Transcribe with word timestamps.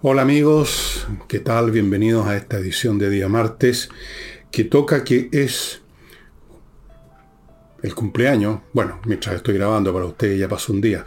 Hola 0.00 0.22
amigos, 0.22 1.08
¿qué 1.26 1.40
tal? 1.40 1.72
Bienvenidos 1.72 2.24
a 2.28 2.36
esta 2.36 2.56
edición 2.58 3.00
de 3.00 3.10
día 3.10 3.28
martes 3.28 3.88
que 4.52 4.62
toca 4.62 5.02
que 5.02 5.28
es 5.32 5.82
el 7.82 7.96
cumpleaños. 7.96 8.60
Bueno, 8.72 9.00
mientras 9.06 9.34
estoy 9.34 9.54
grabando 9.54 9.92
para 9.92 10.04
ustedes 10.04 10.38
ya 10.38 10.46
pasó 10.46 10.72
un 10.72 10.80
día. 10.80 11.04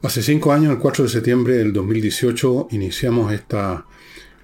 Hace 0.00 0.22
cinco 0.22 0.50
años, 0.50 0.72
el 0.72 0.78
4 0.78 1.04
de 1.04 1.10
septiembre 1.10 1.56
del 1.56 1.74
2018, 1.74 2.68
iniciamos 2.70 3.34
esta, 3.34 3.84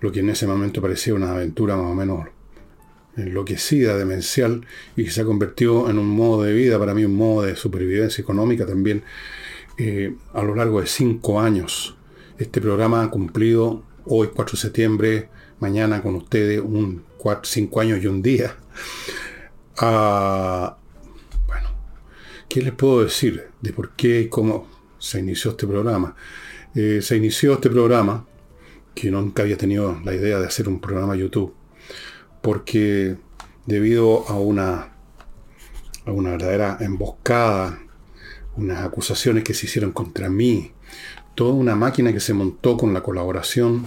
lo 0.03 0.13
que 0.13 0.21
en 0.21 0.29
ese 0.29 0.46
momento 0.46 0.82
parecía 0.82 1.14
una 1.14 1.32
aventura 1.32 1.75
más 1.75 1.86
o 1.86 1.95
menos 1.95 2.27
enloquecida, 3.17 3.96
demencial, 3.96 4.67
y 4.96 5.04
que 5.04 5.11
se 5.11 5.23
ha 5.23 5.25
convertido 5.25 5.89
en 5.89 5.99
un 5.99 6.09
modo 6.09 6.43
de 6.43 6.53
vida, 6.53 6.79
para 6.79 6.93
mí 6.93 7.07
un 7.07 7.17
modo 7.17 7.46
de 7.46 7.57
supervivencia 7.57 8.21
económica 8.21 8.67
también, 8.67 9.03
eh, 9.79 10.14
a 10.35 10.43
lo 10.43 10.54
largo 10.54 10.79
de 10.82 10.86
cinco 10.86 11.41
años. 11.41 11.96
Este 12.39 12.63
programa 12.63 13.03
ha 13.03 13.11
cumplido 13.11 13.82
hoy, 14.07 14.31
4 14.35 14.57
de 14.57 14.61
septiembre, 14.61 15.29
mañana 15.61 16.03
con 16.03 16.14
ustedes, 16.14 16.61
un 16.61 17.05
cuatro, 17.18 17.45
cinco 17.45 17.81
años 17.81 18.03
y 18.03 18.07
un 18.07 18.22
día. 18.22 18.57
Ah, 19.79 20.79
bueno, 21.46 21.68
¿qué 22.49 22.63
les 22.63 22.72
puedo 22.72 23.05
decir 23.05 23.50
de 23.61 23.72
por 23.72 23.91
qué 23.91 24.22
y 24.22 24.29
cómo 24.29 24.67
se 24.99 25.21
inició 25.21 25.50
este 25.50 25.67
programa? 25.67 26.17
Eh, 26.75 27.00
se 27.03 27.17
inició 27.18 27.53
este 27.53 27.68
programa, 27.68 28.27
que 28.94 29.11
nunca 29.11 29.43
había 29.43 29.58
tenido 29.58 30.00
la 30.03 30.14
idea 30.14 30.39
de 30.41 30.46
hacer 30.46 30.69
un 30.69 30.80
programa 30.80 31.14
YouTube, 31.14 31.55
porque 32.41 33.17
debido 33.67 34.27
a 34.28 34.39
una, 34.39 34.94
a 36.06 36.12
una 36.12 36.30
verdadera 36.30 36.78
emboscada, 36.80 37.78
unas 38.56 38.84
acusaciones 38.84 39.44
que 39.44 39.53
se 39.53 39.67
hicieron 39.67 39.92
contra 39.92 40.30
mí, 40.30 40.72
toda 41.34 41.55
una 41.55 41.75
máquina 41.75 42.12
que 42.12 42.20
se 42.20 42.34
montó 42.34 42.77
con 42.77 42.92
la 42.94 43.02
colaboración 43.02 43.86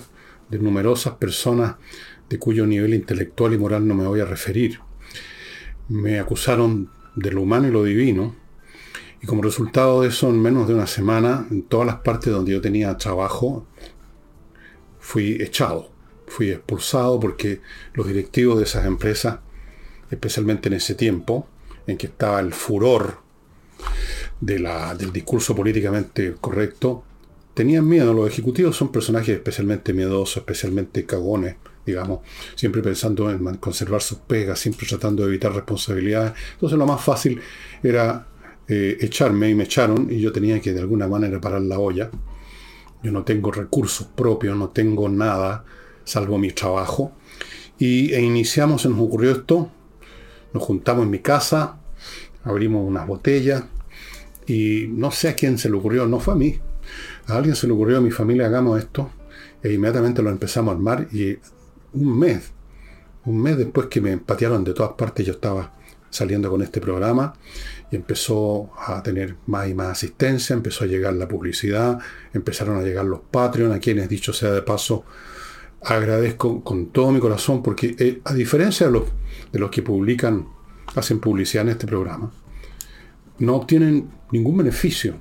de 0.50 0.60
numerosas 0.60 1.16
personas 1.16 1.76
de 2.30 2.40
cuyo 2.40 2.66
nivel 2.66 2.94
intelectual 2.94 3.54
y 3.54 3.58
moral 3.58 3.88
no 3.88 3.96
me 3.96 4.08
voy 4.08 4.20
a 4.20 4.26
referir. 4.26 4.80
Me 5.88 6.20
acusaron 6.20 6.90
de 7.16 7.32
lo 7.32 7.42
humano 7.42 7.68
y 7.68 7.72
lo 7.72 7.84
divino, 7.84 8.36
y 9.22 9.28
como 9.28 9.42
resultado 9.42 10.02
de 10.02 10.10
eso, 10.10 10.30
en 10.30 10.42
menos 10.42 10.68
de 10.68 10.74
una 10.74 10.88
semana, 10.88 11.48
en 11.50 11.64
todas 11.64 11.88
las 11.88 11.98
partes 11.98 12.32
donde 12.32 12.52
yo 12.52 12.62
tenía 12.62 12.98
trabajo, 12.98 13.66
fui 15.00 15.42
echado, 15.42 15.92
fui 16.28 16.52
expulsado 16.52 17.20
porque 17.20 17.62
los 17.94 18.08
directivos 18.08 18.58
de 18.58 18.66
esas 18.66 18.86
empresas, 18.86 19.40
especialmente 20.12 20.68
en 20.70 20.74
ese 20.74 20.96
tiempo, 20.96 21.48
en 21.88 21.98
que 21.98 22.08
estaba 22.08 22.40
el 22.40 22.54
furor 22.54 23.20
del 24.42 25.12
discurso 25.14 25.56
políticamente 25.56 26.36
correcto, 26.40 27.04
tenían 27.56 27.88
miedo. 27.88 28.14
Los 28.14 28.30
ejecutivos 28.30 28.76
son 28.76 28.92
personajes 28.92 29.36
especialmente 29.36 29.94
miedosos, 29.94 30.38
especialmente 30.38 31.06
cagones, 31.06 31.56
digamos, 31.84 32.20
siempre 32.54 32.84
pensando 32.84 33.32
en 33.32 33.58
conservar 33.58 34.04
sus 34.04 34.20
pegas, 34.20 34.60
siempre 34.60 34.86
tratando 34.88 35.24
de 35.24 35.30
evitar 35.30 35.52
responsabilidades. 35.54 36.34
Entonces 36.54 36.78
lo 36.78 36.86
más 36.86 37.02
fácil 37.02 37.42
era 37.82 38.28
eh, 38.68 38.98
echarme 39.02 39.50
y 39.50 39.56
me 39.56 39.64
echaron 39.64 40.08
y 40.12 40.20
yo 40.20 40.32
tenía 40.32 40.62
que 40.62 40.74
de 40.74 40.82
alguna 40.82 41.08
manera 41.08 41.42
parar 41.42 41.62
la 41.62 41.80
olla. 41.80 42.12
Yo 43.02 43.12
no 43.12 43.24
tengo 43.24 43.52
recursos 43.52 44.08
propios, 44.08 44.56
no 44.56 44.70
tengo 44.70 45.10
nada 45.10 45.66
salvo 46.06 46.38
mi 46.38 46.52
trabajo. 46.52 47.12
Y 47.78 48.14
e 48.14 48.22
iniciamos, 48.22 48.84
se 48.84 48.90
nos 48.90 49.00
ocurrió 49.00 49.32
esto, 49.32 49.70
nos 50.54 50.64
juntamos 50.64 51.04
en 51.04 51.10
mi 51.10 51.20
casa, 51.20 51.78
abrimos 52.44 52.88
unas 52.88 53.06
botellas 53.06 53.66
y 54.48 54.86
no 54.90 55.12
sé 55.12 55.30
a 55.30 55.36
quién 55.36 55.58
se 55.58 55.70
le 55.70 55.76
ocurrió, 55.76 56.06
no 56.08 56.20
fue 56.20 56.36
a 56.36 56.38
mí. 56.38 56.60
A 57.28 57.36
alguien 57.36 57.56
se 57.56 57.68
le 57.68 57.74
ocurrió 57.74 57.98
a 57.98 58.02
mi 58.02 58.12
familia, 58.12 58.46
hagamos 58.46 58.80
esto, 58.80 59.10
e 59.64 59.74
inmediatamente 59.74 60.22
lo 60.22 60.30
empezamos 60.30 60.72
a 60.72 60.76
armar 60.76 61.08
y 61.12 61.38
un 61.94 62.20
mes, 62.20 62.52
un 63.26 63.42
mes 63.42 63.58
después 63.58 63.88
que 63.88 64.02
me 64.02 64.18
patearon 64.18 64.64
de 64.64 64.74
todas 64.74 64.94
partes, 64.94 65.26
yo 65.26 65.34
estaba 65.34 65.74
saliendo 66.10 66.50
con 66.50 66.62
este 66.62 66.80
programa 66.80 67.34
y 67.92 67.96
empezó 67.96 68.72
a 68.78 69.02
tener 69.04 69.36
más 69.48 69.68
y 69.68 69.74
más 69.74 69.88
asistencia, 69.88 70.54
empezó 70.54 70.84
a 70.84 70.88
llegar 70.88 71.14
la 71.14 71.28
publicidad, 71.28 72.00
empezaron 72.34 72.78
a 72.78 72.84
llegar 72.84 73.06
los 73.06 73.22
Patreon, 73.32 73.72
a 73.72 73.80
quienes, 73.80 74.08
dicho 74.08 74.32
sea 74.32 74.52
de 74.52 74.62
paso, 74.62 75.04
agradezco 75.82 76.64
con 76.64 76.88
todo 76.88 77.12
mi 77.12 77.20
corazón, 77.20 77.62
porque 77.62 77.96
eh, 78.00 78.22
a 78.24 78.34
diferencia 78.34 78.88
de 78.88 78.94
los, 78.94 79.04
de 79.52 79.60
los 79.60 79.70
que 79.70 79.82
publican, 79.82 80.48
hacen 80.96 81.20
publicidad 81.20 81.66
en 81.66 81.72
este 81.72 81.88
programa, 81.88 82.32
no 83.40 83.56
obtienen 83.56 84.10
ningún 84.32 84.58
beneficio. 84.58 85.16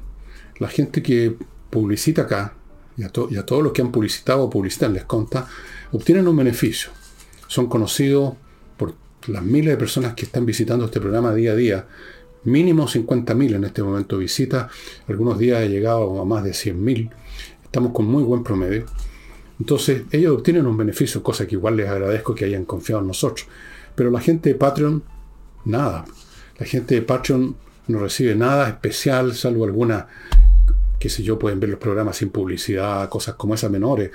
La 0.58 0.68
gente 0.68 1.02
que 1.02 1.36
publicita 1.74 2.22
acá, 2.22 2.54
y 2.96 3.02
a, 3.02 3.08
todos 3.08 3.62
los 3.62 3.72
que 3.72 3.82
han 3.82 3.90
publicitado 3.90 4.44
o 4.44 4.50
publicitan 4.50 4.92
les 4.92 5.04
conta, 5.04 5.48
obtienen 5.90 6.28
un 6.28 6.36
beneficio. 6.36 6.90
Son 7.48 7.66
conocidos 7.66 8.34
por 8.76 8.94
las 9.26 9.42
miles 9.42 9.72
de 9.72 9.76
personas 9.76 10.14
que 10.14 10.24
están 10.24 10.46
visitando 10.46 10.84
este 10.84 11.00
programa 11.00 11.34
día 11.34 11.50
a 11.50 11.56
día. 11.56 11.86
Mínimo 12.44 12.86
50.000 12.86 13.56
en 13.56 13.64
este 13.64 13.82
momento 13.82 14.18
visita. 14.18 14.68
Algunos 15.08 15.36
días 15.36 15.62
he 15.62 15.68
llegado 15.68 16.20
a 16.20 16.24
más 16.24 16.44
de 16.44 16.52
100.000. 16.52 17.10
Estamos 17.64 17.92
con 17.92 18.06
muy 18.06 18.22
buen 18.22 18.44
promedio. 18.44 18.84
Entonces, 19.58 20.02
ellos 20.12 20.36
obtienen 20.36 20.66
un 20.66 20.76
beneficio, 20.76 21.22
cosa 21.22 21.48
que 21.48 21.56
igual 21.56 21.76
les 21.76 21.88
agradezco 21.88 22.34
que 22.36 22.44
hayan 22.44 22.64
confiado 22.64 23.02
en 23.02 23.08
nosotros. 23.08 23.48
Pero 23.96 24.12
la 24.12 24.20
gente 24.20 24.50
de 24.50 24.54
Patreon, 24.54 25.02
nada. 25.64 26.04
La 26.58 26.66
gente 26.66 26.94
de 26.94 27.02
Patreon 27.02 27.56
no 27.88 27.98
recibe 27.98 28.36
nada 28.36 28.68
especial, 28.68 29.34
salvo 29.34 29.64
alguna, 29.64 30.06
qué 31.04 31.10
sé 31.10 31.22
yo, 31.22 31.38
pueden 31.38 31.60
ver 31.60 31.68
los 31.68 31.78
programas 31.78 32.16
sin 32.16 32.30
publicidad, 32.30 33.10
cosas 33.10 33.34
como 33.34 33.54
esas 33.54 33.70
menores. 33.70 34.10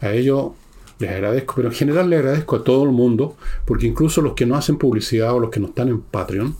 A 0.00 0.12
ellos 0.12 0.52
les 1.00 1.10
agradezco, 1.10 1.54
pero 1.56 1.66
en 1.66 1.74
general 1.74 2.08
les 2.08 2.20
agradezco 2.20 2.54
a 2.54 2.62
todo 2.62 2.84
el 2.84 2.92
mundo, 2.92 3.36
porque 3.64 3.88
incluso 3.88 4.22
los 4.22 4.34
que 4.34 4.46
no 4.46 4.54
hacen 4.54 4.78
publicidad 4.78 5.34
o 5.34 5.40
los 5.40 5.50
que 5.50 5.58
no 5.58 5.66
están 5.66 5.88
en 5.88 6.00
Patreon, 6.00 6.54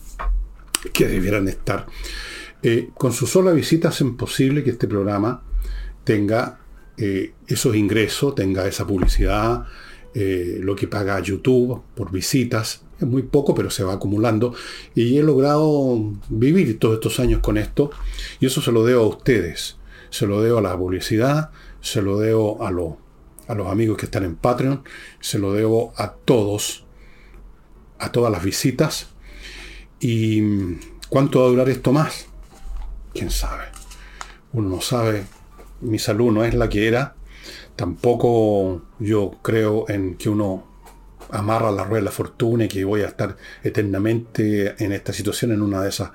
que 0.91 1.07
debieran 1.07 1.47
estar, 1.47 1.85
eh, 2.61 2.89
con 2.93 3.13
su 3.13 3.25
sola 3.25 3.53
visita 3.53 3.87
hacen 3.87 4.17
posible 4.17 4.65
que 4.65 4.71
este 4.71 4.85
programa 4.85 5.43
tenga 6.03 6.59
eh, 6.97 7.31
esos 7.47 7.73
ingresos, 7.73 8.35
tenga 8.35 8.67
esa 8.67 8.85
publicidad, 8.85 9.65
eh, 10.13 10.57
lo 10.61 10.75
que 10.75 10.89
paga 10.89 11.21
YouTube 11.21 11.81
por 11.95 12.11
visitas. 12.11 12.81
Es 12.99 13.07
muy 13.07 13.23
poco, 13.23 13.55
pero 13.55 13.69
se 13.69 13.83
va 13.83 13.93
acumulando. 13.93 14.53
Y 14.93 15.17
he 15.17 15.23
logrado 15.23 16.13
vivir 16.29 16.79
todos 16.79 16.95
estos 16.95 17.19
años 17.19 17.41
con 17.41 17.57
esto. 17.57 17.91
Y 18.39 18.45
eso 18.45 18.61
se 18.61 18.71
lo 18.71 18.83
debo 18.83 19.03
a 19.03 19.07
ustedes. 19.07 19.77
Se 20.09 20.27
lo 20.27 20.41
debo 20.41 20.57
a 20.57 20.61
la 20.61 20.77
publicidad, 20.77 21.51
se 21.81 22.01
lo 22.01 22.19
debo 22.19 22.63
a 22.63 22.71
los 22.71 22.93
a 23.49 23.55
los 23.55 23.67
amigos 23.67 23.97
que 23.97 24.05
están 24.05 24.23
en 24.23 24.35
Patreon, 24.35 24.83
se 25.19 25.39
lo 25.39 25.53
debo 25.53 25.91
a 25.97 26.11
todos, 26.13 26.85
a 27.97 28.11
todas 28.11 28.31
las 28.31 28.43
visitas. 28.43 29.07
¿Y 29.99 30.39
cuánto 31.09 31.39
va 31.39 31.47
a 31.47 31.49
durar 31.49 31.69
esto 31.69 31.91
más? 31.91 32.27
¿Quién 33.11 33.31
sabe? 33.31 33.65
Uno 34.53 34.69
no 34.69 34.81
sabe. 34.81 35.23
Mi 35.81 35.97
salud 35.97 36.31
no 36.31 36.45
es 36.45 36.53
la 36.53 36.69
que 36.69 36.87
era. 36.87 37.15
Tampoco 37.75 38.83
yo 38.99 39.39
creo 39.41 39.89
en 39.89 40.15
que 40.15 40.29
uno 40.29 40.67
amarra 41.31 41.71
la 41.71 41.83
rueda 41.83 42.01
de 42.01 42.05
la 42.05 42.11
fortuna 42.11 42.65
y 42.65 42.67
que 42.67 42.83
voy 42.83 43.01
a 43.01 43.07
estar 43.07 43.35
eternamente 43.63 44.75
en 44.83 44.91
esta 44.91 45.13
situación, 45.13 45.51
en 45.51 45.61
una 45.61 45.81
de 45.81 45.89
esas. 45.89 46.11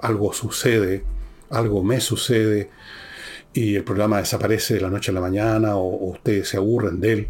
Algo 0.00 0.32
sucede, 0.32 1.04
algo 1.50 1.82
me 1.82 2.00
sucede 2.00 2.70
y 3.54 3.74
el 3.76 3.84
programa 3.84 4.18
desaparece 4.18 4.74
de 4.74 4.80
la 4.80 4.90
noche 4.90 5.10
a 5.10 5.14
la 5.14 5.20
mañana 5.20 5.76
o, 5.76 6.10
ustedes 6.10 6.48
se 6.48 6.56
aburren 6.56 7.00
de 7.00 7.12
él. 7.12 7.28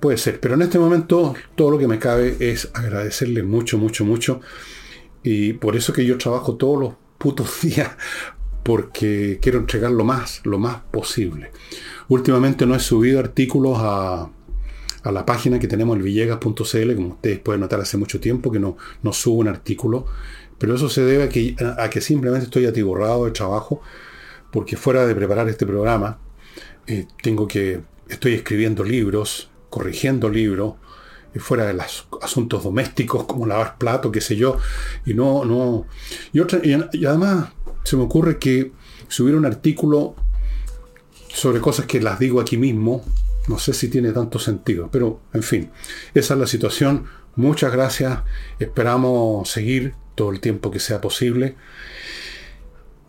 Puede 0.00 0.18
ser, 0.18 0.40
pero 0.40 0.54
en 0.54 0.62
este 0.62 0.78
momento 0.78 1.34
todo 1.54 1.70
lo 1.72 1.78
que 1.78 1.88
me 1.88 1.98
cabe 1.98 2.36
es 2.40 2.70
agradecerle 2.74 3.42
mucho, 3.42 3.78
mucho, 3.78 4.04
mucho. 4.04 4.40
Y 5.22 5.54
por 5.54 5.76
eso 5.76 5.92
que 5.92 6.04
yo 6.04 6.18
trabajo 6.18 6.56
todos 6.56 6.80
los 6.80 6.94
putos 7.18 7.60
días, 7.62 7.90
porque 8.62 9.38
quiero 9.40 9.58
entregar 9.58 9.90
lo 9.90 10.04
más, 10.04 10.40
lo 10.44 10.58
más 10.58 10.82
posible. 10.90 11.50
Últimamente 12.08 12.66
no 12.66 12.74
he 12.74 12.80
subido 12.80 13.18
artículos 13.18 13.78
a, 13.80 14.30
a 15.08 15.12
la 15.12 15.24
página 15.24 15.58
que 15.58 15.66
tenemos, 15.68 15.96
el 15.96 16.02
villegas.cl, 16.02 16.94
como 16.94 17.08
ustedes 17.08 17.38
pueden 17.38 17.62
notar 17.62 17.80
hace 17.80 17.96
mucho 17.96 18.20
tiempo 18.20 18.52
que 18.52 18.58
no, 18.58 18.76
no 19.02 19.12
subo 19.14 19.38
un 19.38 19.48
artículo, 19.48 20.04
pero 20.58 20.74
eso 20.74 20.90
se 20.90 21.02
debe 21.02 21.24
a 21.24 21.28
que, 21.30 21.56
a 21.78 21.88
que 21.88 22.02
simplemente 22.02 22.44
estoy 22.44 22.66
atiborrado 22.66 23.24
de 23.24 23.30
trabajo 23.30 23.80
porque 24.50 24.76
fuera 24.76 25.06
de 25.06 25.14
preparar 25.14 25.48
este 25.48 25.64
programa, 25.64 26.18
eh, 26.86 27.06
tengo 27.22 27.48
que, 27.48 27.80
estoy 28.08 28.34
escribiendo 28.34 28.84
libros, 28.84 29.50
corrigiendo 29.70 30.28
libros, 30.28 30.74
y 31.34 31.38
fuera 31.38 31.64
de 31.64 31.72
los 31.72 32.06
asuntos 32.20 32.64
domésticos 32.64 33.24
como 33.24 33.46
lavar 33.46 33.78
plato, 33.78 34.12
qué 34.12 34.20
sé 34.20 34.36
yo, 34.36 34.58
y 35.06 35.14
no, 35.14 35.46
no, 35.46 35.86
y, 36.34 36.40
otra, 36.40 36.60
y, 36.62 37.04
además 37.06 37.48
se 37.82 37.96
me 37.96 38.02
ocurre 38.02 38.38
que 38.38 38.72
si 39.08 39.22
hubiera 39.22 39.38
un 39.38 39.46
artículo 39.46 40.16
sobre 41.28 41.60
cosas 41.60 41.86
que 41.86 41.98
las 41.98 42.18
digo 42.18 42.42
aquí 42.42 42.58
mismo, 42.58 43.02
no 43.48 43.58
sé 43.58 43.72
si 43.72 43.88
tiene 43.88 44.12
tanto 44.12 44.38
sentido, 44.38 44.88
pero 44.90 45.20
en 45.32 45.42
fin, 45.42 45.70
esa 46.14 46.34
es 46.34 46.40
la 46.40 46.46
situación. 46.46 47.06
Muchas 47.36 47.72
gracias, 47.72 48.20
esperamos 48.58 49.48
seguir 49.48 49.94
todo 50.14 50.30
el 50.30 50.40
tiempo 50.40 50.70
que 50.70 50.80
sea 50.80 51.00
posible. 51.00 51.56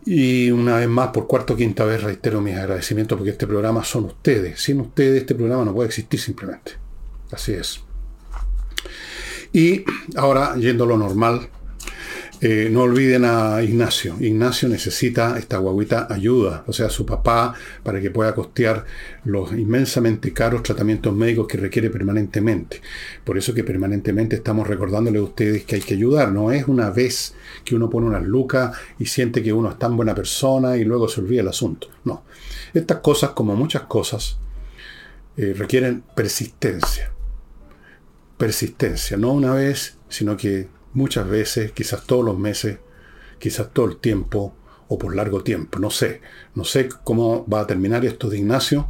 Y 0.06 0.50
una 0.50 0.76
vez 0.76 0.88
más, 0.88 1.08
por 1.08 1.26
cuarta 1.26 1.52
o 1.52 1.56
quinta 1.56 1.84
vez, 1.84 2.02
reitero 2.02 2.40
mis 2.40 2.56
agradecimientos 2.56 3.18
porque 3.18 3.32
este 3.32 3.46
programa 3.46 3.84
son 3.84 4.06
ustedes. 4.06 4.60
Sin 4.60 4.80
ustedes 4.80 5.20
este 5.20 5.34
programa 5.34 5.64
no 5.64 5.74
puede 5.74 5.88
existir 5.88 6.18
simplemente. 6.18 6.72
Así 7.30 7.52
es. 7.52 7.80
Y 9.52 9.84
ahora, 10.16 10.56
yendo 10.56 10.84
a 10.84 10.86
lo 10.86 10.96
normal, 10.96 11.48
eh, 12.42 12.70
no 12.70 12.82
olviden 12.82 13.26
a 13.26 13.62
Ignacio. 13.62 14.16
Ignacio 14.18 14.66
necesita 14.68 15.38
esta 15.38 15.58
guaguita 15.58 16.06
ayuda, 16.08 16.64
o 16.66 16.72
sea, 16.72 16.88
su 16.88 17.04
papá, 17.04 17.54
para 17.82 18.00
que 18.00 18.10
pueda 18.10 18.34
costear 18.34 18.86
los 19.24 19.52
inmensamente 19.52 20.32
caros 20.32 20.62
tratamientos 20.62 21.14
médicos 21.14 21.46
que 21.46 21.58
requiere 21.58 21.90
permanentemente. 21.90 22.80
Por 23.24 23.36
eso 23.36 23.52
que 23.52 23.62
permanentemente 23.62 24.36
estamos 24.36 24.66
recordándole 24.66 25.18
a 25.18 25.22
ustedes 25.22 25.64
que 25.64 25.74
hay 25.76 25.82
que 25.82 25.94
ayudar. 25.94 26.32
No 26.32 26.50
es 26.50 26.66
una 26.66 26.88
vez 26.88 27.34
que 27.62 27.74
uno 27.74 27.90
pone 27.90 28.06
unas 28.06 28.24
lucas 28.24 28.74
y 28.98 29.04
siente 29.04 29.42
que 29.42 29.52
uno 29.52 29.70
es 29.70 29.78
tan 29.78 29.94
buena 29.94 30.14
persona 30.14 30.78
y 30.78 30.84
luego 30.84 31.08
se 31.08 31.20
olvida 31.20 31.42
el 31.42 31.48
asunto. 31.48 31.88
No. 32.04 32.24
Estas 32.72 33.00
cosas, 33.00 33.30
como 33.30 33.54
muchas 33.54 33.82
cosas, 33.82 34.38
eh, 35.36 35.54
requieren 35.54 36.04
persistencia. 36.14 37.12
Persistencia, 38.38 39.18
no 39.18 39.32
una 39.32 39.52
vez, 39.52 39.98
sino 40.08 40.38
que 40.38 40.79
muchas 40.92 41.28
veces, 41.28 41.72
quizás 41.72 42.04
todos 42.04 42.24
los 42.24 42.38
meses, 42.38 42.78
quizás 43.38 43.72
todo 43.72 43.86
el 43.86 43.96
tiempo 43.96 44.54
o 44.88 44.98
por 44.98 45.14
largo 45.14 45.42
tiempo. 45.42 45.78
No 45.78 45.90
sé, 45.90 46.20
no 46.54 46.64
sé 46.64 46.88
cómo 47.04 47.46
va 47.46 47.60
a 47.60 47.66
terminar 47.66 48.04
esto 48.04 48.28
de 48.28 48.38
Ignacio. 48.38 48.88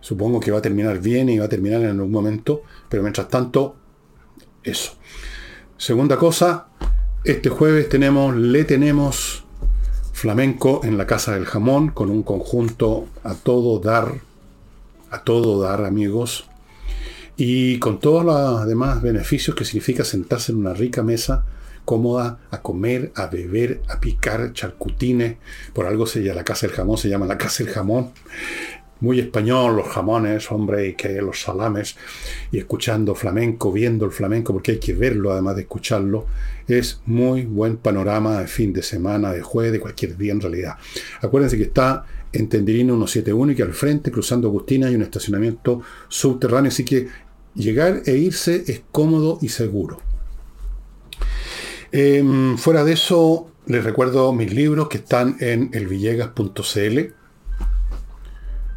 Supongo 0.00 0.40
que 0.40 0.50
va 0.50 0.58
a 0.58 0.62
terminar 0.62 1.00
bien 1.00 1.28
y 1.28 1.38
va 1.38 1.46
a 1.46 1.48
terminar 1.48 1.82
en 1.82 1.90
algún 1.90 2.10
momento, 2.10 2.62
pero 2.88 3.02
mientras 3.02 3.28
tanto, 3.28 3.76
eso. 4.62 4.94
Segunda 5.76 6.16
cosa, 6.16 6.68
este 7.24 7.48
jueves 7.50 7.88
tenemos, 7.88 8.36
le 8.36 8.64
tenemos 8.64 9.44
flamenco 10.12 10.82
en 10.84 10.96
la 10.98 11.06
Casa 11.06 11.34
del 11.34 11.46
Jamón 11.46 11.88
con 11.88 12.10
un 12.10 12.22
conjunto 12.22 13.08
a 13.24 13.34
todo 13.34 13.80
dar, 13.80 14.20
a 15.10 15.24
todo 15.24 15.60
dar 15.60 15.84
amigos, 15.84 16.48
y 17.36 17.78
con 17.78 17.98
todos 17.98 18.24
los 18.24 18.66
demás 18.66 19.02
beneficios 19.02 19.56
que 19.56 19.64
significa 19.64 20.04
sentarse 20.04 20.52
en 20.52 20.58
una 20.58 20.74
rica 20.74 21.02
mesa 21.02 21.44
cómoda 21.84 22.38
a 22.50 22.62
comer, 22.62 23.12
a 23.14 23.26
beber, 23.26 23.82
a 23.88 24.00
picar 24.00 24.52
charcutines. 24.52 25.36
Por 25.72 25.86
algo 25.86 26.06
se 26.06 26.22
llama 26.22 26.36
la 26.36 26.44
casa 26.44 26.66
del 26.66 26.76
jamón, 26.76 26.98
se 26.98 27.08
llama 27.08 27.26
la 27.26 27.38
casa 27.38 27.64
del 27.64 27.72
jamón. 27.72 28.10
Muy 29.00 29.18
español, 29.18 29.74
los 29.74 29.88
jamones, 29.88 30.52
hombre, 30.52 30.86
y 30.86 30.94
que 30.94 31.20
los 31.20 31.40
salames, 31.40 31.96
y 32.52 32.58
escuchando 32.58 33.16
flamenco, 33.16 33.72
viendo 33.72 34.04
el 34.04 34.12
flamenco, 34.12 34.52
porque 34.52 34.72
hay 34.72 34.78
que 34.78 34.94
verlo 34.94 35.32
además 35.32 35.56
de 35.56 35.62
escucharlo. 35.62 36.26
Es 36.68 37.00
muy 37.04 37.42
buen 37.42 37.78
panorama 37.78 38.38
de 38.38 38.46
fin 38.46 38.72
de 38.72 38.84
semana, 38.84 39.32
de 39.32 39.42
jueves, 39.42 39.72
de 39.72 39.80
cualquier 39.80 40.16
día 40.16 40.30
en 40.30 40.40
realidad. 40.40 40.76
Acuérdense 41.20 41.56
que 41.56 41.64
está 41.64 42.04
en 42.32 42.48
Tendirino 42.48 42.94
171 42.94 43.52
y 43.52 43.54
que 43.54 43.62
al 43.62 43.74
frente, 43.74 44.10
cruzando 44.10 44.48
Agustina, 44.48 44.88
hay 44.88 44.94
un 44.94 45.02
estacionamiento 45.02 45.82
subterráneo, 46.08 46.68
así 46.68 46.84
que 46.84 47.08
Llegar 47.54 48.02
e 48.06 48.16
irse 48.16 48.64
es 48.66 48.82
cómodo 48.90 49.38
y 49.42 49.48
seguro. 49.48 49.98
Em, 51.90 52.56
fuera 52.56 52.82
de 52.82 52.94
eso, 52.94 53.50
les 53.66 53.84
recuerdo 53.84 54.32
mis 54.32 54.54
libros 54.54 54.88
que 54.88 54.96
están 54.98 55.36
en 55.40 55.70
elvillegas.cl 55.74 56.98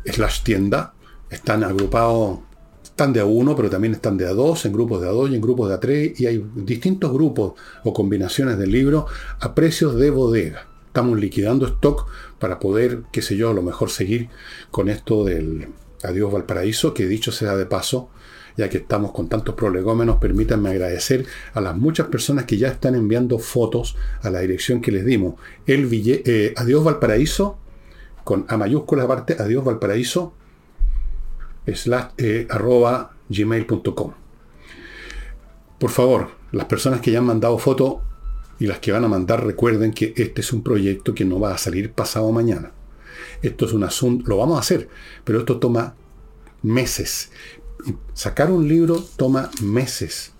slash 0.05 0.43
tienda. 0.43 0.93
Están 1.29 1.63
agrupados, 1.63 2.39
están 2.83 3.13
de 3.13 3.23
A1, 3.23 3.55
pero 3.55 3.69
también 3.69 3.93
están 3.93 4.17
de 4.17 4.29
A2, 4.29 4.65
en 4.65 4.73
grupos 4.73 5.01
de 5.01 5.07
A2 5.07 5.31
y 5.31 5.35
en 5.35 5.41
grupos 5.41 5.69
de 5.69 5.75
A3. 5.75 6.19
Y 6.19 6.25
hay 6.25 6.45
distintos 6.55 7.13
grupos 7.13 7.53
o 7.85 7.93
combinaciones 7.93 8.57
de 8.57 8.67
libros 8.67 9.05
a 9.39 9.55
precios 9.55 9.95
de 9.95 10.09
bodega. 10.09 10.67
Estamos 10.87 11.17
liquidando 11.17 11.65
stock 11.65 12.07
para 12.39 12.59
poder, 12.59 13.03
qué 13.11 13.21
sé 13.21 13.37
yo, 13.37 13.49
a 13.49 13.53
lo 13.53 13.61
mejor 13.61 13.89
seguir 13.89 14.29
con 14.71 14.89
esto 14.89 15.23
del 15.23 15.67
Adiós 16.03 16.31
Valparaíso, 16.31 16.93
que 16.93 17.07
dicho 17.07 17.31
sea 17.31 17.55
de 17.55 17.65
paso, 17.65 18.09
ya 18.57 18.69
que 18.69 18.77
estamos 18.77 19.11
con 19.11 19.27
tantos 19.27 19.55
prolegómenos, 19.55 20.17
permítanme 20.17 20.69
agradecer 20.69 21.25
a 21.53 21.61
las 21.61 21.75
muchas 21.75 22.07
personas 22.07 22.45
que 22.45 22.57
ya 22.57 22.69
están 22.69 22.95
enviando 22.95 23.37
fotos 23.39 23.97
a 24.21 24.29
la 24.29 24.39
dirección 24.39 24.81
que 24.81 24.91
les 24.91 25.05
dimos. 25.05 25.35
El 25.65 25.89
eh, 25.91 26.53
Adiós 26.55 26.83
Valparaíso, 26.83 27.57
con 28.23 28.45
A 28.47 28.57
mayúscula 28.57 29.03
aparte, 29.03 29.35
Adiós 29.39 29.63
Valparaíso, 29.63 30.33
slash, 31.67 32.07
eh, 32.17 32.47
arroba 32.49 33.11
gmail.com. 33.29 34.13
Por 35.79 35.89
favor, 35.89 36.29
las 36.51 36.65
personas 36.65 37.01
que 37.01 37.11
ya 37.11 37.19
han 37.19 37.25
mandado 37.25 37.57
fotos 37.57 37.97
y 38.59 38.67
las 38.67 38.79
que 38.79 38.91
van 38.91 39.03
a 39.03 39.09
mandar, 39.09 39.45
recuerden 39.45 39.93
que 39.93 40.13
este 40.15 40.41
es 40.41 40.53
un 40.53 40.63
proyecto 40.63 41.13
que 41.13 41.25
no 41.25 41.39
va 41.39 41.53
a 41.53 41.57
salir 41.57 41.91
pasado 41.91 42.31
mañana. 42.31 42.71
Esto 43.41 43.65
es 43.65 43.73
un 43.73 43.83
asunto, 43.83 44.29
lo 44.29 44.37
vamos 44.37 44.57
a 44.57 44.61
hacer, 44.61 44.89
pero 45.23 45.39
esto 45.39 45.59
toma 45.59 45.95
meses 46.61 47.29
sacar 48.13 48.51
un 48.51 48.67
libro 48.67 49.03
toma 49.15 49.49
meses. 49.61 50.33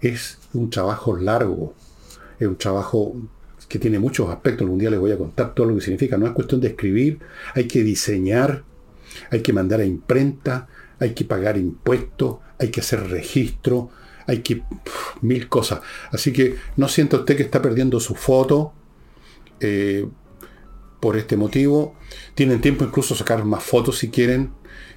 Es 0.00 0.38
un 0.52 0.70
trabajo 0.70 1.16
largo. 1.16 1.74
Es 2.38 2.46
un 2.46 2.56
trabajo 2.56 3.16
que 3.68 3.78
tiene 3.78 3.98
muchos 3.98 4.28
aspectos. 4.28 4.62
Algún 4.62 4.78
día 4.78 4.90
les 4.90 5.00
voy 5.00 5.12
a 5.12 5.18
contar 5.18 5.54
todo 5.54 5.66
lo 5.66 5.74
que 5.74 5.80
significa. 5.80 6.16
No 6.16 6.26
es 6.26 6.32
cuestión 6.32 6.60
de 6.60 6.68
escribir. 6.68 7.18
Hay 7.54 7.66
que 7.66 7.82
diseñar. 7.82 8.64
Hay 9.30 9.40
que 9.40 9.52
mandar 9.52 9.80
a 9.80 9.84
imprenta. 9.84 10.68
Hay 10.98 11.14
que 11.14 11.24
pagar 11.24 11.56
impuestos. 11.56 12.38
Hay 12.58 12.70
que 12.70 12.80
hacer 12.80 13.08
registro. 13.08 13.90
Hay 14.26 14.38
que... 14.40 14.62
mil 15.20 15.48
cosas. 15.48 15.80
Así 16.10 16.32
que 16.32 16.56
no 16.76 16.88
sienta 16.88 17.18
usted 17.18 17.36
que 17.36 17.42
está 17.42 17.62
perdiendo 17.62 18.00
su 18.00 18.14
foto. 18.14 18.72
Eh, 19.60 20.06
por 21.00 21.16
este 21.16 21.36
motivo. 21.36 21.94
Tienen 22.34 22.60
tiempo 22.60 22.84
incluso 22.84 23.14
sacar 23.14 23.44
más 23.44 23.62
fotos 23.62 23.98
si 23.98 24.08
quieren. 24.10 24.50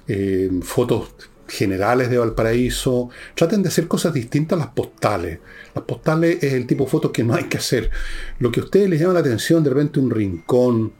Eh, 0.08 0.50
fotos 0.62 1.14
generales 1.46 2.10
de 2.10 2.18
Valparaíso. 2.18 3.10
Traten 3.34 3.62
de 3.62 3.68
hacer 3.68 3.86
cosas 3.88 4.12
distintas 4.12 4.56
a 4.56 4.64
las 4.64 4.72
postales. 4.72 5.40
Las 5.74 5.84
postales 5.84 6.42
es 6.42 6.54
el 6.54 6.66
tipo 6.66 6.84
de 6.84 6.90
fotos 6.90 7.10
que 7.12 7.24
no 7.24 7.34
hay 7.34 7.44
que 7.44 7.58
hacer. 7.58 7.90
Lo 8.38 8.50
que 8.50 8.60
a 8.60 8.64
ustedes 8.64 8.88
les 8.88 9.00
llama 9.00 9.14
la 9.14 9.20
atención, 9.20 9.62
de 9.62 9.70
repente 9.70 10.00
un 10.00 10.10
rincón, 10.10 10.92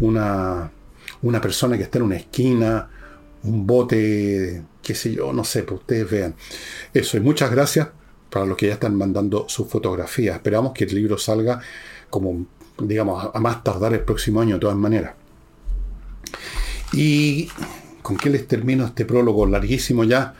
una, 0.00 0.70
una 1.22 1.40
persona 1.40 1.76
que 1.76 1.84
está 1.84 1.98
en 1.98 2.04
una 2.04 2.16
esquina, 2.16 2.88
un 3.42 3.66
bote, 3.66 4.62
qué 4.84 4.94
sé 4.94 5.12
yo, 5.12 5.32
no 5.32 5.44
sé, 5.44 5.62
para 5.62 5.76
ustedes 5.76 6.10
vean. 6.10 6.34
Eso, 6.92 7.16
y 7.16 7.20
muchas 7.20 7.50
gracias 7.50 7.88
para 8.30 8.46
los 8.46 8.56
que 8.56 8.66
ya 8.66 8.74
están 8.74 8.96
mandando 8.96 9.46
sus 9.48 9.68
fotografías. 9.68 10.36
Esperamos 10.36 10.72
que 10.72 10.84
el 10.84 10.94
libro 10.94 11.18
salga 11.18 11.60
como, 12.10 12.46
digamos, 12.78 13.30
a 13.32 13.40
más 13.40 13.64
tardar 13.64 13.94
el 13.94 14.00
próximo 14.00 14.40
año 14.40 14.54
de 14.54 14.60
todas 14.60 14.76
maneras. 14.76 15.14
Y 16.92 17.48
¿Con 18.04 18.18
qué 18.18 18.28
les 18.28 18.46
termino 18.46 18.84
este 18.84 19.06
prólogo 19.06 19.46
larguísimo 19.46 20.04
ya? 20.04 20.34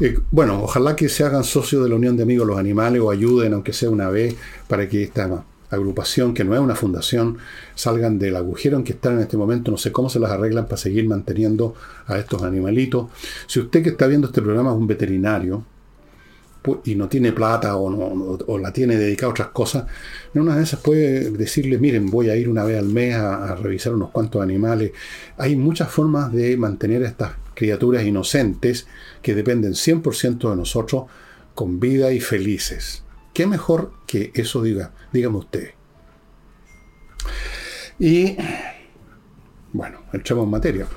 Eh, 0.00 0.18
bueno, 0.30 0.62
ojalá 0.62 0.96
que 0.96 1.10
se 1.10 1.24
hagan 1.24 1.44
socios 1.44 1.82
de 1.82 1.90
la 1.90 1.96
Unión 1.96 2.16
de 2.16 2.22
Amigos 2.22 2.46
los 2.46 2.56
Animales 2.56 3.02
o 3.02 3.10
ayuden, 3.10 3.52
aunque 3.52 3.74
sea 3.74 3.90
una 3.90 4.08
vez, 4.08 4.34
para 4.66 4.88
que 4.88 5.02
esta 5.02 5.44
agrupación, 5.72 6.34
que 6.34 6.44
no 6.44 6.54
es 6.54 6.60
una 6.60 6.74
fundación, 6.74 7.38
salgan 7.74 8.18
del 8.18 8.36
agujero 8.36 8.76
en 8.76 8.84
que 8.84 8.92
están 8.92 9.14
en 9.14 9.20
este 9.20 9.36
momento. 9.36 9.70
No 9.70 9.78
sé 9.78 9.90
cómo 9.90 10.08
se 10.08 10.20
las 10.20 10.30
arreglan 10.30 10.66
para 10.66 10.76
seguir 10.76 11.06
manteniendo 11.06 11.74
a 12.06 12.18
estos 12.18 12.42
animalitos. 12.42 13.08
Si 13.46 13.58
usted 13.60 13.82
que 13.82 13.90
está 13.90 14.06
viendo 14.06 14.28
este 14.28 14.42
programa 14.42 14.70
es 14.70 14.76
un 14.76 14.86
veterinario, 14.86 15.64
y 16.84 16.94
no 16.94 17.08
tiene 17.08 17.32
plata 17.32 17.76
o, 17.76 18.58
la 18.58 18.72
tiene 18.72 18.96
dedicada 18.96 19.28
a 19.28 19.30
otras 19.30 19.48
cosas, 19.48 19.86
en 20.32 20.42
una 20.42 20.56
de 20.56 20.62
esas 20.62 20.80
puede 20.80 21.30
decirle, 21.30 21.78
miren, 21.78 22.08
voy 22.08 22.30
a 22.30 22.36
ir 22.36 22.48
una 22.48 22.64
vez 22.64 22.78
al 22.78 22.86
mes 22.86 23.16
a, 23.16 23.54
revisar 23.56 23.94
unos 23.94 24.10
cuantos 24.10 24.40
animales. 24.42 24.92
Hay 25.38 25.56
muchas 25.56 25.90
formas 25.90 26.32
de 26.32 26.56
mantener 26.56 27.04
a 27.04 27.08
estas 27.08 27.32
criaturas 27.54 28.04
inocentes 28.04 28.86
que 29.22 29.34
dependen 29.34 29.72
100% 29.72 30.50
de 30.50 30.56
nosotros 30.56 31.04
con 31.54 31.80
vida 31.80 32.12
y 32.12 32.20
felices. 32.20 33.02
¿Qué 33.32 33.46
mejor 33.46 33.92
que 34.06 34.30
eso 34.34 34.62
diga? 34.62 34.92
Dígame 35.12 35.38
usted. 35.38 35.70
Y 37.98 38.36
bueno, 39.72 40.00
entremos 40.12 40.44
en 40.44 40.50
materia. 40.50 40.86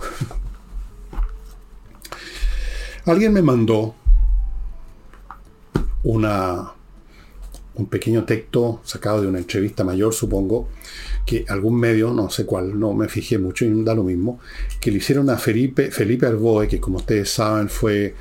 Alguien 3.05 3.31
me 3.31 3.41
mandó 3.41 3.95
una, 6.03 6.73
un 7.75 7.85
pequeño 7.87 8.25
texto 8.25 8.81
sacado 8.83 9.21
de 9.21 9.27
una 9.27 9.37
entrevista 9.37 9.83
mayor, 9.83 10.13
supongo, 10.13 10.67
que 11.25 11.45
algún 11.47 11.79
medio, 11.79 12.11
no 12.11 12.29
sé 12.29 12.45
cuál, 12.45 12.79
no 12.79 12.93
me 12.93 13.07
fijé 13.07 13.37
mucho 13.37 13.65
y 13.65 13.83
da 13.83 13.95
lo 13.95 14.03
mismo, 14.03 14.39
que 14.81 14.91
le 14.91 14.97
hicieron 14.97 15.29
a 15.29 15.37
Felipe, 15.37 15.91
Felipe 15.91 16.25
Arboe, 16.25 16.67
que 16.67 16.79
como 16.79 16.97
ustedes 16.97 17.29
saben 17.29 17.69
fue 17.69 18.15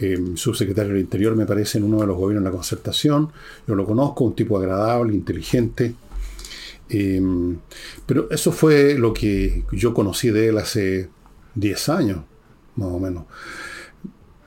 eh, 0.00 0.18
subsecretario 0.34 0.92
del 0.92 1.02
Interior, 1.02 1.34
me 1.34 1.46
parece, 1.46 1.78
en 1.78 1.84
uno 1.84 2.00
de 2.00 2.06
los 2.06 2.16
gobiernos 2.16 2.44
de 2.44 2.50
la 2.50 2.54
concertación. 2.54 3.32
Yo 3.66 3.74
lo 3.74 3.84
conozco, 3.84 4.24
un 4.24 4.34
tipo 4.34 4.58
agradable, 4.58 5.14
inteligente. 5.14 5.94
Eh, 6.88 7.20
pero 8.06 8.30
eso 8.30 8.52
fue 8.52 8.94
lo 8.98 9.12
que 9.12 9.64
yo 9.72 9.92
conocí 9.92 10.30
de 10.30 10.48
él 10.48 10.58
hace 10.58 11.08
10 11.54 11.88
años, 11.88 12.20
más 12.76 12.88
o 12.88 12.98
menos. 12.98 13.24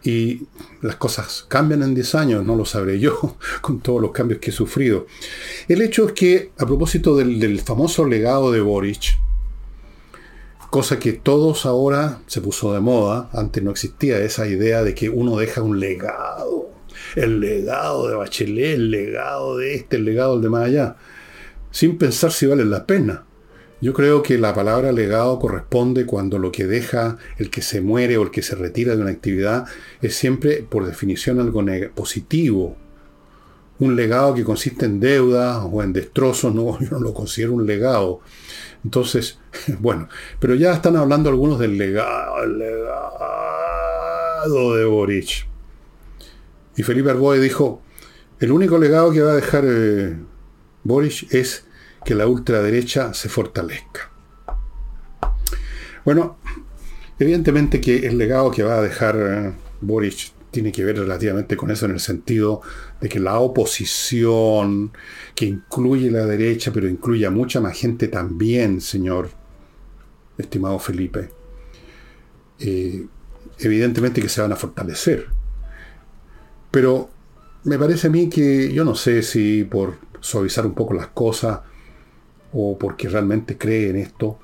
y 0.03 0.47
las 0.81 0.95
cosas 0.95 1.45
cambian 1.47 1.83
en 1.83 1.93
10 1.93 2.15
años, 2.15 2.45
no 2.45 2.55
lo 2.55 2.65
sabré 2.65 2.99
yo, 2.99 3.37
con 3.61 3.81
todos 3.81 4.01
los 4.01 4.11
cambios 4.11 4.39
que 4.39 4.49
he 4.49 4.53
sufrido. 4.53 5.05
El 5.67 5.81
hecho 5.81 6.07
es 6.07 6.13
que, 6.13 6.51
a 6.57 6.65
propósito 6.65 7.15
del, 7.15 7.39
del 7.39 7.59
famoso 7.59 8.05
legado 8.05 8.51
de 8.51 8.61
Boric, 8.61 9.19
cosa 10.71 10.99
que 10.99 11.11
todos 11.11 11.65
ahora 11.65 12.21
se 12.27 12.39
puso 12.39 12.73
de 12.73 12.79
moda, 12.79 13.29
antes 13.33 13.61
no 13.61 13.71
existía 13.71 14.19
esa 14.19 14.47
idea 14.47 14.83
de 14.83 14.95
que 14.95 15.09
uno 15.09 15.35
deja 15.35 15.61
un 15.61 15.81
legado, 15.81 16.69
el 17.17 17.41
legado 17.41 18.07
de 18.07 18.15
Bachelet, 18.15 18.75
el 18.75 18.89
legado 18.89 19.57
de 19.57 19.75
este, 19.75 19.97
el 19.97 20.05
legado 20.05 20.35
del 20.35 20.43
de 20.43 20.49
más 20.49 20.65
allá, 20.65 20.95
sin 21.71 21.97
pensar 21.97 22.31
si 22.31 22.45
vale 22.45 22.63
la 22.63 22.85
pena. 22.85 23.25
Yo 23.81 23.91
creo 23.91 24.23
que 24.23 24.37
la 24.37 24.53
palabra 24.53 24.93
legado 24.93 25.39
corresponde 25.39 26.05
cuando 26.05 26.39
lo 26.39 26.53
que 26.53 26.65
deja 26.65 27.17
el 27.37 27.49
que 27.49 27.61
se 27.61 27.81
muere 27.81 28.17
o 28.17 28.23
el 28.23 28.31
que 28.31 28.41
se 28.41 28.55
retira 28.55 28.95
de 28.95 29.01
una 29.01 29.11
actividad 29.11 29.65
es 30.01 30.15
siempre, 30.15 30.63
por 30.63 30.85
definición, 30.85 31.41
algo 31.41 31.65
positivo. 31.93 32.77
Un 33.79 33.97
legado 33.97 34.35
que 34.35 34.45
consiste 34.45 34.85
en 34.85 35.01
deudas 35.01 35.65
o 35.69 35.83
en 35.83 35.91
destrozos, 35.91 36.55
no, 36.55 36.79
yo 36.81 36.91
no 36.91 36.99
lo 37.01 37.13
considero 37.13 37.51
un 37.51 37.65
legado. 37.65 38.21
Entonces, 38.83 39.39
bueno, 39.79 40.09
pero 40.39 40.55
ya 40.55 40.73
están 40.73 40.95
hablando 40.95 41.29
algunos 41.29 41.59
del 41.59 41.77
legado, 41.77 42.45
legado 42.45 43.61
de 44.75 44.85
Boric. 44.85 45.47
Y 46.75 46.83
Felipe 46.83 47.11
Arboe 47.11 47.39
dijo, 47.39 47.81
el 48.39 48.51
único 48.51 48.77
legado 48.77 49.11
que 49.11 49.21
va 49.21 49.33
a 49.33 49.35
dejar 49.35 49.63
eh, 49.67 50.17
Boric 50.83 51.33
es 51.33 51.65
que 52.03 52.15
la 52.15 52.27
ultraderecha 52.27 53.13
se 53.13 53.29
fortalezca. 53.29 54.09
Bueno, 56.03 56.39
evidentemente 57.19 57.79
que 57.79 58.07
el 58.07 58.17
legado 58.17 58.49
que 58.49 58.63
va 58.63 58.77
a 58.77 58.81
dejar 58.81 59.15
eh, 59.17 59.53
Boric 59.81 60.31
tiene 60.49 60.71
que 60.71 60.83
ver 60.83 60.97
relativamente 60.97 61.55
con 61.55 61.69
eso 61.71 61.85
en 61.85 61.91
el 61.91 61.99
sentido 61.99 62.61
de 63.01 63.09
que 63.09 63.19
la 63.19 63.39
oposición, 63.39 64.91
que 65.33 65.45
incluye 65.45 66.11
la 66.11 66.25
derecha, 66.25 66.71
pero 66.71 66.87
incluye 66.87 67.25
a 67.25 67.31
mucha 67.31 67.59
más 67.59 67.77
gente 67.77 68.07
también, 68.07 68.79
señor 68.79 69.29
estimado 70.37 70.79
Felipe, 70.79 71.29
eh, 72.59 73.05
evidentemente 73.59 74.21
que 74.21 74.29
se 74.29 74.41
van 74.41 74.51
a 74.51 74.55
fortalecer. 74.55 75.27
Pero 76.69 77.09
me 77.63 77.77
parece 77.77 78.07
a 78.07 78.09
mí 78.09 78.29
que 78.29 78.71
yo 78.71 78.83
no 78.85 78.95
sé 78.95 79.23
si 79.23 79.63
por 79.63 79.95
suavizar 80.19 80.65
un 80.65 80.73
poco 80.73 80.93
las 80.93 81.07
cosas, 81.07 81.61
o 82.53 82.77
porque 82.77 83.09
realmente 83.09 83.57
cree 83.57 83.89
en 83.89 83.95
esto, 83.97 84.39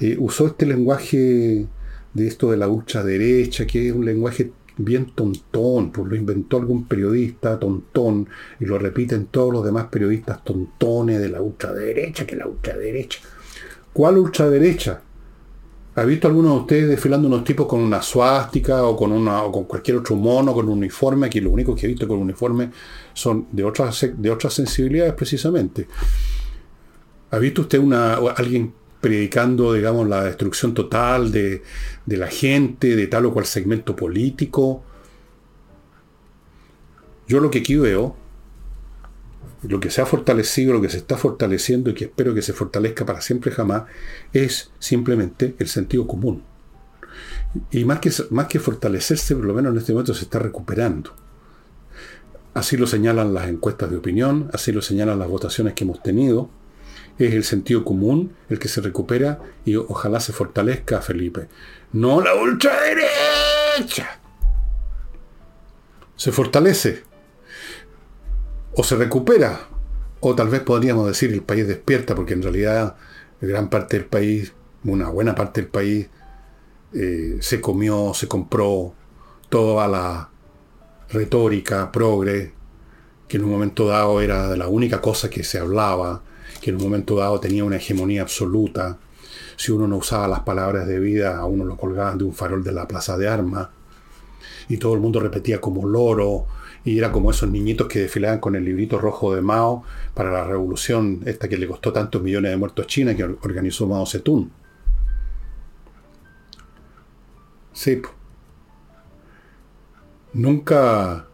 eh, 0.00 0.16
usó 0.18 0.46
este 0.46 0.66
lenguaje 0.66 1.66
de 2.14 2.26
esto 2.26 2.50
de 2.50 2.56
la 2.56 2.68
ultraderecha, 2.68 3.66
que 3.66 3.88
es 3.88 3.94
un 3.94 4.04
lenguaje 4.04 4.52
bien 4.78 5.10
tontón, 5.14 5.90
pues 5.90 6.08
lo 6.08 6.16
inventó 6.16 6.56
algún 6.56 6.86
periodista 6.86 7.58
tontón 7.58 8.28
y 8.58 8.64
lo 8.64 8.78
repiten 8.78 9.26
todos 9.26 9.52
los 9.52 9.64
demás 9.64 9.86
periodistas 9.86 10.42
tontones 10.44 11.20
de 11.20 11.28
la 11.28 11.42
ultraderecha, 11.42 12.26
que 12.26 12.36
la 12.36 12.46
ultraderecha. 12.46 13.20
¿Cuál 13.92 14.18
ultraderecha? 14.18 15.02
¿Ha 15.96 16.04
visto 16.04 16.28
alguno 16.28 16.54
de 16.54 16.60
ustedes 16.60 16.88
desfilando 16.88 17.26
unos 17.26 17.42
tipos 17.42 17.66
con 17.66 17.80
una 17.80 18.00
suástica 18.00 18.84
o 18.84 18.96
con, 18.96 19.10
una, 19.10 19.42
o 19.42 19.50
con 19.50 19.64
cualquier 19.64 19.96
otro 19.96 20.14
mono, 20.14 20.54
con 20.54 20.66
un 20.66 20.78
uniforme? 20.78 21.26
Aquí 21.26 21.40
lo 21.40 21.50
único 21.50 21.74
que 21.74 21.86
he 21.86 21.88
visto 21.88 22.06
con 22.06 22.18
uniforme 22.18 22.70
son 23.12 23.48
de 23.50 23.64
otras, 23.64 24.06
de 24.16 24.30
otras 24.30 24.54
sensibilidades 24.54 25.14
precisamente. 25.14 25.88
¿Ha 27.32 27.38
visto 27.38 27.62
usted 27.62 27.80
una, 27.80 28.14
alguien 28.14 28.72
predicando, 29.00 29.72
digamos, 29.72 30.08
la 30.08 30.24
destrucción 30.24 30.74
total 30.74 31.30
de, 31.30 31.62
la 32.06 32.26
gente, 32.26 32.96
de 32.96 33.06
tal 33.06 33.26
o 33.26 33.32
cual 33.32 33.46
segmento 33.46 33.94
político? 33.94 34.82
Yo 37.26 37.40
lo 37.40 37.50
que 37.50 37.58
aquí 37.58 37.76
veo, 37.76 38.16
lo 39.62 39.80
que 39.80 39.90
se 39.90 40.00
ha 40.00 40.06
fortalecido, 40.06 40.72
lo 40.72 40.80
que 40.80 40.88
se 40.88 40.98
está 40.98 41.16
fortaleciendo 41.16 41.90
y 41.90 41.94
que 41.94 42.06
espero 42.06 42.34
que 42.34 42.42
se 42.42 42.52
fortalezca 42.52 43.04
para 43.04 43.20
siempre 43.20 43.50
jamás, 43.50 43.84
es 44.32 44.70
simplemente 44.78 45.54
el 45.58 45.68
sentido 45.68 46.06
común. 46.06 46.42
Y 47.70 47.84
más 47.84 48.00
que, 48.00 48.10
más 48.30 48.46
que 48.46 48.58
fortalecerse, 48.58 49.34
por 49.34 49.44
lo 49.44 49.54
menos 49.54 49.72
en 49.72 49.78
este 49.78 49.92
momento 49.92 50.14
se 50.14 50.24
está 50.24 50.38
recuperando. 50.38 51.14
Así 52.54 52.76
lo 52.76 52.86
señalan 52.86 53.34
las 53.34 53.48
encuestas 53.48 53.90
de 53.90 53.96
opinión, 53.96 54.50
así 54.52 54.72
lo 54.72 54.82
señalan 54.82 55.18
las 55.18 55.28
votaciones 55.28 55.74
que 55.74 55.84
hemos 55.84 56.02
tenido 56.02 56.50
es 57.18 57.34
el 57.34 57.44
sentido 57.44 57.84
común 57.84 58.34
el 58.48 58.58
que 58.58 58.68
se 58.68 58.80
recupera 58.80 59.40
y 59.64 59.76
ojalá 59.76 60.20
se 60.20 60.32
fortalezca, 60.32 61.00
Felipe. 61.00 61.48
No 61.92 62.20
la 62.20 62.34
ultraderecha. 62.34 64.20
Se 66.16 66.32
fortalece. 66.32 67.02
O 68.74 68.84
se 68.84 68.96
recupera. 68.96 69.68
O 70.20 70.34
tal 70.34 70.48
vez 70.48 70.60
podríamos 70.62 71.06
decir 71.06 71.32
el 71.32 71.42
país 71.42 71.66
despierta, 71.66 72.14
porque 72.14 72.34
en 72.34 72.42
realidad 72.42 72.96
gran 73.40 73.68
parte 73.70 73.98
del 73.98 74.06
país, 74.06 74.52
una 74.84 75.08
buena 75.08 75.34
parte 75.34 75.60
del 75.62 75.70
país, 75.70 76.08
eh, 76.92 77.38
se 77.40 77.60
comió, 77.60 78.12
se 78.14 78.26
compró 78.26 78.94
toda 79.48 79.86
la 79.88 80.30
retórica 81.10 81.90
progre, 81.92 82.52
que 83.28 83.36
en 83.36 83.44
un 83.44 83.50
momento 83.50 83.86
dado 83.86 84.20
era 84.20 84.56
la 84.56 84.68
única 84.68 85.00
cosa 85.00 85.30
que 85.30 85.44
se 85.44 85.58
hablaba, 85.58 86.22
que 86.60 86.70
en 86.70 86.76
un 86.76 86.82
momento 86.82 87.16
dado 87.16 87.40
tenía 87.40 87.64
una 87.64 87.76
hegemonía 87.76 88.22
absoluta. 88.22 88.98
Si 89.56 89.72
uno 89.72 89.86
no 89.86 89.96
usaba 89.96 90.28
las 90.28 90.40
palabras 90.40 90.86
de 90.86 90.98
vida, 90.98 91.38
a 91.38 91.44
uno 91.44 91.64
lo 91.64 91.76
colgaban 91.76 92.18
de 92.18 92.24
un 92.24 92.32
farol 92.32 92.62
de 92.62 92.72
la 92.72 92.86
plaza 92.86 93.16
de 93.16 93.28
armas. 93.28 93.68
Y 94.68 94.76
todo 94.76 94.94
el 94.94 95.00
mundo 95.00 95.20
repetía 95.20 95.60
como 95.60 95.86
loro. 95.86 96.46
Y 96.84 96.98
era 96.98 97.12
como 97.12 97.30
esos 97.30 97.50
niñitos 97.50 97.88
que 97.88 98.00
desfilaban 98.00 98.38
con 98.38 98.56
el 98.56 98.64
librito 98.64 98.98
rojo 98.98 99.34
de 99.34 99.42
Mao 99.42 99.82
para 100.14 100.30
la 100.30 100.44
revolución, 100.44 101.22
esta 101.26 101.48
que 101.48 101.58
le 101.58 101.66
costó 101.66 101.92
tantos 101.92 102.22
millones 102.22 102.50
de 102.50 102.56
muertos 102.56 102.84
a 102.84 102.88
China, 102.88 103.14
que 103.14 103.24
organizó 103.24 103.86
Mao 103.86 104.06
Zedong. 104.06 104.48
Sí. 107.72 108.00
Nunca 110.32 111.27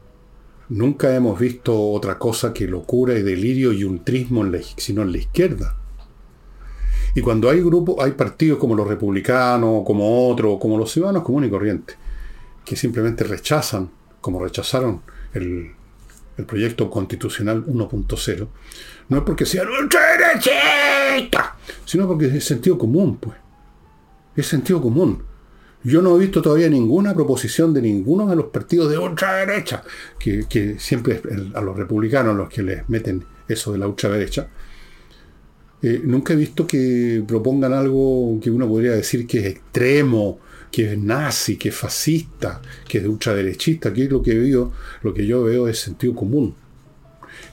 Nunca 0.69 1.15
hemos 1.15 1.39
visto 1.39 1.91
otra 1.91 2.19
cosa 2.19 2.53
que 2.53 2.67
locura 2.67 3.15
y 3.15 3.23
delirio 3.23 3.73
y 3.73 3.85
ultrismo 3.85 4.43
en 4.43 4.53
la, 4.53 4.59
sino 4.77 5.03
en 5.03 5.13
la 5.13 5.19
izquierda. 5.19 5.77
Y 7.15 7.21
cuando 7.21 7.51
hay 7.51 7.61
grupos, 7.61 7.97
hay 8.05 8.13
partidos 8.13 8.59
como 8.59 8.75
los 8.75 8.89
republicanos, 8.89 9.83
como 9.87 10.29
otros, 10.29 10.59
como 10.61 10.79
los 10.79 10.91
ciudadanos 10.91 11.23
comunes 11.23 11.49
y 11.49 11.51
corrientes, 11.51 11.97
que 12.65 12.77
simplemente 12.77 13.25
rechazan, 13.25 13.91
como 14.21 14.43
rechazaron 14.43 15.03
el, 15.33 15.71
el 16.37 16.45
proyecto 16.45 16.91
constitucional 16.91 17.65
1.0, 17.67 18.49
no 19.09 19.17
es 19.17 19.23
porque 19.23 19.47
sean 19.47 19.69
ultraderechistas, 19.69 21.47
sino 21.85 22.09
porque 22.09 22.27
es 22.27 22.45
sentido 22.45 22.79
común, 22.79 23.19
pues. 23.19 23.37
Es 24.35 24.47
sentido 24.49 24.83
común. 24.83 25.23
Yo 25.85 26.01
no 26.01 26.17
he 26.17 26.19
visto 26.19 26.41
todavía 26.41 26.69
ninguna 26.69 27.15
proposición 27.15 27.75
de 27.75 27.83
ninguno 27.83 28.27
de 28.27 28.37
los 28.37 28.47
partidos 28.47 28.91
de 28.91 28.99
ultraderecha, 28.99 29.85
que, 30.19 30.47
que 30.49 30.79
siempre 30.79 31.21
a 31.55 31.61
los 31.61 31.77
republicanos 31.77 32.35
los 32.35 32.49
que 32.49 32.63
les 32.63 32.89
meten 32.89 33.23
eso 33.47 33.73
de 33.73 33.79
la 33.79 33.87
ultraderecha. 33.87 34.49
Eh, 35.83 36.01
nunca 36.03 36.33
he 36.33 36.37
visto 36.37 36.67
que 36.67 37.23
propongan 37.29 37.75
algo 37.75 38.41
que 38.43 38.51
uno 38.51 38.67
podría 38.67 38.93
decir 38.93 39.27
que 39.27 39.41
es 39.41 39.47
extremo, 39.47 40.41
que 40.73 40.95
es 40.95 40.99
nazi, 40.99 41.59
que 41.59 41.69
es 41.69 41.75
fascista, 41.75 42.63
que 42.89 42.99
es 42.99 43.07
ultraderechista. 43.07 43.91
Aquí 43.91 44.09
lo 44.09 44.23
que 44.23 44.35
veo, 44.35 44.73
lo 45.03 45.13
que 45.13 45.27
yo 45.27 45.45
veo 45.45 45.69
es 45.69 45.79
sentido 45.79 46.15
común 46.15 46.55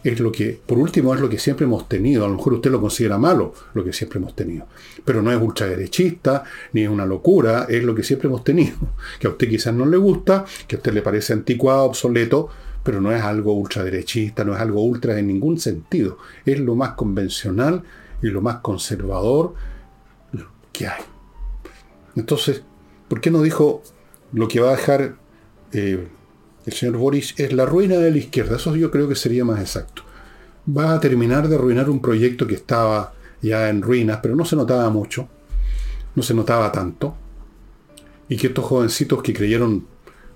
es 0.03 0.19
lo 0.19 0.31
que, 0.31 0.59
por 0.65 0.79
último, 0.79 1.13
es 1.13 1.21
lo 1.21 1.29
que 1.29 1.37
siempre 1.37 1.65
hemos 1.65 1.87
tenido. 1.87 2.25
A 2.25 2.27
lo 2.27 2.35
mejor 2.35 2.53
usted 2.53 2.71
lo 2.71 2.81
considera 2.81 3.17
malo, 3.17 3.53
lo 3.73 3.83
que 3.83 3.93
siempre 3.93 4.19
hemos 4.19 4.35
tenido. 4.35 4.67
Pero 5.05 5.21
no 5.21 5.31
es 5.31 5.39
ultraderechista, 5.39 6.43
ni 6.73 6.83
es 6.83 6.89
una 6.89 7.05
locura, 7.05 7.67
es 7.69 7.83
lo 7.83 7.93
que 7.93 8.03
siempre 8.03 8.27
hemos 8.27 8.43
tenido. 8.43 8.77
Que 9.19 9.27
a 9.27 9.29
usted 9.31 9.47
quizás 9.47 9.73
no 9.73 9.85
le 9.85 9.97
gusta, 9.97 10.45
que 10.67 10.75
a 10.75 10.79
usted 10.79 10.93
le 10.93 11.01
parece 11.01 11.33
anticuado, 11.33 11.83
obsoleto, 11.83 12.49
pero 12.83 12.99
no 12.99 13.11
es 13.11 13.21
algo 13.21 13.53
ultraderechista, 13.53 14.43
no 14.43 14.55
es 14.55 14.59
algo 14.59 14.83
ultra 14.83 15.17
en 15.19 15.27
ningún 15.27 15.59
sentido. 15.59 16.17
Es 16.45 16.59
lo 16.59 16.75
más 16.75 16.93
convencional 16.93 17.83
y 18.21 18.27
lo 18.27 18.41
más 18.41 18.57
conservador 18.57 19.53
que 20.71 20.87
hay. 20.87 21.01
Entonces, 22.15 22.63
¿por 23.07 23.21
qué 23.21 23.29
no 23.31 23.41
dijo 23.41 23.83
lo 24.33 24.47
que 24.47 24.59
va 24.59 24.69
a 24.69 24.75
dejar 24.75 25.15
eh, 25.73 26.07
el 26.65 26.73
señor 26.73 26.97
Boris 26.97 27.33
es 27.37 27.53
la 27.53 27.65
ruina 27.65 27.97
de 27.97 28.11
la 28.11 28.17
izquierda. 28.17 28.57
Eso 28.57 28.75
yo 28.75 28.91
creo 28.91 29.07
que 29.07 29.15
sería 29.15 29.45
más 29.45 29.59
exacto. 29.59 30.03
Va 30.67 30.93
a 30.93 30.99
terminar 30.99 31.47
de 31.47 31.55
arruinar 31.55 31.89
un 31.89 32.01
proyecto 32.01 32.45
que 32.45 32.55
estaba 32.55 33.13
ya 33.41 33.69
en 33.69 33.81
ruinas, 33.81 34.19
pero 34.21 34.35
no 34.35 34.45
se 34.45 34.55
notaba 34.55 34.89
mucho, 34.89 35.27
no 36.15 36.23
se 36.23 36.33
notaba 36.33 36.71
tanto. 36.71 37.15
Y 38.29 38.37
que 38.37 38.47
estos 38.47 38.65
jovencitos 38.65 39.23
que 39.23 39.33
creyeron 39.33 39.87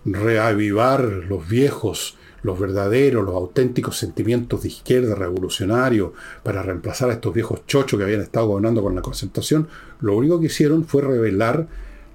reavivar 0.03 1.01
los 1.01 1.47
viejos, 1.47 2.17
los 2.43 2.59
verdaderos, 2.59 3.25
los 3.25 3.35
auténticos 3.35 3.97
sentimientos 3.97 4.63
de 4.63 4.69
izquierda 4.69 5.15
revolucionario 5.15 6.13
para 6.43 6.61
reemplazar 6.61 7.09
a 7.09 7.13
estos 7.13 7.33
viejos 7.33 7.65
chochos 7.65 7.97
que 7.97 8.03
habían 8.03 8.21
estado 8.21 8.47
gobernando 8.47 8.81
con 8.83 8.95
la 8.95 9.01
concentración, 9.01 9.67
lo 10.01 10.15
único 10.15 10.39
que 10.39 10.47
hicieron 10.47 10.85
fue 10.85 11.01
revelar 11.01 11.67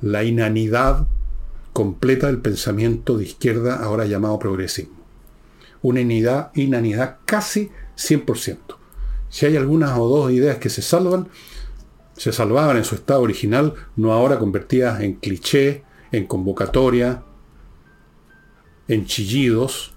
la 0.02 0.22
inanidad 0.24 1.06
completa 1.72 2.26
del 2.26 2.38
pensamiento 2.38 3.16
de 3.16 3.24
izquierda 3.24 3.76
ahora 3.82 4.06
llamado 4.06 4.38
progresismo. 4.38 5.00
Una 5.82 6.00
inanidad, 6.00 6.50
inanidad 6.54 7.18
casi 7.24 7.70
100%. 7.96 8.58
Si 9.28 9.46
hay 9.46 9.56
algunas 9.56 9.96
o 9.98 10.08
dos 10.08 10.32
ideas 10.32 10.58
que 10.58 10.70
se 10.70 10.82
salvan, 10.82 11.28
se 12.16 12.32
salvaban 12.32 12.76
en 12.76 12.84
su 12.84 12.94
estado 12.94 13.22
original, 13.22 13.74
no 13.96 14.12
ahora 14.12 14.38
convertidas 14.38 15.00
en 15.00 15.14
cliché, 15.14 15.84
en 16.12 16.26
convocatoria, 16.26 17.22
en 18.88 19.06
chillidos, 19.06 19.94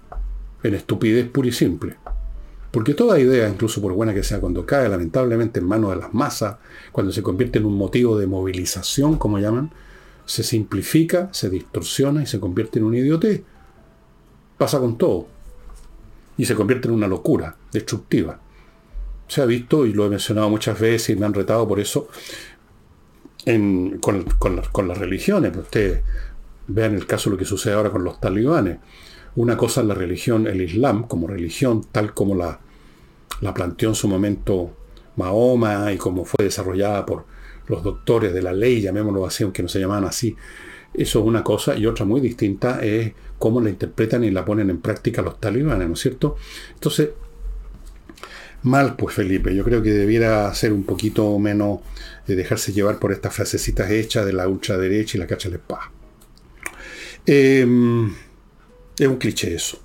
en 0.62 0.74
estupidez 0.74 1.28
pura 1.28 1.48
y 1.48 1.52
simple. 1.52 1.96
Porque 2.70 2.94
toda 2.94 3.20
idea, 3.20 3.48
incluso 3.48 3.80
por 3.82 3.92
buena 3.92 4.14
que 4.14 4.22
sea, 4.22 4.40
cuando 4.40 4.66
cae 4.66 4.88
lamentablemente 4.88 5.60
en 5.60 5.66
manos 5.66 5.90
de 5.90 5.96
las 5.96 6.14
masas, 6.14 6.56
cuando 6.92 7.12
se 7.12 7.22
convierte 7.22 7.58
en 7.58 7.66
un 7.66 7.76
motivo 7.76 8.18
de 8.18 8.26
movilización, 8.26 9.16
como 9.16 9.38
llaman, 9.38 9.70
se 10.26 10.42
simplifica, 10.42 11.28
se 11.32 11.50
distorsiona 11.50 12.22
y 12.22 12.26
se 12.26 12.40
convierte 12.40 12.78
en 12.78 12.84
un 12.84 12.94
idiotez. 12.94 13.42
Pasa 14.58 14.78
con 14.78 14.96
todo. 14.96 15.28
Y 16.36 16.44
se 16.46 16.54
convierte 16.54 16.88
en 16.88 16.94
una 16.94 17.06
locura 17.06 17.56
destructiva. 17.72 18.40
Se 19.28 19.42
ha 19.42 19.46
visto, 19.46 19.86
y 19.86 19.92
lo 19.92 20.06
he 20.06 20.10
mencionado 20.10 20.50
muchas 20.50 20.78
veces 20.78 21.10
y 21.10 21.16
me 21.16 21.26
han 21.26 21.34
retado 21.34 21.66
por 21.66 21.80
eso, 21.80 22.08
con, 24.00 24.88
las 24.88 24.98
religiones. 24.98 25.56
Ustedes 25.56 26.02
vean 26.66 26.94
el 26.94 27.06
caso 27.06 27.30
de 27.30 27.34
lo 27.34 27.38
que 27.38 27.44
sucede 27.44 27.74
ahora 27.74 27.90
con 27.90 28.04
los 28.04 28.20
talibanes. 28.20 28.78
Una 29.36 29.56
cosa 29.56 29.80
es 29.80 29.86
la 29.86 29.94
religión, 29.94 30.46
el 30.46 30.60
Islam, 30.60 31.06
como 31.06 31.26
religión, 31.26 31.84
tal 31.90 32.14
como 32.14 32.34
la, 32.34 32.60
la 33.40 33.52
planteó 33.52 33.90
en 33.90 33.94
su 33.94 34.08
momento 34.08 34.76
Mahoma 35.16 35.92
y 35.92 35.98
como 35.98 36.24
fue 36.24 36.44
desarrollada 36.44 37.04
por 37.04 37.24
los 37.68 37.82
doctores 37.82 38.32
de 38.32 38.42
la 38.42 38.52
ley, 38.52 38.80
llamémoslo 38.80 39.26
así, 39.26 39.44
aunque 39.44 39.62
no 39.62 39.68
se 39.68 39.80
llamaban 39.80 40.04
así. 40.04 40.36
Eso 40.92 41.20
es 41.20 41.24
una 41.24 41.42
cosa 41.42 41.76
y 41.76 41.86
otra 41.86 42.04
muy 42.04 42.20
distinta 42.20 42.84
es 42.84 43.12
cómo 43.38 43.60
la 43.60 43.70
interpretan 43.70 44.22
y 44.24 44.30
la 44.30 44.44
ponen 44.44 44.70
en 44.70 44.80
práctica 44.80 45.22
los 45.22 45.40
talibanes, 45.40 45.88
¿no 45.88 45.94
es 45.94 46.00
cierto? 46.00 46.36
Entonces, 46.72 47.10
mal 48.62 48.94
pues 48.96 49.16
Felipe, 49.16 49.54
yo 49.54 49.64
creo 49.64 49.82
que 49.82 49.90
debiera 49.90 50.52
ser 50.54 50.72
un 50.72 50.84
poquito 50.84 51.38
menos 51.38 51.80
de 52.26 52.36
dejarse 52.36 52.72
llevar 52.72 52.98
por 52.98 53.12
estas 53.12 53.34
frasecitas 53.34 53.90
hechas 53.90 54.24
de 54.24 54.32
la 54.32 54.48
ultraderecha 54.48 55.16
y 55.16 55.20
la 55.20 55.26
cacha 55.26 55.48
de 55.50 55.56
espada. 55.56 55.90
Em, 57.26 58.12
es 58.98 59.06
un 59.08 59.16
cliché 59.16 59.54
eso. 59.54 59.78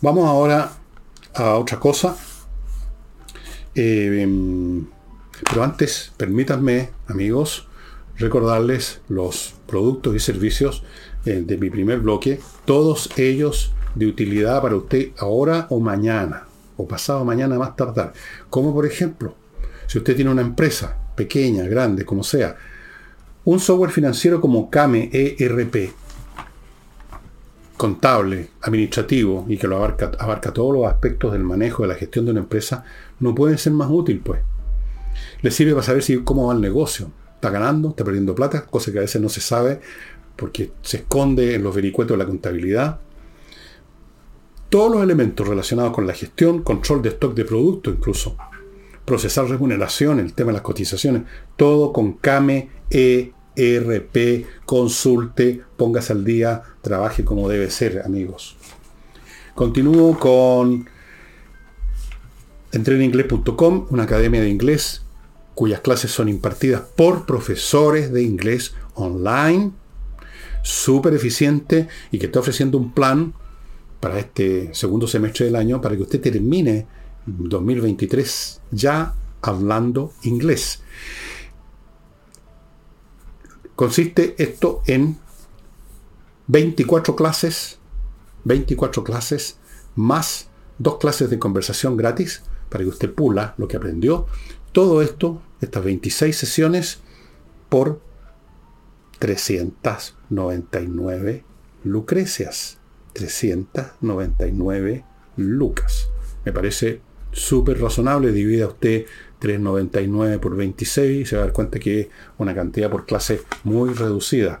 Vamos 0.00 0.26
ahora 0.26 0.72
a 1.34 1.54
otra 1.54 1.78
cosa. 1.78 2.16
Em, 3.74 4.84
pero 5.48 5.62
antes, 5.62 6.12
permítanme, 6.16 6.90
amigos, 7.06 7.68
recordarles 8.16 9.00
los 9.08 9.54
productos 9.66 10.14
y 10.14 10.20
servicios 10.20 10.82
eh, 11.24 11.42
de 11.44 11.56
mi 11.56 11.70
primer 11.70 12.00
bloque, 12.00 12.40
todos 12.64 13.10
ellos 13.16 13.72
de 13.94 14.06
utilidad 14.06 14.62
para 14.62 14.76
usted 14.76 15.10
ahora 15.18 15.66
o 15.70 15.80
mañana, 15.80 16.44
o 16.76 16.86
pasado 16.86 17.24
mañana 17.24 17.58
más 17.58 17.76
tardar. 17.76 18.12
Como 18.50 18.74
por 18.74 18.86
ejemplo, 18.86 19.34
si 19.86 19.98
usted 19.98 20.16
tiene 20.16 20.30
una 20.30 20.42
empresa, 20.42 20.96
pequeña, 21.14 21.64
grande, 21.64 22.04
como 22.04 22.24
sea, 22.24 22.56
un 23.44 23.60
software 23.60 23.90
financiero 23.90 24.40
como 24.40 24.70
Kame 24.70 25.10
ERP, 25.12 25.92
contable, 27.76 28.50
administrativo 28.62 29.44
y 29.48 29.58
que 29.58 29.66
lo 29.66 29.76
abarca, 29.76 30.12
abarca 30.18 30.52
todos 30.52 30.74
los 30.74 30.86
aspectos 30.86 31.32
del 31.32 31.42
manejo 31.42 31.82
de 31.82 31.88
la 31.88 31.94
gestión 31.96 32.24
de 32.24 32.30
una 32.30 32.40
empresa, 32.40 32.84
no 33.20 33.34
puede 33.34 33.58
ser 33.58 33.72
más 33.72 33.90
útil, 33.90 34.20
pues. 34.24 34.40
Le 35.42 35.50
sirve 35.50 35.72
para 35.72 35.84
saber 35.84 36.02
si, 36.02 36.18
cómo 36.18 36.48
va 36.48 36.54
el 36.54 36.60
negocio. 36.60 37.10
Está 37.34 37.50
ganando, 37.50 37.90
está 37.90 38.04
perdiendo 38.04 38.34
plata, 38.34 38.64
cosa 38.66 38.90
que 38.92 38.98
a 38.98 39.02
veces 39.02 39.20
no 39.20 39.28
se 39.28 39.40
sabe 39.40 39.80
porque 40.36 40.72
se 40.82 40.98
esconde 40.98 41.54
en 41.54 41.62
los 41.62 41.74
vericuetos 41.74 42.16
de 42.16 42.24
la 42.24 42.28
contabilidad. 42.28 43.00
Todos 44.68 44.90
los 44.90 45.02
elementos 45.02 45.46
relacionados 45.46 45.92
con 45.92 46.06
la 46.06 46.14
gestión, 46.14 46.62
control 46.62 47.02
de 47.02 47.10
stock 47.10 47.34
de 47.34 47.44
producto 47.44 47.90
incluso, 47.90 48.36
procesar 49.04 49.46
remuneración, 49.48 50.18
el 50.18 50.34
tema 50.34 50.48
de 50.48 50.54
las 50.54 50.62
cotizaciones, 50.62 51.22
todo 51.56 51.92
con 51.92 52.14
CAME, 52.14 52.70
ERP, 52.90 54.46
consulte, 54.64 55.62
póngase 55.76 56.12
al 56.12 56.24
día, 56.24 56.62
trabaje 56.82 57.24
como 57.24 57.48
debe 57.48 57.70
ser, 57.70 58.02
amigos. 58.04 58.56
Continúo 59.54 60.18
con 60.18 60.88
entreninglés.com, 62.72 63.86
una 63.90 64.02
academia 64.02 64.40
de 64.40 64.48
inglés 64.48 65.03
cuyas 65.54 65.80
clases 65.80 66.10
son 66.10 66.28
impartidas 66.28 66.82
por 66.82 67.26
profesores 67.26 68.12
de 68.12 68.22
inglés 68.22 68.74
online, 68.94 69.72
súper 70.62 71.14
eficiente 71.14 71.88
y 72.10 72.18
que 72.18 72.26
está 72.26 72.40
ofreciendo 72.40 72.78
un 72.78 72.92
plan 72.92 73.34
para 74.00 74.18
este 74.18 74.74
segundo 74.74 75.06
semestre 75.06 75.46
del 75.46 75.56
año 75.56 75.80
para 75.80 75.96
que 75.96 76.02
usted 76.02 76.20
termine 76.20 76.86
2023 77.26 78.60
ya 78.70 79.14
hablando 79.42 80.12
inglés. 80.22 80.82
Consiste 83.76 84.34
esto 84.38 84.82
en 84.86 85.18
24 86.46 87.16
clases, 87.16 87.78
24 88.44 89.02
clases 89.02 89.58
más 89.96 90.48
dos 90.78 90.98
clases 90.98 91.30
de 91.30 91.38
conversación 91.38 91.96
gratis 91.96 92.42
para 92.68 92.84
que 92.84 92.90
usted 92.90 93.12
pula 93.12 93.54
lo 93.56 93.68
que 93.68 93.76
aprendió. 93.76 94.26
Todo 94.74 95.00
esto, 95.02 95.40
estas 95.60 95.84
26 95.84 96.36
sesiones, 96.36 96.98
por 97.68 98.00
399 99.20 101.44
lucrecias. 101.84 102.78
399 103.12 105.04
lucas. 105.36 106.08
Me 106.44 106.52
parece 106.52 107.00
súper 107.30 107.80
razonable. 107.80 108.32
Divida 108.32 108.66
usted 108.66 109.06
399 109.38 110.40
por 110.40 110.56
26 110.56 111.22
y 111.22 111.24
se 111.24 111.36
va 111.36 111.42
a 111.42 111.44
dar 111.44 111.54
cuenta 111.54 111.78
que 111.78 112.00
es 112.00 112.08
una 112.38 112.52
cantidad 112.52 112.90
por 112.90 113.06
clase 113.06 113.42
muy 113.62 113.94
reducida. 113.94 114.60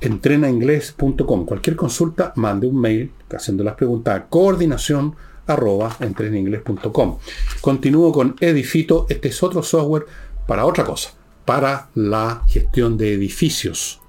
Entrenainglés.com. 0.00 1.44
Cualquier 1.44 1.74
consulta, 1.74 2.32
mande 2.36 2.68
un 2.68 2.80
mail 2.80 3.10
haciendo 3.34 3.64
las 3.64 3.74
preguntas 3.74 4.16
a 4.16 4.28
coordinación 4.28 5.16
arroba 5.46 5.96
entreninglés.com. 6.00 7.18
Continúo 7.60 8.12
con 8.12 8.36
Edifito. 8.40 9.06
Este 9.08 9.28
es 9.28 9.42
otro 9.42 9.62
software 9.62 10.06
para 10.46 10.66
otra 10.66 10.84
cosa, 10.84 11.14
para 11.44 11.88
la 11.94 12.42
gestión 12.46 12.96
de 12.96 13.14
edificios. 13.14 14.00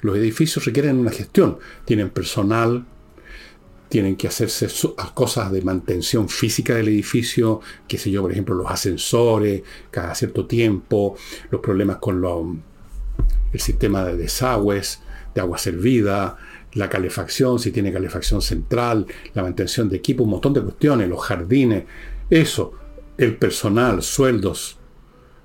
Los 0.00 0.16
edificios 0.16 0.64
requieren 0.64 0.98
una 0.98 1.10
gestión. 1.10 1.58
Tienen 1.84 2.10
personal, 2.10 2.84
tienen 3.88 4.16
que 4.16 4.26
hacerse 4.26 4.68
cosas 5.12 5.52
de 5.52 5.60
mantención 5.60 6.28
física 6.28 6.74
del 6.74 6.88
edificio, 6.88 7.60
qué 7.86 7.98
sé 7.98 8.10
yo, 8.10 8.22
por 8.22 8.32
ejemplo, 8.32 8.54
los 8.54 8.70
ascensores, 8.70 9.62
cada 9.90 10.14
cierto 10.14 10.46
tiempo, 10.46 11.14
los 11.50 11.60
problemas 11.60 11.98
con 11.98 12.62
el 13.52 13.60
sistema 13.60 14.02
de 14.04 14.16
desagües, 14.16 15.00
de 15.34 15.40
agua 15.42 15.58
servida, 15.58 16.38
la 16.74 16.88
calefacción, 16.88 17.58
si 17.58 17.70
tiene 17.70 17.92
calefacción 17.92 18.40
central, 18.40 19.06
la 19.34 19.42
mantención 19.42 19.88
de 19.88 19.96
equipo, 19.96 20.24
un 20.24 20.30
montón 20.30 20.54
de 20.54 20.62
cuestiones, 20.62 21.08
los 21.08 21.20
jardines, 21.20 21.84
eso, 22.30 22.72
el 23.18 23.36
personal, 23.36 24.02
sueldos, 24.02 24.78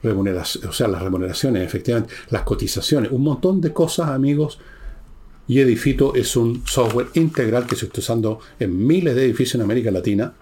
remuneración, 0.01 0.69
o 0.69 0.71
sea, 0.71 0.87
las 0.87 1.01
remuneraciones, 1.01 1.63
efectivamente, 1.63 2.13
las 2.29 2.43
cotizaciones, 2.43 3.11
un 3.11 3.23
montón 3.23 3.61
de 3.61 3.73
cosas, 3.73 4.09
amigos. 4.09 4.59
Y 5.49 5.59
Edifito 5.59 6.13
es 6.15 6.35
un 6.35 6.63
software 6.65 7.07
integral 7.13 7.65
que 7.65 7.75
se 7.75 7.85
está 7.85 7.99
usando 7.99 8.39
en 8.59 8.85
miles 8.85 9.15
de 9.15 9.25
edificios 9.25 9.55
en 9.55 9.61
América 9.61 9.91
Latina 9.91 10.33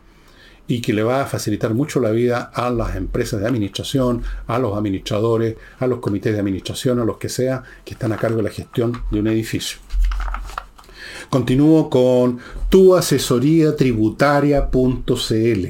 y 0.67 0.81
que 0.81 0.93
le 0.93 1.03
va 1.03 1.21
a 1.21 1.25
facilitar 1.25 1.75
mucho 1.75 1.99
la 1.99 2.09
vida 2.09 2.51
a 2.53 2.71
las 2.71 2.95
empresas 2.95 3.39
de 3.39 3.47
administración, 3.47 4.23
a 4.47 4.57
los 4.57 4.75
administradores, 4.75 5.57
a 5.77 5.85
los 5.85 5.99
comités 5.99 6.33
de 6.33 6.39
administración, 6.39 6.99
a 6.99 7.05
los 7.05 7.17
que 7.17 7.29
sea 7.29 7.63
que 7.83 7.93
están 7.93 8.13
a 8.13 8.17
cargo 8.17 8.37
de 8.37 8.43
la 8.43 8.49
gestión 8.49 9.03
de 9.11 9.19
un 9.19 9.27
edificio. 9.27 9.77
Continúo 11.29 11.89
con 11.89 12.39
tuasesoriatributaria.cl. 12.69 15.67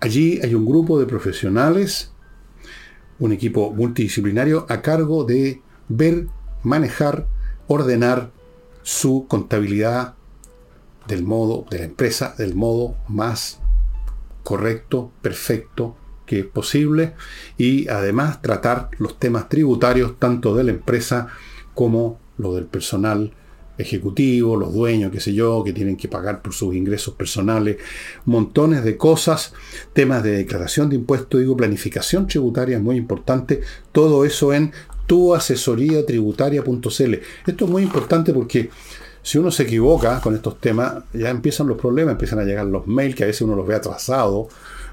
Allí 0.00 0.40
hay 0.42 0.54
un 0.54 0.66
grupo 0.66 1.00
de 1.00 1.06
profesionales, 1.06 2.12
un 3.18 3.32
equipo 3.32 3.72
multidisciplinario 3.72 4.66
a 4.68 4.82
cargo 4.82 5.24
de 5.24 5.62
ver, 5.88 6.26
manejar, 6.62 7.26
ordenar 7.66 8.30
su 8.82 9.24
contabilidad 9.28 10.16
del 11.08 11.22
modo 11.22 11.64
de 11.70 11.78
la 11.78 11.86
empresa, 11.86 12.34
del 12.36 12.54
modo 12.54 12.96
más 13.08 13.60
correcto, 14.42 15.10
perfecto 15.22 15.96
que 16.26 16.40
es 16.40 16.46
posible 16.46 17.14
y 17.56 17.88
además 17.88 18.42
tratar 18.42 18.90
los 18.98 19.18
temas 19.18 19.48
tributarios 19.48 20.18
tanto 20.18 20.54
de 20.54 20.64
la 20.64 20.72
empresa 20.72 21.28
como 21.74 22.18
lo 22.36 22.54
del 22.54 22.66
personal 22.66 23.32
ejecutivo, 23.78 24.56
los 24.56 24.72
dueños, 24.72 25.12
qué 25.12 25.20
sé 25.20 25.34
yo, 25.34 25.62
que 25.64 25.72
tienen 25.72 25.96
que 25.96 26.08
pagar 26.08 26.42
por 26.42 26.52
sus 26.52 26.74
ingresos 26.74 27.14
personales, 27.14 27.76
montones 28.24 28.84
de 28.84 28.96
cosas, 28.96 29.52
temas 29.92 30.22
de 30.22 30.32
declaración 30.32 30.88
de 30.88 30.96
impuestos, 30.96 31.40
digo, 31.40 31.56
planificación 31.56 32.26
tributaria 32.26 32.76
es 32.76 32.82
muy 32.82 32.96
importante, 32.96 33.60
todo 33.92 34.24
eso 34.24 34.52
en 34.52 34.72
tuasesoriatributaria.cl. 35.06 37.14
Esto 37.46 37.64
es 37.64 37.70
muy 37.70 37.82
importante 37.82 38.32
porque 38.32 38.70
si 39.22 39.38
uno 39.38 39.50
se 39.50 39.64
equivoca 39.64 40.20
con 40.20 40.36
estos 40.36 40.60
temas, 40.60 41.02
ya 41.12 41.30
empiezan 41.30 41.66
los 41.66 41.78
problemas, 41.78 42.12
empiezan 42.12 42.38
a 42.38 42.44
llegar 42.44 42.66
los 42.66 42.86
mails 42.86 43.16
que 43.16 43.24
a 43.24 43.26
veces 43.26 43.42
uno 43.42 43.56
los 43.56 43.66
ve 43.66 43.74
atrasados 43.74 44.46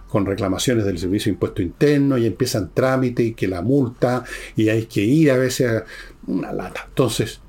con 0.10 0.26
reclamaciones 0.26 0.86
del 0.86 0.98
Servicio 1.00 1.32
de 1.32 1.34
Impuesto 1.34 1.62
Interno 1.62 2.18
y 2.18 2.26
empiezan 2.26 2.72
trámite 2.74 3.24
y 3.24 3.34
que 3.34 3.48
la 3.48 3.62
multa 3.62 4.24
y 4.56 4.70
hay 4.70 4.86
que 4.86 5.02
ir 5.02 5.30
a 5.32 5.38
veces 5.38 5.72
a 5.72 5.84
una 6.28 6.52
lata. 6.52 6.86
Entonces, 6.88 7.42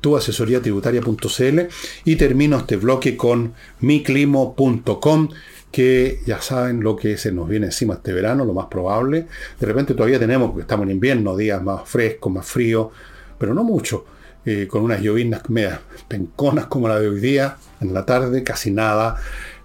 tu 0.00 0.18
tributaria.cl 0.18 1.60
y 2.04 2.16
termino 2.16 2.58
este 2.58 2.76
bloque 2.76 3.16
con 3.16 3.54
miclimo.com 3.80 5.28
que 5.70 6.20
ya 6.26 6.40
saben 6.40 6.82
lo 6.82 6.96
que 6.96 7.16
se 7.16 7.30
nos 7.32 7.48
viene 7.48 7.66
encima 7.66 7.94
este 7.94 8.12
verano, 8.12 8.44
lo 8.44 8.52
más 8.52 8.66
probable. 8.66 9.26
De 9.58 9.66
repente 9.66 9.94
todavía 9.94 10.18
tenemos, 10.18 10.50
porque 10.50 10.62
estamos 10.62 10.84
en 10.84 10.92
invierno, 10.92 11.36
días 11.36 11.62
más 11.62 11.88
frescos, 11.88 12.32
más 12.32 12.46
fríos, 12.46 12.88
pero 13.38 13.54
no 13.54 13.62
mucho. 13.62 14.04
Eh, 14.46 14.66
con 14.66 14.82
unas 14.82 15.02
llovinas 15.02 15.50
medias 15.50 15.80
penconas 16.08 16.64
como 16.64 16.88
la 16.88 16.98
de 16.98 17.08
hoy 17.08 17.20
día, 17.20 17.58
en 17.80 17.92
la 17.92 18.06
tarde, 18.06 18.42
casi 18.42 18.70
nada 18.70 19.20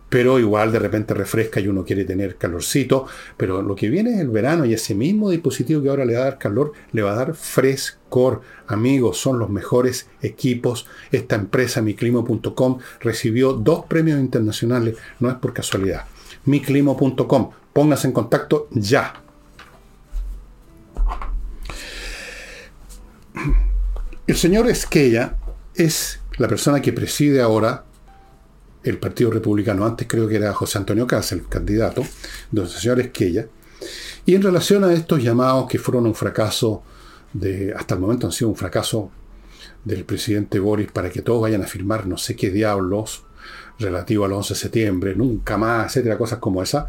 pero 0.09 0.39
igual 0.39 0.71
de 0.71 0.79
repente 0.79 1.13
refresca 1.13 1.59
y 1.59 1.67
uno 1.67 1.83
quiere 1.83 2.05
tener 2.05 2.37
calorcito, 2.37 3.07
pero 3.37 3.61
lo 3.61 3.75
que 3.75 3.89
viene 3.89 4.13
es 4.13 4.19
el 4.19 4.29
verano 4.29 4.65
y 4.65 4.73
ese 4.73 4.95
mismo 4.95 5.29
dispositivo 5.29 5.81
que 5.81 5.89
ahora 5.89 6.05
le 6.05 6.15
va 6.15 6.21
a 6.21 6.25
dar 6.25 6.37
calor, 6.37 6.73
le 6.91 7.01
va 7.01 7.13
a 7.13 7.15
dar 7.15 7.35
frescor. 7.35 8.41
Amigos, 8.67 9.17
son 9.17 9.39
los 9.39 9.49
mejores 9.49 10.07
equipos. 10.21 10.87
Esta 11.11 11.35
empresa, 11.35 11.81
miclimo.com, 11.81 12.79
recibió 12.99 13.53
dos 13.53 13.85
premios 13.85 14.19
internacionales, 14.19 14.95
no 15.19 15.29
es 15.29 15.35
por 15.35 15.53
casualidad. 15.53 16.05
miclimo.com, 16.45 17.51
póngase 17.73 18.07
en 18.07 18.13
contacto 18.13 18.67
ya. 18.71 19.21
El 24.27 24.35
señor 24.37 24.67
Esquella 24.67 25.37
es 25.75 26.19
la 26.37 26.47
persona 26.47 26.81
que 26.81 26.93
preside 26.93 27.41
ahora 27.41 27.84
el 28.85 28.99
Partido 28.99 29.31
Republicano, 29.31 29.85
antes 29.85 30.07
creo 30.07 30.27
que 30.27 30.35
era 30.35 30.53
José 30.53 30.77
Antonio 30.77 31.07
Casa, 31.07 31.35
el 31.35 31.47
candidato, 31.47 32.03
los 32.51 32.71
señores 32.71 33.07
Esquella, 33.07 33.47
y 34.25 34.35
en 34.35 34.43
relación 34.43 34.83
a 34.83 34.93
estos 34.93 35.21
llamados 35.21 35.67
que 35.67 35.79
fueron 35.79 36.05
un 36.05 36.15
fracaso, 36.15 36.83
de, 37.33 37.73
hasta 37.75 37.95
el 37.95 38.01
momento 38.01 38.27
han 38.27 38.31
sido 38.31 38.49
un 38.49 38.55
fracaso 38.55 39.11
del 39.83 40.05
presidente 40.05 40.59
Boris 40.59 40.91
para 40.91 41.09
que 41.09 41.21
todos 41.21 41.41
vayan 41.41 41.63
a 41.63 41.67
firmar 41.67 42.07
no 42.07 42.17
sé 42.17 42.35
qué 42.35 42.49
diablos 42.49 43.23
relativo 43.79 44.23
al 44.23 44.33
11 44.33 44.53
de 44.53 44.59
septiembre, 44.59 45.15
nunca 45.15 45.57
más, 45.57 45.87
etcétera, 45.87 46.17
cosas 46.17 46.39
como 46.39 46.61
esa, 46.63 46.87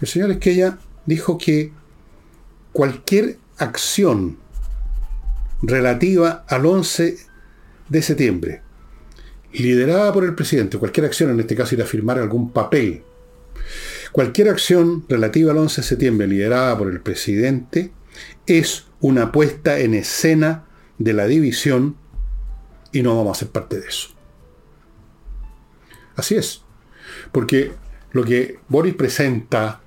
el 0.00 0.06
señor 0.06 0.30
Esquella 0.30 0.78
dijo 1.04 1.38
que 1.38 1.72
cualquier 2.72 3.38
acción 3.56 4.36
relativa 5.62 6.44
al 6.46 6.66
11 6.66 7.18
de 7.88 8.02
septiembre, 8.02 8.62
liderada 9.52 10.12
por 10.12 10.24
el 10.24 10.34
presidente, 10.34 10.78
cualquier 10.78 11.06
acción, 11.06 11.30
en 11.30 11.40
este 11.40 11.54
caso 11.54 11.74
ir 11.74 11.82
a 11.82 11.86
firmar 11.86 12.18
algún 12.18 12.52
papel, 12.52 13.02
cualquier 14.12 14.48
acción 14.48 15.04
relativa 15.08 15.52
al 15.52 15.58
11 15.58 15.80
de 15.80 15.86
septiembre 15.86 16.26
liderada 16.26 16.76
por 16.76 16.88
el 16.88 17.00
presidente 17.00 17.92
es 18.46 18.86
una 19.00 19.32
puesta 19.32 19.78
en 19.78 19.94
escena 19.94 20.64
de 20.98 21.12
la 21.12 21.26
división 21.26 21.96
y 22.92 23.02
no 23.02 23.16
vamos 23.16 23.36
a 23.36 23.40
ser 23.40 23.48
parte 23.48 23.78
de 23.78 23.88
eso. 23.88 24.08
Así 26.16 26.34
es. 26.34 26.62
Porque 27.30 27.72
lo 28.12 28.24
que 28.24 28.58
Boris 28.68 28.94
presenta 28.94 29.80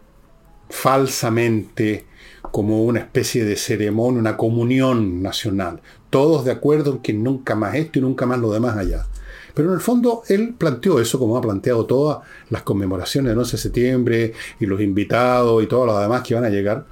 falsamente 0.70 2.06
como 2.52 2.84
una 2.84 3.00
especie 3.00 3.46
de 3.46 3.56
ceremonia, 3.56 4.20
una 4.20 4.38
comunión 4.38 5.22
nacional, 5.22 5.82
todos 6.10 6.46
de 6.46 6.52
acuerdo 6.52 6.94
en 6.94 7.00
que 7.00 7.14
nunca 7.14 7.56
más 7.56 7.76
esto 7.76 8.00
y 8.00 8.02
nunca 8.02 8.26
más 8.26 8.40
lo 8.40 8.52
demás 8.52 8.78
allá. 8.78 9.06
Pero 9.54 9.70
en 9.70 9.76
el 9.76 9.82
fondo 9.82 10.24
él 10.28 10.56
planteó 10.58 11.00
eso 11.00 11.20
como 11.20 11.38
ha 11.38 11.42
planteado 11.42 11.86
todas 11.86 12.20
las 12.50 12.64
conmemoraciones 12.64 13.30
del 13.30 13.40
11 13.40 13.52
de 13.52 13.62
septiembre 13.62 14.34
y 14.60 14.66
los 14.66 14.82
invitados 14.82 15.64
y 15.64 15.68
todo 15.68 15.86
lo 15.86 16.00
demás 16.00 16.24
que 16.24 16.36
van 16.36 16.46
a 16.46 16.50
llegar. 16.50 16.86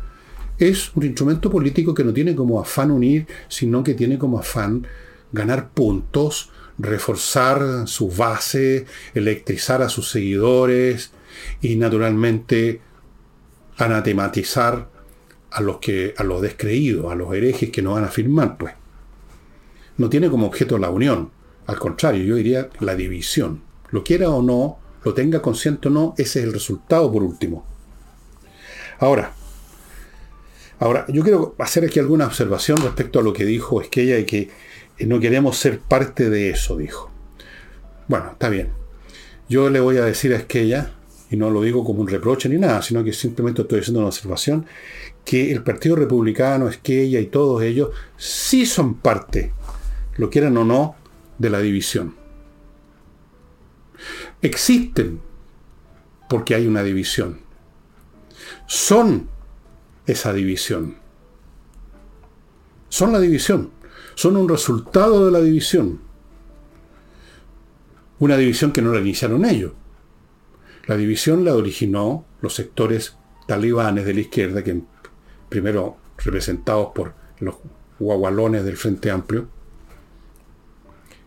Es 0.58 0.92
un 0.96 1.06
instrumento 1.06 1.50
político 1.50 1.94
que 1.94 2.04
no 2.04 2.14
tiene 2.14 2.36
como 2.36 2.60
afán 2.60 2.92
unir, 2.92 3.28
sino 3.48 3.84
que 3.84 3.94
tiene 3.94 4.18
como 4.18 4.40
afán 4.40 4.86
ganar 5.32 5.70
puntos, 5.70 6.50
reforzar 6.78 7.88
su 7.88 8.10
base, 8.10 8.86
electrizar 9.14 9.82
a 9.82 9.90
sus 9.90 10.10
seguidores 10.10 11.12
y 11.62 11.76
naturalmente 11.76 12.82
anatematizar 13.78 14.90
a 15.52 15.62
los 15.62 15.78
que 15.78 16.14
a 16.18 16.24
los 16.24 16.42
descreídos, 16.42 17.12
a 17.12 17.16
los 17.16 17.34
herejes 17.34 17.70
que 17.70 17.82
no 17.82 17.94
van 17.94 18.04
a 18.04 18.10
firmar, 18.10 18.58
pues. 18.58 18.74
No 19.98 20.10
tiene 20.10 20.30
como 20.30 20.48
objeto 20.48 20.78
la 20.78 20.90
unión, 20.90 21.32
al 21.70 21.78
contrario, 21.78 22.24
yo 22.24 22.36
diría 22.36 22.68
la 22.80 22.96
división. 22.96 23.62
Lo 23.92 24.04
quiera 24.04 24.32
o 24.32 24.42
no, 24.42 24.80
lo 25.04 25.14
tenga 25.14 25.40
consciente 25.40 25.88
o 25.88 25.92
no, 25.92 26.16
ese 26.18 26.40
es 26.40 26.46
el 26.46 26.54
resultado 26.54 27.12
por 27.12 27.22
último. 27.22 27.64
Ahora, 28.98 29.34
ahora, 30.80 31.06
yo 31.10 31.22
quiero 31.22 31.56
hacer 31.60 31.86
aquí 31.86 32.00
alguna 32.00 32.26
observación 32.26 32.80
respecto 32.82 33.20
a 33.20 33.22
lo 33.22 33.34
que 33.34 33.46
dijo 33.46 33.82
Esquella 33.82 34.18
y 34.18 34.26
que 34.26 34.50
no 35.06 35.20
queremos 35.20 35.58
ser 35.58 35.80
parte 35.80 36.32
de 36.32 36.50
eso, 36.50 36.76
dijo. 36.76 37.12
Bueno, 38.08 38.32
está 38.32 38.50
bien. 38.50 38.72
Yo 39.48 39.70
le 39.70 39.80
voy 39.80 39.98
a 39.98 40.06
decir 40.06 40.34
a 40.34 40.38
Esquella, 40.38 40.94
y 41.30 41.38
no 41.38 41.52
lo 41.52 41.62
digo 41.62 41.84
como 41.84 42.02
un 42.02 42.08
reproche 42.08 42.50
ni 42.50 42.58
nada, 42.58 42.82
sino 42.82 43.04
que 43.04 43.14
simplemente 43.14 43.62
estoy 43.62 43.82
haciendo 43.82 44.00
una 44.00 44.10
observación, 44.10 44.66
que 45.24 45.52
el 45.52 45.62
Partido 45.62 45.96
Republicano, 45.96 46.68
Esquella 46.68 47.20
y 47.20 47.28
todos 47.28 47.62
ellos 47.62 47.92
sí 48.18 48.66
son 48.66 48.96
parte, 48.96 49.54
lo 50.18 50.32
quieran 50.32 50.58
o 50.58 50.66
no, 50.66 50.96
de 51.40 51.50
la 51.50 51.60
división. 51.60 52.16
Existen 54.42 55.20
porque 56.30 56.54
hay 56.54 56.68
una 56.68 56.84
división. 56.84 57.40
Son 58.68 59.28
esa 60.06 60.32
división. 60.32 60.98
Son 62.90 63.12
la 63.12 63.20
división. 63.20 63.72
Son 64.16 64.38
un 64.38 64.48
resultado 64.48 65.26
de 65.26 65.32
la 65.32 65.40
división. 65.40 66.02
Una 68.20 68.38
división 68.38 68.72
que 68.72 68.82
no 68.82 68.94
la 68.94 69.00
iniciaron 69.00 69.46
ellos. 69.46 69.74
La 70.86 70.98
división 70.98 71.46
la 71.46 71.56
originó 71.56 72.26
los 72.42 72.56
sectores 72.56 73.16
talibanes 73.48 74.06
de 74.06 74.14
la 74.14 74.20
izquierda, 74.22 74.64
que 74.64 74.82
primero 75.50 75.98
representados 76.18 76.90
por 76.94 77.14
los 77.40 77.56
guagualones 77.98 78.64
del 78.66 78.78
Frente 78.78 79.12
Amplio, 79.12 79.48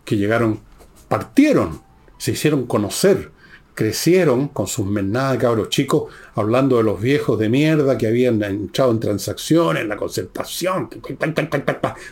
que 0.05 0.17
llegaron, 0.17 0.61
partieron, 1.09 1.83
se 2.19 2.33
hicieron 2.33 2.67
conocer, 2.67 3.31
crecieron 3.75 4.49
con 4.49 4.67
sus 4.67 4.87
menadas 4.87 5.38
cabros 5.38 5.69
chicos, 5.69 6.12
hablando 6.35 6.77
de 6.77 6.83
los 6.83 7.01
viejos 7.01 7.38
de 7.38 7.49
mierda 7.49 7.97
que 7.97 8.07
habían 8.07 8.43
entrado 8.43 8.91
en 8.91 9.01
transacciones, 9.01 9.87
la 9.87 9.97
concertación. 9.97 10.88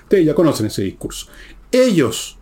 Ustedes 0.02 0.26
ya 0.26 0.34
conocen 0.34 0.66
ese 0.66 0.82
discurso. 0.82 1.26
Ellos, 1.70 2.38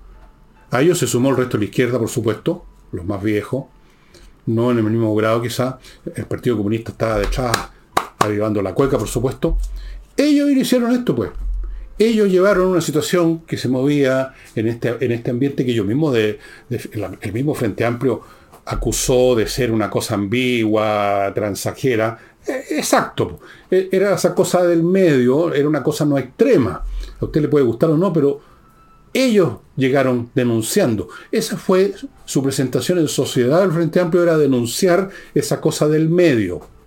a 0.70 0.80
ellos 0.82 0.98
se 0.98 1.06
sumó 1.06 1.30
el 1.30 1.36
resto 1.36 1.58
de 1.58 1.64
la 1.64 1.70
izquierda, 1.70 1.98
por 1.98 2.08
supuesto, 2.08 2.64
los 2.92 3.04
más 3.04 3.22
viejos, 3.22 3.64
no 4.46 4.70
en 4.70 4.78
el 4.78 4.84
mismo 4.84 5.14
grado 5.14 5.42
quizá, 5.42 5.78
el 6.14 6.24
Partido 6.26 6.56
Comunista 6.56 6.92
estaba 6.92 7.18
detrás, 7.18 7.52
avivando 8.18 8.62
la 8.62 8.72
cueca, 8.72 8.98
por 8.98 9.08
supuesto. 9.08 9.58
Ellos 10.16 10.50
iniciaron 10.50 10.92
esto, 10.92 11.14
pues 11.14 11.30
ellos 11.98 12.28
llevaron 12.28 12.68
una 12.68 12.80
situación 12.80 13.40
que 13.40 13.56
se 13.56 13.68
movía 13.68 14.34
en 14.54 14.68
este, 14.68 14.96
en 15.00 15.12
este 15.12 15.30
ambiente 15.30 15.64
que 15.64 15.74
yo 15.74 15.84
mismo, 15.84 16.12
de, 16.12 16.38
el 16.70 17.32
mismo 17.32 17.54
Frente 17.54 17.84
Amplio, 17.84 18.22
acusó 18.64 19.34
de 19.34 19.48
ser 19.48 19.72
una 19.72 19.90
cosa 19.90 20.14
ambigua, 20.14 21.32
transajera. 21.34 22.18
E, 22.46 22.76
exacto, 22.78 23.40
e, 23.70 23.88
era 23.90 24.14
esa 24.14 24.34
cosa 24.34 24.62
del 24.62 24.82
medio, 24.82 25.52
era 25.52 25.68
una 25.68 25.82
cosa 25.82 26.04
no 26.04 26.18
extrema. 26.18 26.82
A 27.20 27.24
usted 27.24 27.42
le 27.42 27.48
puede 27.48 27.64
gustar 27.64 27.90
o 27.90 27.96
no, 27.96 28.12
pero 28.12 28.40
ellos 29.12 29.54
llegaron 29.76 30.30
denunciando. 30.34 31.08
Esa 31.32 31.56
fue 31.56 31.94
su 32.24 32.42
presentación 32.42 32.98
en 32.98 33.08
sociedad. 33.08 33.64
El 33.64 33.72
Frente 33.72 34.00
Amplio 34.00 34.22
era 34.22 34.38
denunciar 34.38 35.08
esa 35.34 35.60
cosa 35.60 35.88
del 35.88 36.08
medio 36.08 36.77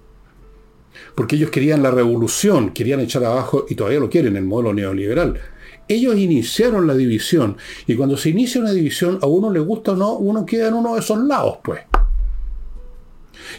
porque 1.16 1.36
ellos 1.36 1.50
querían 1.50 1.84
la 1.84 1.92
revolución, 1.92 2.72
querían 2.72 3.00
echar 3.00 3.24
abajo, 3.24 3.66
y 3.70 3.76
todavía 3.76 4.00
lo 4.00 4.10
quieren, 4.10 4.36
el 4.38 4.46
modelo 4.46 4.74
neoliberal. 4.74 5.40
Ellos 5.88 6.16
iniciaron 6.16 6.88
la 6.88 6.96
división, 6.96 7.58
y 7.88 7.96
cuando 7.96 8.18
se 8.18 8.30
inicia 8.30 8.62
una 8.62 8.72
división, 8.72 9.20
a 9.22 9.28
uno 9.28 9.52
le 9.52 9.60
gusta 9.60 9.92
o 9.92 9.96
no, 9.96 10.14
uno 10.14 10.46
queda 10.46 10.70
en 10.70 10.76
uno 10.76 10.94
de 10.94 11.02
esos 11.02 11.20
lados, 11.20 11.58
pues. 11.64 11.82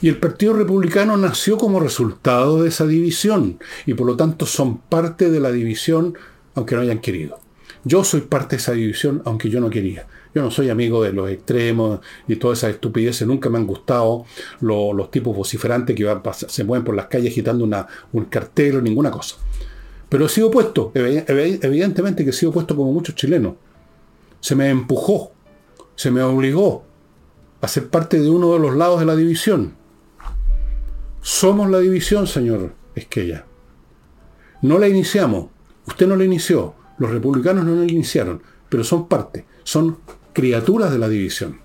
Y 0.00 0.08
el 0.08 0.16
Partido 0.16 0.54
Republicano 0.54 1.16
nació 1.16 1.58
como 1.58 1.80
resultado 1.80 2.62
de 2.62 2.70
esa 2.70 2.86
división, 2.86 3.58
y 3.86 3.94
por 3.94 4.06
lo 4.06 4.16
tanto 4.16 4.46
son 4.46 4.78
parte 4.78 5.30
de 5.30 5.40
la 5.40 5.52
división, 5.52 6.14
aunque 6.54 6.74
no 6.74 6.80
hayan 6.80 7.00
querido. 7.00 7.38
Yo 7.84 8.04
soy 8.04 8.22
parte 8.22 8.56
de 8.56 8.62
esa 8.62 8.72
división, 8.72 9.22
aunque 9.24 9.50
yo 9.50 9.60
no 9.60 9.68
quería. 9.68 10.06
Yo 10.34 10.42
no 10.42 10.50
soy 10.50 10.70
amigo 10.70 11.02
de 11.02 11.12
los 11.12 11.30
extremos 11.30 12.00
y 12.26 12.36
todas 12.36 12.58
esas 12.58 12.70
estupideces. 12.70 13.26
Nunca 13.26 13.50
me 13.50 13.58
han 13.58 13.66
gustado 13.66 14.24
los, 14.60 15.10
tipos 15.10 15.36
vociferantes 15.36 15.94
que 15.94 16.20
se 16.48 16.64
mueven 16.64 16.84
por 16.84 16.94
las 16.94 17.06
calles 17.06 17.32
agitando 17.32 17.68
un 18.12 18.24
cartel 18.26 18.76
o 18.76 18.80
ninguna 18.80 19.10
cosa. 19.10 19.36
Pero 20.08 20.26
he 20.26 20.28
sido 20.28 20.48
opuesto, 20.48 20.92
evidentemente 20.94 22.24
que 22.24 22.30
he 22.30 22.34
sido 22.34 22.50
opuesto 22.50 22.76
como 22.76 22.92
muchos 22.92 23.14
chilenos. 23.14 23.54
Se 24.40 24.54
me 24.54 24.70
empujó, 24.70 25.32
se 25.94 26.10
me 26.10 26.22
obligó 26.22 26.84
a 27.60 27.68
ser 27.68 27.88
parte 27.88 28.20
de 28.20 28.28
uno 28.28 28.52
de 28.54 28.58
los 28.58 28.74
lados 28.74 29.00
de 29.00 29.06
la 29.06 29.16
división. 29.16 29.74
Somos 31.20 31.70
la 31.70 31.78
división, 31.78 32.26
señor 32.26 32.74
Esquella. 32.94 33.46
No 34.62 34.78
la 34.78 34.88
iniciamos, 34.88 35.46
usted 35.86 36.06
no 36.06 36.16
la 36.16 36.24
inició, 36.24 36.74
los 36.98 37.10
republicanos 37.10 37.64
no 37.64 37.74
la 37.74 37.84
iniciaron, 37.84 38.42
pero 38.68 38.84
son 38.84 39.08
parte, 39.08 39.46
son 39.62 39.98
criaturas 40.32 40.92
de 40.92 40.98
la 40.98 41.08
división. 41.08 41.60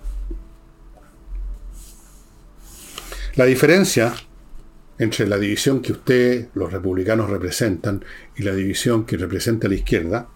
La 3.36 3.44
diferencia 3.44 4.14
entre 4.98 5.28
la 5.28 5.38
división 5.38 5.80
que 5.80 5.92
usted, 5.92 6.48
los 6.54 6.72
republicanos, 6.72 7.30
representan 7.30 8.04
y 8.36 8.42
la 8.42 8.52
división 8.52 9.04
que 9.04 9.16
representa 9.16 9.68
la 9.68 9.76
izquierda, 9.76 10.28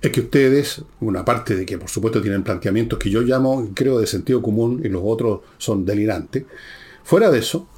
es 0.00 0.12
que 0.12 0.20
ustedes, 0.20 0.82
una 1.00 1.24
parte 1.24 1.56
de 1.56 1.66
que 1.66 1.76
por 1.76 1.90
supuesto 1.90 2.22
tienen 2.22 2.44
planteamientos 2.44 2.98
que 2.98 3.10
yo 3.10 3.22
llamo, 3.22 3.68
creo, 3.74 3.98
de 3.98 4.06
sentido 4.06 4.40
común 4.40 4.80
y 4.84 4.88
los 4.88 5.02
otros 5.04 5.40
son 5.58 5.84
delirantes, 5.84 6.44
fuera 7.02 7.30
de 7.30 7.40
eso, 7.40 7.68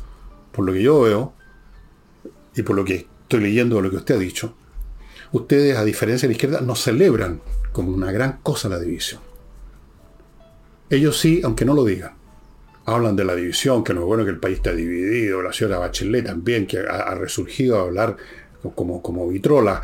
por 0.53 0.67
lo 0.67 0.73
que 0.75 0.83
yo 0.83 1.01
veo 1.01 1.33
y 2.55 2.63
por 2.63 2.77
lo 2.77 2.85
que 2.85 3.07
estoy 3.23 3.41
leyendo 3.41 3.77
de 3.77 3.83
lo 3.83 3.91
que 3.91 3.97
usted 3.97 4.17
ha 4.17 4.19
dicho, 4.19 4.55
ustedes, 5.33 5.79
a 5.79 5.85
diferencia 5.85 6.29
de 6.29 6.35
la 6.35 6.37
izquierda, 6.37 6.61
no 6.61 6.75
celebran 6.75 7.41
como 7.73 7.93
una 7.93 8.13
gran 8.13 8.39
cosa 8.43 8.69
la 8.69 8.79
división. 8.79 9.21
Ellos 10.89 11.19
sí, 11.19 11.41
aunque 11.45 11.65
no 11.65 11.75
lo 11.75 11.85
digan. 11.85 12.13
Hablan 12.85 13.15
de 13.15 13.25
la 13.25 13.37
división, 13.37 13.85
que 13.85 13.95
no 13.95 14.01
es 14.01 14.07
bueno 14.07 14.25
que 14.25 14.31
el 14.31 14.41
país 14.41 14.57
está 14.57 14.73
dividido, 14.73 15.43
la 15.43 15.53
señora 15.53 15.79
Bachelet 15.79 16.27
también, 16.27 16.67
que 16.67 16.79
ha, 16.79 17.15
resurgido 17.15 17.79
a 17.79 17.83
hablar 17.83 18.17
como, 18.75 19.01
como 19.01 19.29
vitrola. 19.29 19.83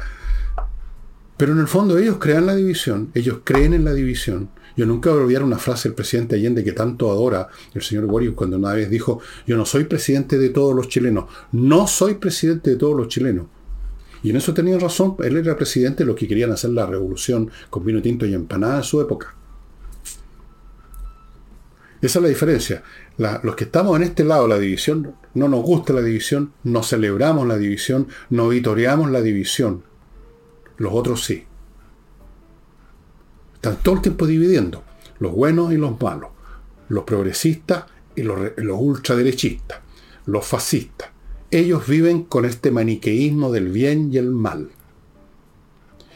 Pero 1.36 1.52
en 1.52 1.58
el 1.58 1.68
fondo 1.68 1.98
ellos 1.98 2.16
crean 2.18 2.46
la 2.46 2.56
división, 2.56 3.10
ellos 3.14 3.40
creen 3.44 3.74
en 3.74 3.84
la 3.84 3.92
división. 3.92 4.50
Yo 4.76 4.84
nunca 4.84 5.10
voy 5.10 5.20
a 5.20 5.22
olvidar 5.22 5.42
una 5.42 5.58
frase 5.58 5.88
del 5.88 5.94
presidente 5.94 6.34
Allende 6.34 6.64
que 6.64 6.72
tanto 6.72 7.10
adora 7.10 7.48
el 7.72 7.82
señor 7.82 8.06
Boris 8.06 8.32
cuando 8.32 8.56
una 8.56 8.72
vez 8.72 8.90
dijo, 8.90 9.20
yo 9.46 9.56
no 9.56 9.64
soy 9.64 9.84
presidente 9.84 10.38
de 10.38 10.50
todos 10.50 10.74
los 10.74 10.88
chilenos, 10.88 11.26
no 11.52 11.86
soy 11.86 12.14
presidente 12.14 12.70
de 12.70 12.76
todos 12.76 12.96
los 12.96 13.08
chilenos, 13.08 13.46
y 14.26 14.30
en 14.30 14.36
eso 14.38 14.52
tenían 14.52 14.80
razón, 14.80 15.14
él 15.20 15.36
era 15.36 15.56
presidente 15.56 16.02
de 16.02 16.08
los 16.08 16.16
que 16.16 16.26
querían 16.26 16.50
hacer 16.50 16.70
la 16.70 16.84
revolución 16.84 17.48
con 17.70 17.84
vino 17.84 18.02
tinto 18.02 18.26
y 18.26 18.34
empanada 18.34 18.78
en 18.78 18.82
su 18.82 19.00
época. 19.00 19.36
Esa 22.02 22.18
es 22.18 22.22
la 22.24 22.28
diferencia. 22.28 22.82
los 23.18 23.54
que 23.54 23.62
estamos 23.62 23.94
en 23.94 24.02
este 24.02 24.24
lado 24.24 24.42
de 24.42 24.48
la 24.48 24.58
división, 24.58 25.14
no 25.34 25.46
nos 25.46 25.62
gusta 25.62 25.92
la 25.92 26.02
división, 26.02 26.52
no 26.64 26.82
celebramos 26.82 27.46
la 27.46 27.56
división, 27.56 28.08
no 28.30 28.48
vitoreamos 28.48 29.12
la 29.12 29.22
división. 29.22 29.84
Los 30.76 30.92
otros 30.92 31.24
sí. 31.24 31.44
Están 33.54 33.76
todo 33.76 33.94
el 33.94 34.02
tiempo 34.02 34.26
dividiendo. 34.26 34.82
Los 35.20 35.30
buenos 35.30 35.72
y 35.72 35.76
los 35.76 36.00
malos. 36.00 36.30
Los 36.88 37.04
progresistas 37.04 37.84
y 38.16 38.24
los, 38.24 38.40
los 38.56 38.76
ultraderechistas. 38.80 39.78
Los 40.24 40.44
fascistas 40.44 41.10
ellos 41.50 41.86
viven 41.86 42.24
con 42.24 42.44
este 42.44 42.70
maniqueísmo 42.70 43.52
del 43.52 43.68
bien 43.68 44.12
y 44.12 44.18
el 44.18 44.30
mal. 44.30 44.70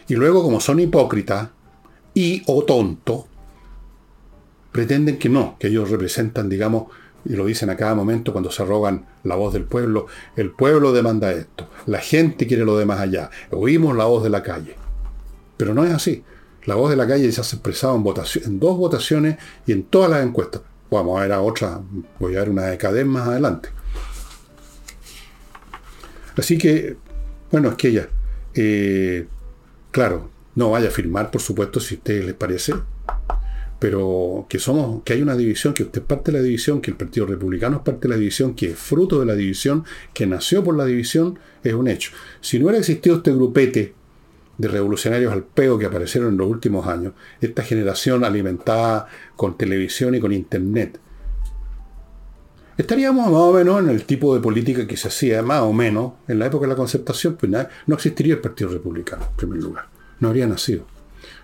Y 0.08 0.14
luego, 0.14 0.42
como 0.42 0.60
son 0.60 0.80
hipócritas 0.80 1.50
y 2.14 2.42
o 2.46 2.64
tontos, 2.64 3.24
pretenden 4.72 5.18
que 5.18 5.28
no, 5.28 5.56
que 5.58 5.68
ellos 5.68 5.90
representan, 5.90 6.48
digamos, 6.48 6.86
y 7.24 7.34
lo 7.34 7.44
dicen 7.44 7.70
a 7.70 7.76
cada 7.76 7.94
momento 7.94 8.32
cuando 8.32 8.50
se 8.50 8.64
rogan 8.64 9.06
la 9.24 9.34
voz 9.36 9.52
del 9.52 9.64
pueblo, 9.64 10.06
el 10.36 10.50
pueblo 10.50 10.92
demanda 10.92 11.32
esto, 11.32 11.68
la 11.86 11.98
gente 11.98 12.46
quiere 12.46 12.64
lo 12.64 12.78
demás 12.78 13.00
allá, 13.00 13.30
oímos 13.50 13.96
la 13.96 14.06
voz 14.06 14.22
de 14.22 14.30
la 14.30 14.42
calle. 14.42 14.74
Pero 15.56 15.74
no 15.74 15.84
es 15.84 15.92
así. 15.92 16.24
La 16.64 16.74
voz 16.74 16.90
de 16.90 16.96
la 16.96 17.06
calle 17.06 17.30
se 17.32 17.40
ha 17.40 17.44
expresado 17.44 17.96
en, 17.96 18.44
en 18.44 18.60
dos 18.60 18.76
votaciones 18.76 19.36
y 19.66 19.72
en 19.72 19.84
todas 19.84 20.10
las 20.10 20.24
encuestas. 20.24 20.62
Vamos 20.90 21.18
a 21.18 21.22
ver 21.22 21.32
a 21.32 21.40
otra, 21.40 21.80
voy 22.18 22.34
a 22.36 22.40
ver 22.40 22.50
una 22.50 22.66
de 22.66 23.04
más 23.04 23.28
adelante. 23.28 23.68
Así 26.40 26.56
que, 26.56 26.96
bueno, 27.52 27.68
es 27.68 27.74
que 27.74 27.88
ella, 27.88 28.08
eh, 28.54 29.26
claro, 29.90 30.30
no 30.54 30.70
vaya 30.70 30.88
a 30.88 30.90
firmar, 30.90 31.30
por 31.30 31.42
supuesto, 31.42 31.80
si 31.80 31.96
a 31.96 31.98
ustedes 31.98 32.24
les 32.24 32.34
parece, 32.34 32.72
pero 33.78 34.46
que 34.48 34.58
somos, 34.58 35.02
que 35.04 35.12
hay 35.12 35.20
una 35.20 35.36
división, 35.36 35.74
que 35.74 35.82
usted 35.82 36.00
es 36.00 36.06
parte 36.06 36.32
de 36.32 36.38
la 36.38 36.42
división, 36.42 36.80
que 36.80 36.90
el 36.90 36.96
Partido 36.96 37.26
Republicano 37.26 37.76
es 37.76 37.82
parte 37.82 38.08
de 38.08 38.14
la 38.14 38.18
división, 38.18 38.54
que 38.54 38.70
es 38.70 38.78
fruto 38.78 39.20
de 39.20 39.26
la 39.26 39.34
división, 39.34 39.84
que 40.14 40.26
nació 40.26 40.64
por 40.64 40.74
la 40.78 40.86
división, 40.86 41.38
es 41.62 41.74
un 41.74 41.88
hecho. 41.88 42.12
Si 42.40 42.58
no 42.58 42.64
hubiera 42.64 42.78
existido 42.78 43.16
este 43.16 43.32
grupete 43.32 43.92
de 44.56 44.68
revolucionarios 44.68 45.34
al 45.34 45.44
peo 45.44 45.78
que 45.78 45.84
aparecieron 45.84 46.30
en 46.30 46.38
los 46.38 46.48
últimos 46.48 46.86
años, 46.86 47.12
esta 47.42 47.62
generación 47.62 48.24
alimentada 48.24 49.08
con 49.36 49.58
televisión 49.58 50.14
y 50.14 50.20
con 50.20 50.32
internet, 50.32 50.98
estaríamos 52.80 53.26
más 53.26 53.40
o 53.40 53.52
menos 53.52 53.80
en 53.80 53.90
el 53.90 54.04
tipo 54.04 54.34
de 54.34 54.40
política 54.40 54.86
que 54.86 54.96
se 54.96 55.08
hacía, 55.08 55.42
más 55.42 55.62
o 55.62 55.72
menos, 55.72 56.12
en 56.28 56.38
la 56.38 56.46
época 56.46 56.66
de 56.66 56.70
la 56.70 56.76
concertación, 56.76 57.36
pues 57.36 57.50
no 57.86 57.94
existiría 57.94 58.34
el 58.34 58.40
Partido 58.40 58.70
Republicano, 58.70 59.24
en 59.30 59.36
primer 59.36 59.62
lugar. 59.62 59.88
No 60.20 60.28
habría 60.28 60.46
nacido. 60.46 60.86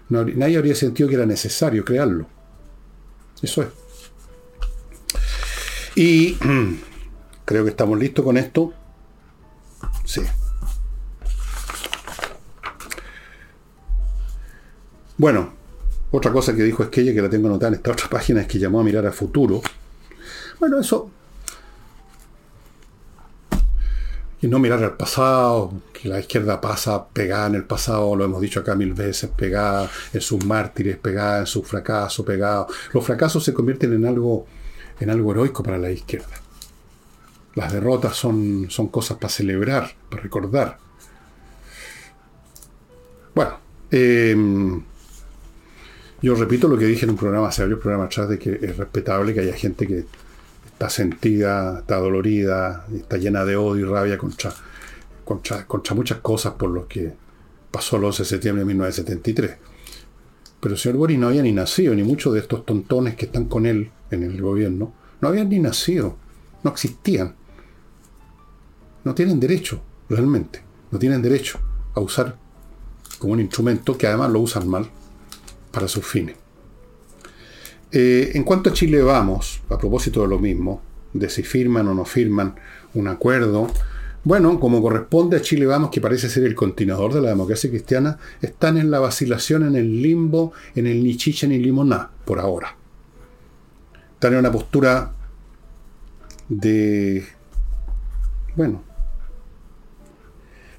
nadie 0.09 0.57
habría 0.57 0.75
sentido 0.75 1.09
que 1.09 1.15
era 1.15 1.27
necesario 1.27 1.85
crearlo. 1.85 2.27
Eso 3.43 3.63
es. 3.63 3.69
Y 5.95 6.37
creo 7.45 7.65
que 7.65 7.71
estamos 7.71 7.99
listos 7.99 8.25
con 8.25 8.37
esto. 8.37 8.73
Sí. 10.05 10.23
Bueno, 15.19 15.53
otra 16.11 16.31
cosa 16.33 16.55
que 16.55 16.63
dijo 16.63 16.83
Esquella, 16.83 17.15
que 17.15 17.23
la 17.23 17.31
tengo 17.31 17.49
anotada 17.49 17.69
en 17.69 17.75
esta 17.75 17.93
otra 17.93 18.09
página, 18.11 18.43
es 18.43 18.47
que 18.47 18.59
llamó 18.59 18.81
a 18.81 18.85
mirar 18.85 19.07
a 19.07 19.13
futuro. 19.13 19.63
Bueno, 20.59 20.81
eso 20.81 21.11
y 24.41 24.49
no 24.49 24.59
mirar 24.59 24.83
al 24.85 24.97
pasado, 24.97 25.73
que 25.93 26.09
la 26.09 26.21
izquierda 26.21 26.61
pasa 26.61 27.09
pegada 27.09 27.47
en 27.47 27.55
el 27.55 27.65
pasado, 27.65 28.15
lo 28.15 28.25
hemos 28.25 28.41
dicho 28.41 28.61
acá 28.61 28.75
mil 28.75 28.93
veces, 28.93 29.31
pegada 29.35 29.91
en 30.13 30.21
sus 30.21 30.45
mártires, 30.45 30.99
pegada 30.99 31.41
en 31.41 31.47
sus 31.47 31.67
fracasos, 31.67 32.25
pegada. 32.25 32.67
Los 32.93 33.05
fracasos 33.05 33.43
se 33.43 33.55
convierten 33.55 33.95
en 33.95 34.05
algo, 34.05 34.47
en 35.01 35.11
algo 35.11 35.33
heroico 35.33 35.63
para 35.63 35.79
la 35.79 35.91
izquierda. 35.91 36.43
Las 37.55 37.73
derrotas 37.73 38.15
son, 38.15 38.67
son 38.69 38.89
cosas 38.89 39.17
para 39.17 39.31
celebrar, 39.31 39.95
para 40.11 40.23
recordar. 40.23 40.79
Bueno, 43.35 43.59
em, 43.91 44.83
yo 46.21 46.35
repito 46.35 46.69
lo 46.69 46.77
que 46.77 46.85
dije 46.85 47.07
en 47.07 47.11
un 47.11 47.17
programa 47.17 47.49
hace 47.49 47.63
varios 47.63 47.81
programas 47.81 48.09
atrás 48.09 48.29
de 48.29 48.39
que 48.39 48.59
es 48.61 48.77
respetable 48.77 49.33
que 49.33 49.41
haya 49.41 49.55
gente 49.55 49.87
que 49.87 50.05
está 50.77 50.91
sentida, 50.91 51.79
está 51.79 51.97
dolorida, 51.97 52.87
está 52.95 53.17
llena 53.17 53.47
de 53.47 53.57
odio 53.57 53.87
y 53.87 53.89
rabia 53.89 54.19
contra, 54.19 54.53
contra, 55.25 55.95
muchas 55.95 56.19
cosas 56.19 56.53
por 56.53 56.69
lo 56.69 56.87
que 56.87 57.15
pasó 57.71 57.97
el 57.97 58.05
11 58.05 58.23
de 58.23 58.29
septiembre 58.29 58.61
de 58.61 58.67
1973. 58.67 59.57
Pero 60.61 60.75
el 60.75 60.79
señor 60.79 60.99
Boris 60.99 61.19
no 61.19 61.29
había 61.29 61.43
ni 61.43 61.53
nacido, 61.53 61.95
ni 61.95 62.03
muchos 62.03 62.35
de 62.35 62.41
estos 62.41 62.67
tontones 62.67 63.17
que 63.17 63.25
están 63.25 63.47
con 63.47 63.65
él 63.65 63.91
en 64.11 64.23
el 64.23 64.43
gobierno, 64.43 64.93
no 65.23 65.29
habían 65.29 65.49
ni 65.49 65.61
nacido, 65.61 66.19
no 66.63 66.73
existían. 66.73 67.35
No 69.03 69.15
tienen 69.15 69.41
derecho, 69.41 69.81
realmente, 70.11 70.61
no 70.91 70.99
tienen 70.99 71.23
derecho 71.23 71.59
a 71.95 72.01
usar 72.01 72.37
como 73.19 73.33
un 73.33 73.41
instrumento 73.41 73.97
que 73.97 74.09
además 74.09 74.31
lo 74.31 74.41
usan 74.41 74.69
mal 74.69 74.91
para 75.73 75.89
sus 75.89 76.05
fines. 76.05 76.37
Eh, 77.93 78.33
en 78.35 78.45
cuanto 78.45 78.71
a 78.71 78.73
Chile 78.73 79.03
vamos, 79.03 79.61
a 79.69 79.79
propósito 79.79 80.23
de 80.23 80.29
lo 80.29 80.39
mismo, 80.39 80.83
de 81.13 81.29
si 81.29 81.43
firman 81.43 81.89
o 81.89 81.95
no 81.95 82.05
firman 82.05 82.57
un 82.95 83.09
acuerdo, 83.09 83.69
bueno, 84.27 84.59
como 84.59 84.83
corresponde 84.83 85.37
a 85.37 85.41
Chile 85.41 85.67
Vamos, 85.67 85.91
que 85.91 86.01
parece 86.01 86.29
ser 86.29 86.43
el 86.43 86.57
continuador 86.57 87.15
de 87.15 87.21
la 87.21 87.29
democracia 87.29 87.71
cristiana, 87.71 88.19
están 88.43 88.77
en 88.77 88.91
la 88.91 88.99
vacilación, 88.99 89.63
en 89.63 89.77
el 89.77 90.03
limbo, 90.03 90.53
en 90.75 90.89
el 90.89 91.05
ni 91.05 91.17
chicha 91.17 91.47
ni 91.47 91.59
limoná, 91.59 92.11
por 92.25 92.41
ahora. 92.41 92.77
Están 94.15 94.33
en 94.33 94.41
una 94.41 94.51
postura 94.51 95.13
de... 96.49 97.25
Bueno, 98.57 98.83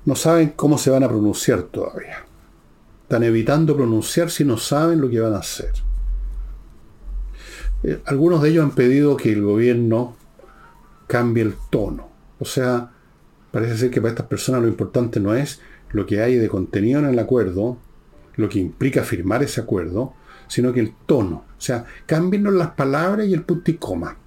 no 0.04 0.16
saben 0.18 0.50
cómo 0.50 0.78
se 0.78 0.90
van 0.90 1.04
a 1.04 1.08
pronunciar 1.08 1.64
todavía. 1.64 2.26
Están 3.04 3.24
evitando 3.24 3.78
pronunciar 3.78 4.30
si 4.30 4.44
no 4.44 4.58
saben 4.58 5.00
lo 5.00 5.10
que 5.10 5.22
van 5.22 5.36
a 5.36 5.40
hacer. 5.40 5.72
Eh, 7.84 8.02
algunos 8.06 8.42
de 8.42 8.50
ellos 8.50 8.64
han 8.64 8.72
pedido 8.72 9.18
que 9.18 9.32
el 9.32 9.42
gobierno 9.42 10.16
cambie 11.08 11.44
el 11.44 11.56
tono. 11.70 12.10
O 12.40 12.46
sea, 12.46 12.92
parece 13.52 13.78
ser 13.78 13.92
que 13.92 14.02
para 14.02 14.14
estas 14.14 14.28
personas 14.28 14.62
lo 14.62 14.68
importante 14.68 15.20
no 15.20 15.34
es 15.34 15.62
lo 15.92 16.06
que 16.06 16.22
hay 16.22 16.36
de 16.36 16.50
contenido 16.50 17.00
en 17.00 17.06
el 17.06 17.20
acuerdo, 17.20 17.78
lo 18.36 18.50
que 18.50 18.60
implica 18.60 19.04
firmar 19.04 19.44
ese 19.44 19.62
acuerdo, 19.62 20.14
sino 20.48 20.74
que 20.74 20.80
el 20.80 20.94
tono. 21.06 21.46
O 21.58 21.62
sea, 21.62 21.86
cámbienos 22.06 22.54
las 22.54 22.72
palabras 22.72 23.28
y 23.28 23.34
el 23.34 23.44
punto 23.44 23.72
y 23.72 23.76
coma. 23.76 24.18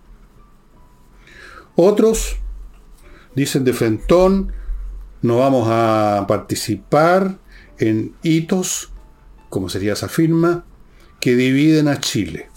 Otros 1.76 2.36
dicen 3.34 3.64
de 3.64 3.72
frentón, 3.72 4.52
No 5.22 5.38
vamos 5.38 5.68
a 5.70 6.24
participar 6.26 7.38
en 7.78 8.14
hitos, 8.22 8.90
como 9.50 9.68
sería 9.68 9.92
esa 9.92 10.08
firma, 10.08 10.64
que 11.20 11.36
dividen 11.36 11.88
a 11.88 12.00
Chile, 12.00 12.49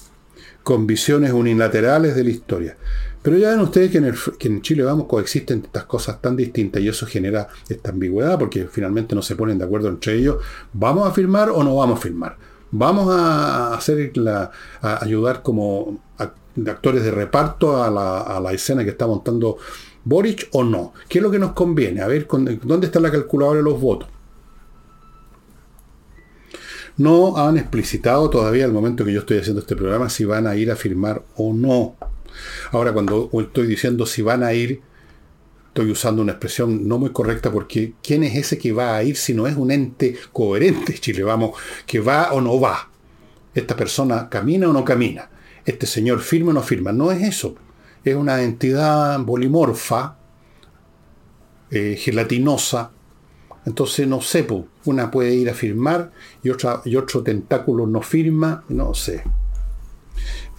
con 0.64 0.88
visiones 0.88 1.32
unilaterales 1.32 2.16
de 2.16 2.24
la 2.24 2.30
historia. 2.30 2.78
Pero 3.22 3.38
ya 3.38 3.52
ven 3.52 3.62
ustedes 3.62 3.92
que 3.92 4.48
en, 4.48 4.62
Chile 4.62 4.84
vamos 4.84 5.08
coexisten 5.08 5.62
estas 5.64 5.86
cosas 5.86 6.22
tan 6.22 6.36
distintas 6.36 6.82
y 6.82 6.90
eso 6.90 7.06
genera 7.06 7.48
esta 7.70 7.92
ambigüedad 7.92 8.38
porque 8.38 8.68
finalmente 8.70 9.16
no 9.16 9.22
se 9.22 9.36
ponen 9.36 9.58
de 9.58 9.66
acuerdo 9.66 9.88
entre 9.88 10.16
ellos. 10.16 10.38
¿Vamos 10.74 11.08
a 11.08 11.12
firmar 11.12 11.50
o 11.50 11.64
no 11.64 11.76
vamos 11.76 12.00
a 12.00 12.02
firmar? 12.02 12.38
¿Vamos 12.72 13.08
a 13.10 13.76
hacer 13.76 14.18
la, 14.18 14.52
ayudar 14.82 15.42
como 15.42 16.02
actores 16.18 17.04
de 17.04 17.12
reparto 17.12 17.82
a 17.82 17.90
la, 17.90 18.22
a 18.22 18.40
la 18.42 18.52
escena 18.52 18.84
que 18.84 18.90
está 18.90 19.08
montando 19.08 19.58
Boric 20.04 20.50
o 20.52 20.64
no? 20.64 20.94
¿Qué 21.08 21.20
es 21.20 21.24
lo 21.24 21.32
que 21.32 21.40
nos 21.40 21.54
conviene? 21.54 22.02
A 22.02 22.08
ver, 22.08 22.28
¿dónde 22.28 22.88
está 22.88 23.00
la 23.00 23.12
calculadora 23.12 23.60
de 23.60 23.64
los 23.64 23.80
votos? 23.80 24.10
No 26.98 27.38
han 27.38 27.58
explicitado 27.58 28.30
todavía 28.30 28.66
al 28.66 28.72
momento 28.72 29.04
que 29.04 29.14
yo 29.14 29.22
estoy 29.22 29.40
haciendo 29.40 29.62
este 29.62 29.76
programa 29.76 30.10
si 30.10 30.26
van 30.26 30.46
a 30.46 30.56
ir 30.56 30.70
a 30.70 30.76
firmar 30.76 31.24
o 31.36 31.54
no. 31.54 31.96
Ahora, 32.72 32.94
cuando 32.94 33.30
estoy 33.34 33.68
diciendo 33.68 34.06
si 34.06 34.22
van 34.22 34.44
a 34.44 34.54
ir, 34.54 34.82
estoy 35.68 35.90
usando 35.90 36.22
una 36.22 36.34
expresión 36.34 36.88
no 36.88 37.00
muy 37.00 37.12
correcta 37.12 37.52
porque 37.52 37.94
¿quién 38.04 38.24
es 38.24 38.36
ese 38.36 38.60
que 38.60 38.74
va 38.74 38.96
a 38.96 39.04
ir 39.04 39.18
si 39.18 39.34
no 39.34 39.48
es 39.48 39.56
un 39.56 39.72
ente 39.72 40.16
coherente, 40.32 40.94
Chile? 41.00 41.24
Vamos, 41.24 41.58
que 41.88 42.00
va 42.00 42.32
o 42.34 42.42
no 42.42 42.60
va. 42.60 42.90
Esta 43.56 43.76
persona 43.76 44.30
camina 44.30 44.70
o 44.70 44.74
no 44.74 44.86
camina. 44.86 45.30
Este 45.66 45.88
señor 45.88 46.20
firma 46.20 46.52
o 46.52 46.54
no 46.54 46.62
firma. 46.62 46.92
No 46.92 47.12
es 47.12 47.24
eso. 47.24 47.56
Es 48.04 48.16
una 48.16 48.44
entidad 48.44 49.24
polimorfa, 49.26 50.18
eh, 51.72 51.96
gelatinosa. 52.00 52.92
Entonces, 53.66 54.08
no 54.08 54.22
sé, 54.22 54.46
una 54.86 55.10
puede 55.10 55.34
ir 55.34 55.50
a 55.50 55.54
firmar 55.54 56.12
y, 56.44 56.50
otra, 56.50 56.82
y 56.86 56.96
otro 56.96 57.24
tentáculo 57.24 57.88
no 57.88 58.02
firma, 58.02 58.64
no 58.70 58.94
sé. 58.94 59.24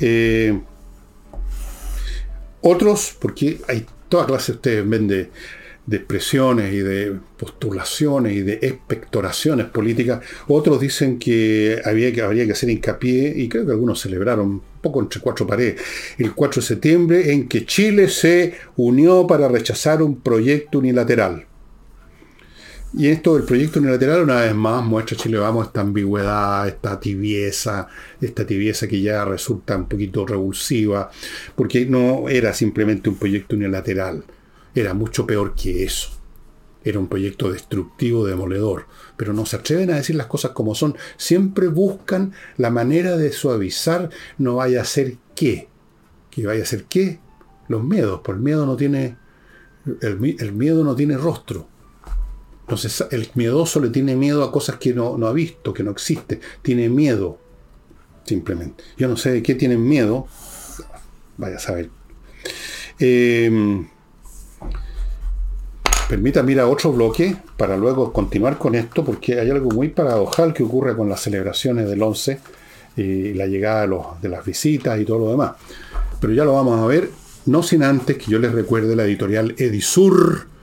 Eh, 0.00 0.58
otros, 2.62 3.14
porque 3.18 3.60
hay 3.68 3.84
toda 4.08 4.26
clase, 4.26 4.52
ustedes 4.52 4.88
ven 4.88 5.06
de, 5.06 5.30
expresiones 5.90 6.72
y 6.72 6.78
de 6.78 7.14
postulaciones 7.36 8.32
y 8.32 8.40
de 8.40 8.54
expectoraciones 8.62 9.66
políticas. 9.66 10.24
Otros 10.48 10.80
dicen 10.80 11.18
que, 11.18 11.78
había 11.84 12.10
que 12.10 12.22
habría 12.22 12.46
que 12.46 12.52
hacer 12.52 12.70
hincapié, 12.70 13.34
y 13.36 13.50
creo 13.50 13.66
que 13.66 13.72
algunos 13.72 14.00
celebraron 14.00 14.46
un 14.46 14.62
poco 14.80 15.00
entre 15.00 15.20
cuatro 15.20 15.46
paredes, 15.46 15.78
el 16.16 16.34
4 16.34 16.62
de 16.62 16.66
septiembre, 16.66 17.32
en 17.32 17.48
que 17.48 17.66
Chile 17.66 18.08
se 18.08 18.54
unió 18.76 19.26
para 19.26 19.46
rechazar 19.48 20.02
un 20.02 20.22
proyecto 20.22 20.78
unilateral. 20.78 21.46
Y 22.96 23.08
esto 23.08 23.34
del 23.34 23.42
proyecto 23.42 23.80
unilateral, 23.80 24.22
una 24.22 24.42
vez 24.42 24.54
más, 24.54 24.84
muestra 24.84 25.16
Chile 25.16 25.38
Vamos 25.38 25.66
esta 25.66 25.80
ambigüedad, 25.80 26.68
esta 26.68 27.00
tibieza, 27.00 27.88
esta 28.20 28.46
tibieza 28.46 28.86
que 28.86 29.00
ya 29.00 29.24
resulta 29.24 29.76
un 29.76 29.88
poquito 29.88 30.24
revulsiva, 30.24 31.10
porque 31.56 31.86
no 31.86 32.28
era 32.28 32.54
simplemente 32.54 33.08
un 33.10 33.16
proyecto 33.16 33.56
unilateral, 33.56 34.22
era 34.76 34.94
mucho 34.94 35.26
peor 35.26 35.56
que 35.56 35.82
eso. 35.82 36.10
Era 36.84 37.00
un 37.00 37.08
proyecto 37.08 37.50
destructivo, 37.50 38.26
demoledor. 38.26 38.86
Pero 39.16 39.32
no 39.32 39.44
se 39.44 39.56
atreven 39.56 39.90
a 39.90 39.96
decir 39.96 40.14
las 40.14 40.26
cosas 40.26 40.52
como 40.52 40.74
son. 40.74 40.96
Siempre 41.16 41.68
buscan 41.68 42.32
la 42.58 42.70
manera 42.70 43.16
de 43.16 43.32
suavizar, 43.32 44.10
no 44.38 44.56
vaya 44.56 44.82
a 44.82 44.84
ser 44.84 45.16
qué. 45.34 45.68
Que 46.30 46.46
vaya 46.46 46.62
a 46.62 46.66
ser 46.66 46.84
qué. 46.84 47.18
Los 47.68 47.82
miedos. 47.82 48.20
Por 48.20 48.36
el 48.36 48.42
miedo 48.42 48.66
no 48.66 48.76
tiene. 48.76 49.16
el 50.02 50.52
miedo 50.52 50.84
no 50.84 50.94
tiene 50.94 51.16
rostro 51.16 51.73
entonces 52.64 53.04
el 53.10 53.28
miedoso 53.34 53.78
le 53.78 53.90
tiene 53.90 54.16
miedo 54.16 54.42
a 54.42 54.50
cosas 54.50 54.76
que 54.76 54.94
no, 54.94 55.14
ha 55.26 55.32
visto, 55.34 55.74
que 55.74 55.82
no 55.82 55.90
existe. 55.90 56.40
Tiene 56.62 56.88
miedo, 56.88 57.38
simplemente. 58.24 58.82
Yo 58.96 59.06
no 59.06 59.18
sé 59.18 59.32
de 59.32 59.42
qué 59.42 59.54
tienen 59.54 59.86
miedo. 59.86 60.26
Vaya 61.36 61.56
a 61.56 61.58
saber. 61.58 61.90
Eh, 62.98 63.84
permítame 66.08 66.52
ir 66.52 66.60
a 66.60 66.66
otro 66.66 66.90
bloque 66.90 67.36
para 67.58 67.76
luego 67.76 68.14
continuar 68.14 68.56
con 68.56 68.74
esto, 68.74 69.04
porque 69.04 69.38
hay 69.38 69.50
algo 69.50 69.70
muy 69.70 69.88
paradojal 69.88 70.54
que 70.54 70.62
ocurre 70.62 70.96
con 70.96 71.10
las 71.10 71.20
celebraciones 71.20 71.86
del 71.86 72.02
11 72.02 72.40
y 72.96 73.34
la 73.34 73.46
llegada 73.46 73.86
de, 73.86 73.94
de 74.22 74.28
las 74.30 74.42
visitas 74.42 74.98
y 74.98 75.04
todo 75.04 75.18
lo 75.18 75.30
demás. 75.32 75.52
Pero 76.18 76.32
ya 76.32 76.46
lo 76.46 76.54
vamos 76.54 76.80
a 76.80 76.86
ver, 76.86 77.10
no 77.44 77.62
sin 77.62 77.82
antes 77.82 78.16
que 78.16 78.30
yo 78.30 78.38
les 78.38 78.52
recuerde 78.52 78.96
la 78.96 79.04
editorial 79.04 79.54
Edisur 79.58 80.53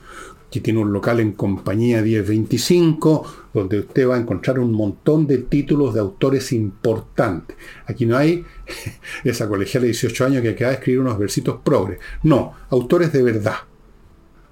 que 0.52 0.60
tiene 0.60 0.80
un 0.80 0.92
local 0.92 1.18
en 1.18 1.32
compañía 1.32 2.02
1025, 2.02 3.48
donde 3.54 3.78
usted 3.78 4.06
va 4.06 4.16
a 4.16 4.20
encontrar 4.20 4.58
un 4.58 4.70
montón 4.72 5.26
de 5.26 5.38
títulos 5.38 5.94
de 5.94 6.00
autores 6.00 6.52
importantes. 6.52 7.56
Aquí 7.86 8.04
no 8.04 8.18
hay 8.18 8.44
esa 9.24 9.48
colegial 9.48 9.80
de 9.80 9.88
18 9.88 10.26
años 10.26 10.42
que 10.42 10.50
acaba 10.50 10.72
de 10.72 10.76
escribir 10.76 11.00
unos 11.00 11.18
versitos 11.18 11.58
progres. 11.64 12.00
No, 12.22 12.52
autores 12.68 13.14
de 13.14 13.22
verdad. 13.22 13.54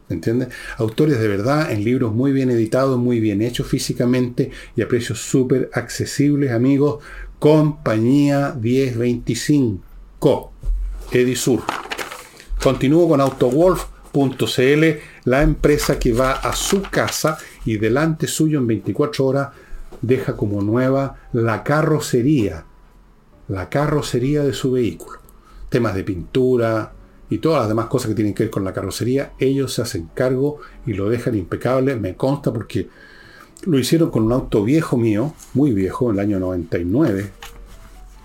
¿Entiendes? 0.08 0.48
Autores 0.78 1.20
de 1.20 1.28
verdad 1.28 1.70
en 1.70 1.84
libros 1.84 2.14
muy 2.14 2.32
bien 2.32 2.50
editados, 2.50 2.98
muy 2.98 3.20
bien 3.20 3.42
hechos 3.42 3.66
físicamente 3.66 4.50
y 4.74 4.80
a 4.80 4.88
precios 4.88 5.20
súper 5.20 5.70
accesibles, 5.74 6.50
amigos. 6.50 7.04
Compañía 7.38 8.56
1025, 8.58 10.52
Edisur. 11.12 11.62
Continúo 12.60 13.06
con 13.06 13.20
AutoWolf.cl 14.12 14.84
la 15.24 15.42
empresa 15.42 15.98
que 15.98 16.12
va 16.12 16.32
a 16.32 16.54
su 16.54 16.82
casa 16.82 17.38
y 17.64 17.76
delante 17.76 18.26
suyo 18.26 18.58
en 18.58 18.66
24 18.66 19.26
horas 19.26 19.48
deja 20.02 20.36
como 20.36 20.62
nueva 20.62 21.16
la 21.32 21.62
carrocería, 21.62 22.64
la 23.48 23.68
carrocería 23.68 24.42
de 24.42 24.52
su 24.52 24.72
vehículo. 24.72 25.18
Temas 25.68 25.94
de 25.94 26.04
pintura 26.04 26.92
y 27.28 27.38
todas 27.38 27.60
las 27.60 27.68
demás 27.68 27.86
cosas 27.86 28.08
que 28.08 28.14
tienen 28.14 28.34
que 28.34 28.44
ver 28.44 28.50
con 28.50 28.64
la 28.64 28.72
carrocería, 28.72 29.32
ellos 29.38 29.74
se 29.74 29.82
hacen 29.82 30.10
cargo 30.14 30.58
y 30.86 30.94
lo 30.94 31.08
dejan 31.08 31.36
impecable, 31.36 31.94
me 31.94 32.16
consta 32.16 32.52
porque 32.52 32.88
lo 33.64 33.78
hicieron 33.78 34.10
con 34.10 34.24
un 34.24 34.32
auto 34.32 34.64
viejo 34.64 34.96
mío, 34.96 35.34
muy 35.54 35.72
viejo, 35.72 36.10
en 36.10 36.16
el 36.16 36.20
año 36.20 36.40
99, 36.40 37.30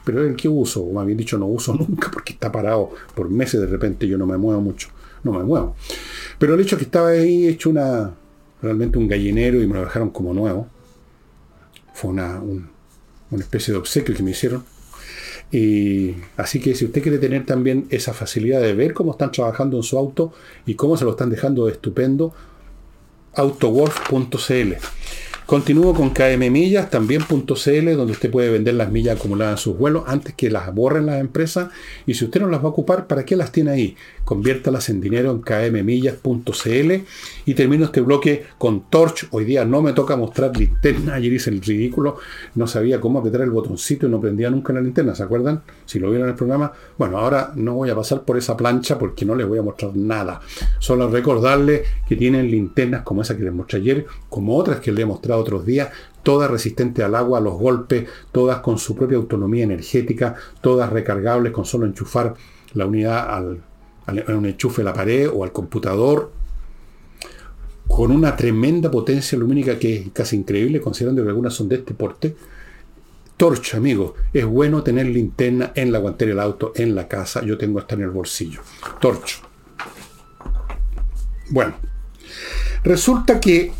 pero 0.04 0.26
el 0.26 0.36
que 0.36 0.48
uso, 0.48 0.82
o 0.82 0.93
más 0.93 1.06
bien 1.06 1.17
dicho, 1.17 1.38
no 1.38 1.45
uso 1.45 1.76
nunca 1.88 2.10
porque 2.12 2.34
está 2.34 2.52
parado 2.52 2.91
por 3.13 3.30
meses, 3.30 3.62
de 3.62 3.67
repente 3.67 4.08
yo 4.08 4.17
no 4.17 4.26
me 4.26 4.38
muevo 4.38 4.62
mucho, 4.62 4.89
no 5.26 5.34
me 5.34 5.44
muevo. 5.44 5.76
Pero 6.40 6.54
el 6.54 6.62
hecho 6.62 6.78
que 6.78 6.84
estaba 6.84 7.10
ahí 7.10 7.48
hecho 7.48 7.70
una, 7.70 8.14
realmente 8.62 8.98
un 8.98 9.08
gallinero 9.08 9.62
y 9.62 9.68
me 9.68 9.74
lo 9.74 9.82
dejaron 9.82 10.12
como 10.12 10.34
nuevo, 10.34 10.68
fue 11.94 12.12
una, 12.12 12.40
una 12.42 13.44
especie 13.44 13.74
de 13.74 13.80
obsequio 13.80 14.16
que 14.16 14.24
me 14.24 14.32
hicieron. 14.32 14.64
Y 15.52 16.16
así 16.38 16.60
que 16.60 16.76
si 16.76 16.86
usted 16.86 17.02
quiere 17.02 17.18
tener 17.18 17.46
también 17.46 17.88
esa 17.90 18.14
facilidad 18.14 18.62
de 18.62 18.74
ver 18.74 18.94
cómo 18.94 19.12
están 19.12 19.32
trabajando 19.32 19.78
en 19.78 19.84
su 19.84 19.98
auto 19.98 20.34
y 20.66 20.76
cómo 20.76 20.98
se 20.98 21.06
lo 21.06 21.12
están 21.12 21.30
dejando 21.30 21.66
de 21.66 21.74
estupendo, 21.74 22.34
autowolf.cl. 23.34 24.74
Continúo 25.46 25.94
con 25.94 26.10
KM 26.10 26.50
Millas, 26.50 26.90
también.cl, 26.90 27.96
donde 27.96 28.14
usted 28.14 28.32
puede 28.32 28.50
vender 28.50 28.74
las 28.74 28.92
millas 28.92 29.18
acumuladas 29.18 29.60
en 29.60 29.64
sus 29.64 29.78
vuelos 29.78 30.04
antes 30.08 30.34
que 30.34 30.50
las 30.50 30.74
borren 30.74 31.06
las 31.06 31.20
empresas. 31.20 31.70
Y 32.08 32.16
si 32.16 32.26
usted 32.26 32.42
no 32.42 32.48
las 32.48 32.62
va 32.62 32.66
a 32.66 32.70
ocupar, 32.70 33.06
¿para 33.06 33.26
qué 33.26 33.36
las 33.36 33.52
tiene 33.52 33.70
ahí? 33.70 33.96
Conviértalas 34.26 34.90
en 34.90 35.00
dinero 35.00 35.32
en 35.32 35.42
kmmillas.cl. 35.42 36.92
Y 37.46 37.54
termino 37.54 37.86
este 37.86 38.02
bloque 38.02 38.46
con 38.58 38.90
Torch. 38.90 39.28
Hoy 39.32 39.46
día 39.46 39.64
no 39.64 39.82
me 39.82 39.94
toca 39.94 40.16
mostrar 40.16 40.58
linterna. 40.58 41.14
Ayer 41.14 41.32
hice 41.32 41.52
el 41.52 41.62
ridículo. 41.62 42.18
No 42.56 42.68
sabía 42.68 43.00
cómo 43.00 43.20
apretar 43.20 43.42
el 43.42 43.52
botoncito 43.52 44.08
y 44.08 44.10
no 44.10 44.20
prendía 44.20 44.50
nunca 44.50 44.74
la 44.74 44.82
linterna. 44.82 45.16
¿Se 45.16 45.24
acuerdan? 45.24 45.62
Si 45.86 46.00
lo 46.00 46.10
vieron 46.10 46.28
en 46.28 46.32
el 46.32 46.38
programa. 46.38 46.74
Bueno, 46.98 47.20
ahora 47.20 47.54
no 47.56 47.76
voy 47.76 47.90
a 47.90 47.96
pasar 47.96 48.24
por 48.24 48.38
esa 48.38 48.58
plancha 48.58 48.98
porque 48.98 49.26
no 49.26 49.36
les 49.36 49.48
voy 49.48 49.60
a 49.60 49.64
mostrar 49.64 49.96
nada. 49.96 50.42
Solo 50.80 51.08
recordarles 51.10 51.84
que 52.08 52.16
tienen 52.16 52.50
linternas 52.50 53.04
como 53.04 53.22
esa 53.22 53.38
que 53.38 53.44
les 53.44 53.54
mostré 53.54 53.80
ayer, 53.80 54.06
como 54.30 54.58
otras 54.58 54.80
que 54.80 54.92
les 54.92 55.04
he 55.04 55.06
mostrado 55.06 55.42
otros 55.42 55.66
días, 55.66 55.90
todas 56.24 56.50
resistentes 56.50 57.06
al 57.06 57.16
agua, 57.16 57.38
a 57.38 57.42
los 57.42 57.54
golpes, 57.54 58.10
todas 58.32 58.60
con 58.60 58.80
su 58.80 58.96
propia 58.96 59.18
autonomía 59.18 59.64
energética, 59.64 60.36
todas 60.62 60.92
recargables 60.92 61.52
con 61.52 61.66
solo 61.66 61.86
enchufar 61.86 62.34
la 62.74 62.88
unidad 62.88 63.30
al, 63.30 63.62
un 64.08 64.45
enchufe 64.45 64.82
a 64.82 64.86
la 64.86 64.93
pared 64.93 65.30
o 65.32 65.43
al 65.43 65.51
computador, 65.51 66.32
con 67.88 68.12
una 68.12 68.36
tremenda 68.36 68.89
potencia 68.89 69.38
lumínica 69.38 69.78
que 69.78 69.95
es 69.95 70.10
casi 70.12 70.36
increíble, 70.36 70.82
considerando 70.82 71.24
que 71.24 71.30
algunas 71.30 71.53
son 71.53 71.70
de 71.70 71.76
este 71.76 71.93
porte. 71.93 72.36
Torch, 73.38 73.76
amigo, 73.76 74.16
es 74.34 74.45
bueno 74.45 74.82
tener 74.82 75.08
linterna 75.08 75.72
en 75.76 75.91
la 75.91 75.99
guantera 75.99 76.30
del 76.30 76.39
auto, 76.39 76.72
en 76.76 76.95
la 76.95 77.08
casa. 77.08 77.43
Yo 77.43 77.58
tengo 77.58 77.80
esta 77.80 77.95
en 77.95 78.01
el 78.01 78.10
bolsillo. 78.10 78.62
Torch. 78.99 79.41
Bueno, 81.49 81.76
resulta 82.84 83.39
que 83.39 83.72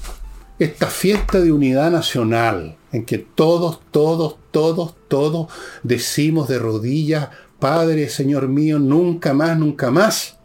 esta 0.60 0.88
fiesta 0.88 1.40
de 1.40 1.52
unidad 1.52 1.92
nacional, 1.92 2.78
en 2.92 3.06
que 3.06 3.18
todos, 3.18 3.82
todos, 3.92 4.38
todos, 4.52 4.96
todos 5.08 5.52
decimos 5.84 6.48
de 6.48 6.60
rodillas, 6.60 7.30
Padre, 7.60 8.10
Señor 8.10 8.48
mío, 8.48 8.80
nunca 8.80 9.34
más, 9.34 9.58
nunca 9.58 9.92
más. 9.92 10.38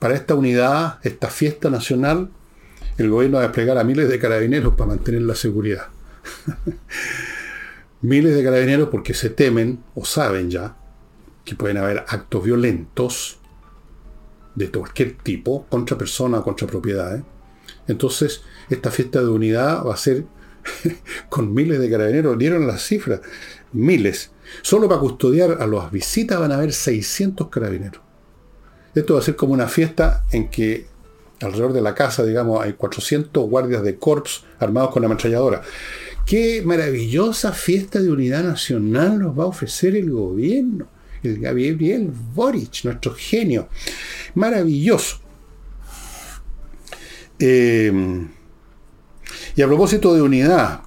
para 0.00 0.14
esta 0.14 0.34
unidad, 0.34 0.98
esta 1.02 1.28
fiesta 1.28 1.68
nacional, 1.68 2.30
el 2.96 3.10
gobierno 3.10 3.36
va 3.36 3.44
a 3.44 3.46
desplegar 3.46 3.78
a 3.78 3.84
miles 3.84 4.08
de 4.08 4.18
carabineros 4.18 4.74
para 4.74 4.88
mantener 4.88 5.22
la 5.22 5.34
seguridad. 5.34 5.88
miles 8.00 8.34
de 8.34 8.42
carabineros 8.42 8.88
porque 8.88 9.14
se 9.14 9.28
temen 9.28 9.84
o 9.94 10.04
saben 10.04 10.50
ya 10.50 10.74
que 11.44 11.54
pueden 11.54 11.76
haber 11.76 11.98
actos 12.08 12.42
violentos 12.42 13.38
de 14.54 14.70
cualquier 14.70 15.18
tipo 15.18 15.66
contra 15.66 15.98
personas 15.98 16.40
o 16.40 16.44
contra 16.44 16.66
propiedades. 16.66 17.22
Entonces, 17.86 18.42
esta 18.70 18.90
fiesta 18.90 19.20
de 19.20 19.28
unidad 19.28 19.84
va 19.84 19.94
a 19.94 19.98
ser 19.98 20.24
con 21.28 21.52
miles 21.52 21.78
de 21.78 21.90
carabineros. 21.90 22.38
Dieron 22.38 22.66
las 22.66 22.82
cifras, 22.82 23.20
miles. 23.72 24.30
Solo 24.62 24.88
para 24.88 25.00
custodiar 25.00 25.58
a 25.60 25.66
las 25.66 25.90
visitas 25.90 26.38
van 26.38 26.52
a 26.52 26.56
haber 26.56 26.72
600 26.72 27.48
carabineros. 27.48 28.02
Esto 28.94 29.14
va 29.14 29.20
a 29.20 29.22
ser 29.22 29.36
como 29.36 29.52
una 29.52 29.68
fiesta 29.68 30.24
en 30.32 30.48
que 30.48 30.86
alrededor 31.40 31.72
de 31.72 31.80
la 31.80 31.94
casa, 31.94 32.24
digamos, 32.24 32.62
hay 32.62 32.74
400 32.74 33.48
guardias 33.48 33.82
de 33.82 33.96
corps 33.96 34.44
armados 34.58 34.90
con 34.90 35.04
ametralladora. 35.04 35.62
Qué 36.26 36.62
maravillosa 36.64 37.52
fiesta 37.52 38.00
de 38.00 38.10
unidad 38.10 38.44
nacional 38.44 39.18
nos 39.18 39.38
va 39.38 39.44
a 39.44 39.48
ofrecer 39.48 39.96
el 39.96 40.10
gobierno. 40.10 40.86
El 41.22 41.38
Gabriel 41.38 42.10
Boric, 42.34 42.84
nuestro 42.84 43.14
genio. 43.14 43.68
Maravilloso. 44.34 45.20
Eh, 47.38 48.26
y 49.56 49.62
a 49.62 49.66
propósito 49.66 50.14
de 50.14 50.22
unidad, 50.22 50.80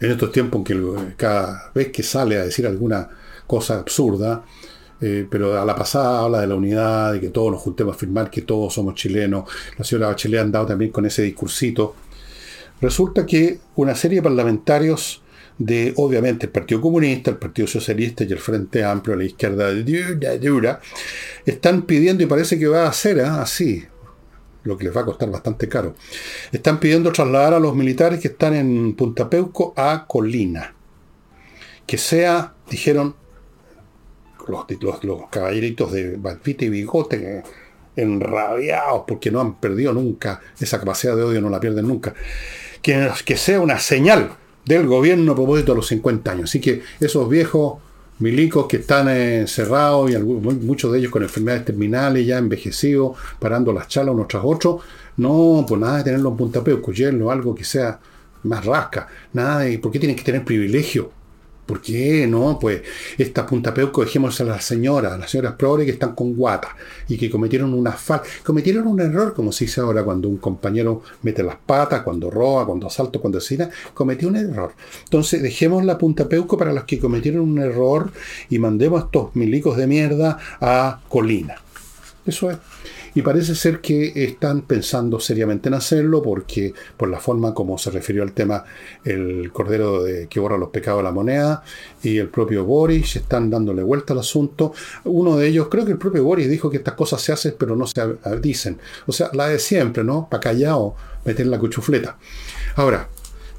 en 0.00 0.10
estos 0.10 0.32
tiempos 0.32 0.60
en 0.60 0.64
que 0.64 1.16
cada 1.16 1.70
vez 1.74 1.88
que 1.92 2.02
sale 2.02 2.36
a 2.36 2.44
decir 2.44 2.66
alguna 2.66 3.08
cosa 3.46 3.78
absurda, 3.78 4.44
eh, 5.00 5.26
pero 5.30 5.60
a 5.60 5.64
la 5.64 5.74
pasada 5.74 6.20
habla 6.20 6.40
de 6.40 6.46
la 6.46 6.54
unidad, 6.54 7.12
de 7.14 7.20
que 7.20 7.30
todos 7.30 7.52
nos 7.52 7.60
juntemos 7.60 7.96
a 7.96 7.98
firmar 7.98 8.30
que 8.30 8.42
todos 8.42 8.74
somos 8.74 8.94
chilenos. 8.94 9.44
La 9.78 9.84
señora 9.84 10.08
Bachelet 10.08 10.40
ha 10.40 10.42
andado 10.42 10.66
también 10.66 10.90
con 10.90 11.06
ese 11.06 11.22
discursito. 11.22 11.94
Resulta 12.80 13.26
que 13.26 13.58
una 13.76 13.94
serie 13.94 14.18
de 14.18 14.22
parlamentarios 14.22 15.22
de, 15.58 15.92
obviamente, 15.96 16.46
el 16.46 16.52
Partido 16.52 16.80
Comunista, 16.80 17.30
el 17.30 17.36
Partido 17.36 17.68
Socialista 17.68 18.24
y 18.24 18.32
el 18.32 18.38
Frente 18.38 18.82
Amplio, 18.82 19.16
la 19.16 19.24
izquierda 19.24 19.70
dura, 19.72 20.38
dura, 20.38 20.80
están 21.44 21.82
pidiendo, 21.82 22.22
y 22.22 22.26
parece 22.26 22.58
que 22.58 22.66
va 22.66 22.88
a 22.88 22.92
ser 22.94 23.18
¿eh? 23.18 23.24
así, 23.24 23.84
lo 24.64 24.76
que 24.76 24.84
les 24.84 24.96
va 24.96 25.02
a 25.02 25.04
costar 25.04 25.30
bastante 25.30 25.68
caro, 25.68 25.94
están 26.52 26.78
pidiendo 26.80 27.12
trasladar 27.12 27.54
a 27.54 27.60
los 27.60 27.74
militares 27.74 28.20
que 28.20 28.28
están 28.28 28.54
en 28.54 28.94
Punta 28.94 29.28
Peuco 29.28 29.72
a 29.76 30.06
Colina. 30.06 30.74
Que 31.86 31.98
sea, 31.98 32.54
dijeron, 32.68 33.14
los, 34.46 35.28
caballeritos 35.30 35.92
de 35.92 36.16
Balpita 36.16 36.64
y 36.64 36.68
Bigote 36.68 37.42
enrabiados 37.96 39.04
porque 39.06 39.30
no 39.30 39.40
han 39.40 39.56
perdido 39.56 39.92
nunca, 39.92 40.40
esa 40.58 40.78
capacidad 40.78 41.16
de 41.16 41.22
odio 41.22 41.40
no 41.40 41.50
la 41.50 41.60
pierden 41.60 41.88
nunca. 41.88 42.14
Que, 42.82 43.10
que 43.24 43.36
sea 43.36 43.60
una 43.60 43.78
señal 43.78 44.36
del 44.64 44.86
gobierno 44.86 45.32
a 45.32 45.34
propósito 45.34 45.72
de 45.72 45.76
los 45.76 45.88
50 45.88 46.30
años. 46.30 46.50
Así 46.50 46.60
que 46.60 46.82
esos 47.00 47.28
viejos 47.28 47.78
milicos 48.20 48.66
que 48.66 48.78
están 48.78 49.08
encerrados 49.08 50.10
y 50.10 50.16
muchos 50.18 50.92
de 50.92 50.98
ellos 50.98 51.10
con 51.10 51.22
enfermedades 51.22 51.64
terminales, 51.64 52.26
ya 52.26 52.38
envejecidos, 52.38 53.16
parando 53.38 53.72
las 53.72 53.88
chalas 53.88 54.14
unos 54.14 54.28
tras 54.28 54.42
otros, 54.44 54.82
no, 55.16 55.64
pues 55.66 55.80
nada 55.80 55.98
de 55.98 56.04
tenerlo 56.04 56.30
en 56.30 56.36
Punta 56.36 56.62
Peuco, 56.62 56.92
algo 57.30 57.54
que 57.54 57.64
sea 57.64 57.98
más 58.44 58.64
rasca, 58.64 59.08
nada 59.32 59.60
de, 59.60 59.78
¿por 59.78 59.90
qué 59.90 59.98
tienen 59.98 60.16
que 60.16 60.22
tener 60.22 60.44
privilegio? 60.44 61.19
¿Por 61.70 61.80
qué 61.80 62.26
no? 62.26 62.58
Pues 62.58 62.82
esta 63.16 63.46
punta 63.46 63.72
peuco, 63.72 64.04
dejemos 64.04 64.40
a 64.40 64.44
las 64.44 64.64
señoras, 64.64 65.12
a 65.12 65.18
las 65.18 65.30
señoras 65.30 65.54
progres 65.54 65.86
que 65.86 65.92
están 65.92 66.16
con 66.16 66.34
guata 66.34 66.74
y 67.06 67.16
que 67.16 67.30
cometieron 67.30 67.72
una 67.74 67.92
falta, 67.92 68.26
cometieron 68.42 68.88
un 68.88 69.00
error, 69.00 69.34
como 69.34 69.52
se 69.52 69.66
dice 69.66 69.80
ahora 69.80 70.02
cuando 70.02 70.28
un 70.28 70.38
compañero 70.38 71.02
mete 71.22 71.44
las 71.44 71.54
patas, 71.54 72.02
cuando 72.02 72.28
roba, 72.28 72.66
cuando 72.66 72.88
asalta, 72.88 73.20
cuando 73.20 73.38
asesina, 73.38 73.70
cometió 73.94 74.26
un 74.26 74.34
error. 74.34 74.72
Entonces 75.04 75.40
dejemos 75.40 75.84
la 75.84 75.96
punta 75.96 76.28
peuco 76.28 76.58
para 76.58 76.72
los 76.72 76.82
que 76.82 76.98
cometieron 76.98 77.42
un 77.42 77.60
error 77.60 78.10
y 78.48 78.58
mandemos 78.58 79.00
a 79.00 79.04
estos 79.04 79.36
milicos 79.36 79.76
de 79.76 79.86
mierda 79.86 80.38
a 80.60 80.98
Colina. 81.08 81.54
Eso 82.26 82.50
es. 82.50 82.58
Y 83.14 83.22
parece 83.22 83.54
ser 83.54 83.80
que 83.80 84.12
están 84.24 84.62
pensando 84.62 85.18
seriamente 85.20 85.68
en 85.68 85.74
hacerlo 85.74 86.22
porque 86.22 86.72
por 86.96 87.08
la 87.08 87.18
forma 87.18 87.54
como 87.54 87.78
se 87.78 87.90
refirió 87.90 88.22
al 88.22 88.32
tema 88.32 88.64
el 89.04 89.50
Cordero 89.52 90.02
de, 90.02 90.28
que 90.28 90.40
borra 90.40 90.58
los 90.58 90.70
pecados 90.70 91.00
de 91.00 91.04
la 91.04 91.12
moneda 91.12 91.62
y 92.02 92.18
el 92.18 92.28
propio 92.28 92.64
Boris 92.64 93.16
están 93.16 93.50
dándole 93.50 93.82
vuelta 93.82 94.12
al 94.12 94.20
asunto. 94.20 94.72
Uno 95.04 95.36
de 95.36 95.48
ellos, 95.48 95.68
creo 95.68 95.84
que 95.84 95.92
el 95.92 95.98
propio 95.98 96.24
Boris 96.24 96.48
dijo 96.48 96.70
que 96.70 96.78
estas 96.78 96.94
cosas 96.94 97.20
se 97.20 97.32
hacen 97.32 97.54
pero 97.58 97.76
no 97.76 97.86
se 97.86 98.00
dicen. 98.40 98.78
O 99.06 99.12
sea, 99.12 99.30
la 99.32 99.48
de 99.48 99.58
siempre, 99.58 100.04
¿no? 100.04 100.28
Para 100.30 100.40
callado, 100.40 100.94
meter 101.24 101.46
la 101.46 101.58
cuchufleta. 101.58 102.16
Ahora, 102.76 103.08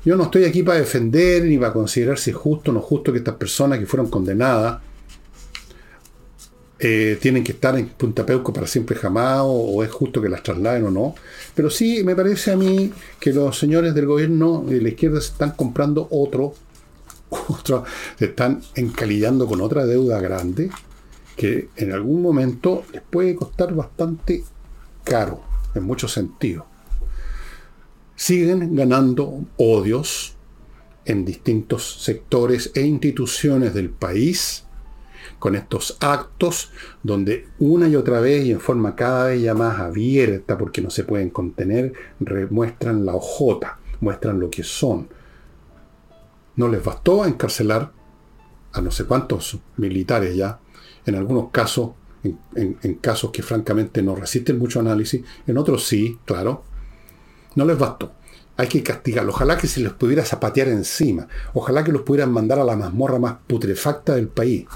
yo 0.04 0.16
no 0.16 0.24
estoy 0.24 0.46
aquí 0.46 0.64
para 0.64 0.80
defender 0.80 1.44
ni 1.44 1.58
para 1.58 1.74
considerar 1.74 2.18
si 2.18 2.32
es 2.32 2.36
justo 2.36 2.72
o 2.72 2.74
no 2.74 2.82
justo 2.82 3.12
que 3.12 3.20
estas 3.20 3.36
personas 3.36 3.78
que 3.80 3.86
fueron 3.86 4.10
condenadas 4.10 4.80
eh, 6.84 7.20
tienen 7.22 7.44
que 7.44 7.52
estar 7.52 7.78
en 7.78 7.90
Punta 7.90 8.26
Peuco 8.26 8.52
para 8.52 8.66
siempre 8.66 8.96
jamás, 8.96 9.42
o, 9.46 9.84
es 9.84 9.92
justo 9.92 10.20
que 10.20 10.30
las 10.30 10.42
trasladen 10.42 10.86
o 10.86 10.90
no. 10.90 11.14
Pero 11.54 11.70
sí 11.70 12.04
me 12.04 12.16
parece 12.16 12.52
a 12.52 12.56
mí 12.56 12.92
que 13.20 13.32
los 13.32 13.60
señores 13.60 13.94
del 13.94 14.08
gobierno 14.08 14.64
de 14.68 14.82
la 14.82 14.90
izquierda 14.90 15.22
se 15.22 15.28
están 15.28 15.52
comprando 15.52 16.08
otro, 16.10 16.56
otro 17.30 17.84
se 18.18 18.26
están 18.26 18.64
encalillando 18.74 19.46
con 19.46 19.62
otra 19.62 19.86
deuda 19.86 20.20
grande 20.20 20.72
que 21.36 21.70
en 21.76 21.92
algún 21.92 22.24
momento 22.24 22.84
les 22.92 23.04
puede 23.04 23.36
costar 23.36 23.76
bastante 23.76 24.44
caro, 25.04 25.44
en 25.76 25.84
muchos 25.84 26.12
sentidos. 26.12 26.66
Siguen 28.16 28.76
ganando 28.76 29.40
odios 29.58 30.36
en 31.06 31.26
distintos 31.26 32.02
sectores 32.02 32.72
e 32.74 32.82
instituciones 32.82 33.76
del 33.76 33.92
país 33.92 34.66
con 35.42 35.56
estos 35.56 35.98
actos 36.02 36.70
donde 37.02 37.48
una 37.58 37.90
y 37.90 37.96
otra 37.96 38.22
vez 38.22 38.46
y 38.46 38.52
en 38.52 38.60
forma 38.60 38.96
cada 38.96 39.26
vez 39.26 39.56
más 39.56 39.80
abierta, 39.80 40.56
porque 40.56 40.84
no 40.84 40.92
se 40.92 41.04
pueden 41.04 41.32
contener, 41.32 41.94
muestran 42.52 43.08
la 43.08 43.16
ojota, 43.16 43.80
muestran 44.02 44.40
lo 44.40 44.52
que 44.52 44.62
son. 44.62 45.10
No 46.58 46.68
les 46.68 46.84
bastó 46.84 47.26
encarcelar 47.26 47.92
a 48.72 48.82
no 48.82 48.92
sé 48.92 49.06
cuántos 49.06 49.58
militares 49.78 50.36
ya, 50.36 50.60
en 51.08 51.16
algunos 51.16 51.50
casos, 51.50 51.94
en, 52.54 52.76
casos 53.02 53.32
que 53.32 53.42
francamente 53.42 54.04
no 54.04 54.16
resisten 54.16 54.60
mucho 54.60 54.80
análisis, 54.80 55.24
en 55.48 55.58
otros 55.58 55.88
sí, 55.88 56.20
claro. 56.24 56.64
No 57.56 57.66
les 57.66 57.80
bastó 57.80 58.12
hay 58.58 58.68
que 58.68 58.84
castigarlos. 58.84 59.34
Ojalá 59.34 59.58
que 59.58 59.66
se 59.66 59.80
les 59.80 59.92
pudiera 59.94 60.24
zapatear 60.24 60.68
encima. 60.68 61.28
Ojalá 61.56 61.84
que 61.84 61.92
los 61.92 62.04
pudieran 62.04 62.32
mandar 62.32 62.60
a 62.60 62.64
la 62.64 62.76
mazmorra 62.76 63.18
más 63.18 63.38
putrefacta 63.48 64.14
del 64.14 64.28
país. 64.28 64.68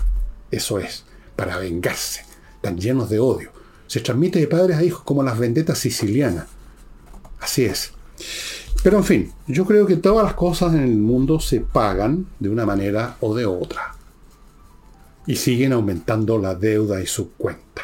Eso 0.56 0.80
es, 0.80 1.04
para 1.36 1.58
vengarse, 1.58 2.22
tan 2.62 2.78
llenos 2.78 3.10
de 3.10 3.20
odio. 3.20 3.52
Se 3.88 4.00
transmite 4.00 4.40
de 4.40 4.48
padres 4.48 4.78
a 4.78 4.84
hijos 4.84 5.04
como 5.04 5.22
las 5.22 5.38
vendetas 5.38 5.78
sicilianas. 5.80 6.46
Así 7.42 7.66
es. 7.66 7.92
Pero 8.82 8.98
en 8.98 9.04
fin, 9.04 9.34
yo 9.48 9.66
creo 9.66 9.86
que 9.86 9.98
todas 9.98 10.24
las 10.24 10.34
cosas 10.34 10.74
en 10.74 10.84
el 10.84 10.96
mundo 10.96 11.42
se 11.42 11.60
pagan 11.60 12.28
de 12.40 12.48
una 12.48 12.66
manera 12.66 13.18
o 13.20 13.36
de 13.36 13.46
otra. 13.46 13.96
Y 15.28 15.36
siguen 15.36 15.74
aumentando 15.74 16.38
la 16.38 16.56
deuda 16.56 17.02
y 17.02 17.06
su 17.06 17.34
cuenta. 17.34 17.82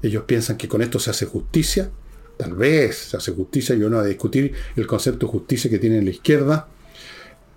Ellos 0.00 0.22
piensan 0.28 0.56
que 0.56 0.68
con 0.68 0.80
esto 0.80 1.00
se 1.00 1.10
hace 1.10 1.26
justicia. 1.26 1.90
Tal 2.36 2.54
vez 2.54 3.08
se 3.10 3.16
hace 3.16 3.32
justicia. 3.32 3.74
Yo 3.74 3.90
no 3.90 3.96
voy 3.96 4.04
a 4.04 4.08
discutir 4.08 4.52
el 4.76 4.86
concepto 4.86 5.26
de 5.26 5.32
justicia 5.32 5.68
que 5.68 5.80
tiene 5.80 6.00
la 6.02 6.10
izquierda. 6.10 6.68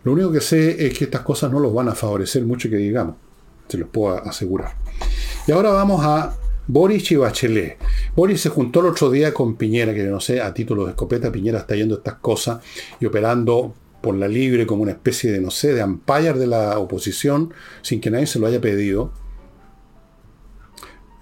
Lo 0.03 0.13
único 0.13 0.31
que 0.31 0.41
sé 0.41 0.87
es 0.87 0.97
que 0.97 1.03
estas 1.03 1.21
cosas 1.21 1.51
no 1.51 1.59
los 1.59 1.71
van 1.71 1.89
a 1.89 1.93
favorecer 1.93 2.43
mucho 2.45 2.67
que 2.67 2.77
digamos 2.77 3.26
se 3.67 3.77
los 3.77 3.89
puedo 3.89 4.17
asegurar. 4.23 4.75
Y 5.47 5.51
ahora 5.51 5.71
vamos 5.71 6.03
a 6.03 6.35
Boris 6.67 7.11
y 7.11 7.15
Bachelet. 7.15 7.77
Boris 8.15 8.41
se 8.41 8.49
juntó 8.49 8.81
el 8.81 8.87
otro 8.87 9.09
día 9.09 9.33
con 9.33 9.55
Piñera, 9.55 9.93
que 9.93 10.03
no 10.03 10.19
sé, 10.19 10.41
a 10.41 10.53
título 10.53 10.85
de 10.85 10.91
escopeta, 10.91 11.31
Piñera 11.31 11.59
está 11.59 11.75
yendo 11.75 11.95
estas 11.95 12.15
cosas 12.15 12.59
y 12.99 13.05
operando 13.05 13.73
por 14.01 14.15
la 14.15 14.27
libre 14.27 14.67
como 14.67 14.83
una 14.83 14.91
especie 14.91 15.31
de, 15.31 15.39
no 15.39 15.49
sé, 15.49 15.73
de 15.73 15.83
umpire 15.83 16.33
de 16.33 16.47
la 16.47 16.77
oposición, 16.77 17.53
sin 17.81 18.01
que 18.01 18.11
nadie 18.11 18.27
se 18.27 18.39
lo 18.39 18.47
haya 18.47 18.59
pedido. 18.59 19.11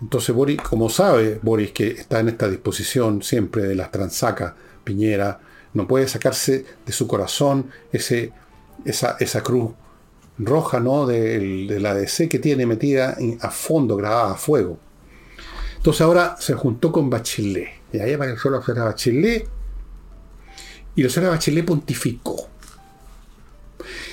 Entonces 0.01 0.35
Boris, 0.35 0.61
como 0.61 0.89
sabe 0.89 1.39
Boris 1.41 1.71
que 1.71 1.87
está 1.87 2.19
en 2.19 2.29
esta 2.29 2.49
disposición 2.49 3.21
siempre 3.21 3.63
de 3.63 3.75
las 3.75 3.91
transacas, 3.91 4.53
Piñera, 4.83 5.39
no 5.73 5.87
puede 5.87 6.07
sacarse 6.07 6.65
de 6.85 6.91
su 6.91 7.07
corazón 7.07 7.69
ese, 7.91 8.31
esa, 8.83 9.17
esa 9.19 9.41
cruz 9.41 9.71
roja 10.37 10.79
¿no? 10.79 11.05
de, 11.05 11.77
la 11.79 11.93
DC 11.93 12.29
que 12.29 12.39
tiene 12.39 12.65
metida 12.65 13.17
a 13.41 13.51
fondo, 13.51 13.95
grabada 13.95 14.31
a 14.31 14.35
fuego. 14.35 14.77
Entonces 15.77 16.01
ahora 16.01 16.35
se 16.39 16.53
juntó 16.53 16.91
con 16.91 17.09
Bachelet. 17.09 17.69
Y 17.93 17.99
ahí 17.99 18.13
apareció 18.13 18.51
la 18.51 18.61
señora 18.61 18.85
Bachelet. 18.85 19.47
Y 20.95 21.03
la 21.03 21.09
señora 21.09 21.33
Bachelet 21.33 21.65
pontificó. 21.65 22.49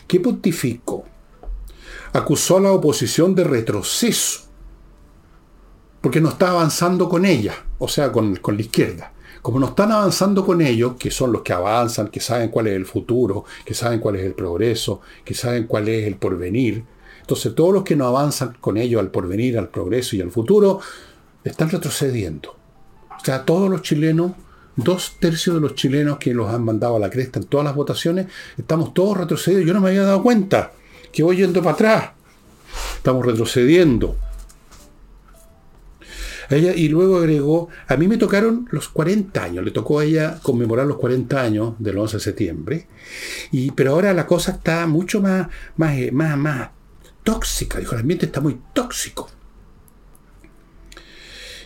¿Qué 0.06 0.20
pontificó? 0.20 1.04
Acusó 2.12 2.58
a 2.58 2.60
la 2.60 2.72
oposición 2.72 3.34
de 3.34 3.44
retroceso. 3.44 4.42
porque 6.02 6.20
no 6.20 6.30
está 6.30 6.50
avanzando 6.50 7.08
con 7.08 7.24
ella, 7.24 7.54
o 7.78 7.86
sea, 7.86 8.10
con, 8.10 8.34
con 8.36 8.56
la 8.56 8.62
izquierda. 8.62 9.11
Como 9.42 9.58
no 9.58 9.66
están 9.66 9.90
avanzando 9.90 10.46
con 10.46 10.62
ellos, 10.62 10.94
que 10.98 11.10
son 11.10 11.32
los 11.32 11.42
que 11.42 11.52
avanzan, 11.52 12.08
que 12.08 12.20
saben 12.20 12.48
cuál 12.48 12.68
es 12.68 12.76
el 12.76 12.86
futuro, 12.86 13.44
que 13.64 13.74
saben 13.74 13.98
cuál 13.98 14.16
es 14.16 14.24
el 14.24 14.34
progreso, 14.34 15.00
que 15.24 15.34
saben 15.34 15.66
cuál 15.66 15.88
es 15.88 16.06
el 16.06 16.14
porvenir, 16.14 16.84
entonces 17.22 17.54
todos 17.54 17.72
los 17.72 17.82
que 17.82 17.96
no 17.96 18.06
avanzan 18.06 18.56
con 18.60 18.76
ellos 18.76 19.00
al 19.00 19.10
porvenir, 19.10 19.58
al 19.58 19.68
progreso 19.68 20.16
y 20.16 20.20
al 20.20 20.30
futuro, 20.30 20.80
están 21.44 21.70
retrocediendo. 21.70 22.56
O 23.10 23.24
sea, 23.24 23.44
todos 23.44 23.70
los 23.70 23.82
chilenos, 23.82 24.32
dos 24.76 25.16
tercios 25.18 25.54
de 25.56 25.60
los 25.60 25.74
chilenos 25.74 26.18
que 26.18 26.34
los 26.34 26.52
han 26.52 26.64
mandado 26.64 26.96
a 26.96 26.98
la 26.98 27.10
cresta 27.10 27.38
en 27.38 27.46
todas 27.46 27.64
las 27.64 27.74
votaciones, 27.74 28.26
estamos 28.58 28.92
todos 28.94 29.16
retrocediendo. 29.16 29.66
Yo 29.66 29.74
no 29.74 29.80
me 29.80 29.88
había 29.88 30.02
dado 30.02 30.22
cuenta 30.22 30.72
que 31.12 31.22
voy 31.22 31.36
yendo 31.36 31.60
para 31.62 31.74
atrás. 31.74 32.10
Estamos 32.96 33.24
retrocediendo. 33.24 34.16
Y 36.58 36.88
luego 36.88 37.16
agregó, 37.16 37.68
a 37.88 37.96
mí 37.96 38.08
me 38.08 38.18
tocaron 38.18 38.68
los 38.70 38.88
40 38.88 39.42
años, 39.42 39.64
le 39.64 39.70
tocó 39.70 40.00
a 40.00 40.04
ella 40.04 40.38
conmemorar 40.42 40.86
los 40.86 40.98
40 40.98 41.40
años 41.40 41.74
del 41.78 41.96
11 41.96 42.16
de 42.16 42.22
septiembre, 42.22 42.86
y, 43.50 43.70
pero 43.70 43.92
ahora 43.92 44.12
la 44.12 44.26
cosa 44.26 44.52
está 44.52 44.86
mucho 44.86 45.22
más, 45.22 45.48
más, 45.76 45.94
más, 46.12 46.36
más 46.36 46.70
tóxica, 47.22 47.78
dijo, 47.78 47.94
el 47.94 48.00
ambiente 48.00 48.26
está 48.26 48.40
muy 48.40 48.60
tóxico. 48.74 49.30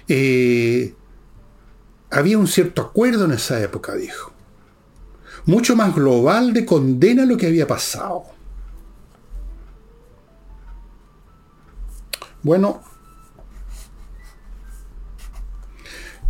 Eh, 0.09 0.95
había 2.11 2.39
un 2.39 2.47
cierto 2.47 2.82
acuerdo 2.82 3.24
en 3.24 3.32
esa 3.32 3.61
época, 3.61 3.95
dijo. 3.95 4.32
Mucho 5.47 5.74
más 5.76 5.95
global 5.95 6.53
de 6.53 6.64
condena 6.64 7.24
a 7.24 7.26
lo 7.26 7.37
que 7.37 7.47
había 7.47 7.66
pasado. 7.66 8.24
Bueno, 12.43 12.82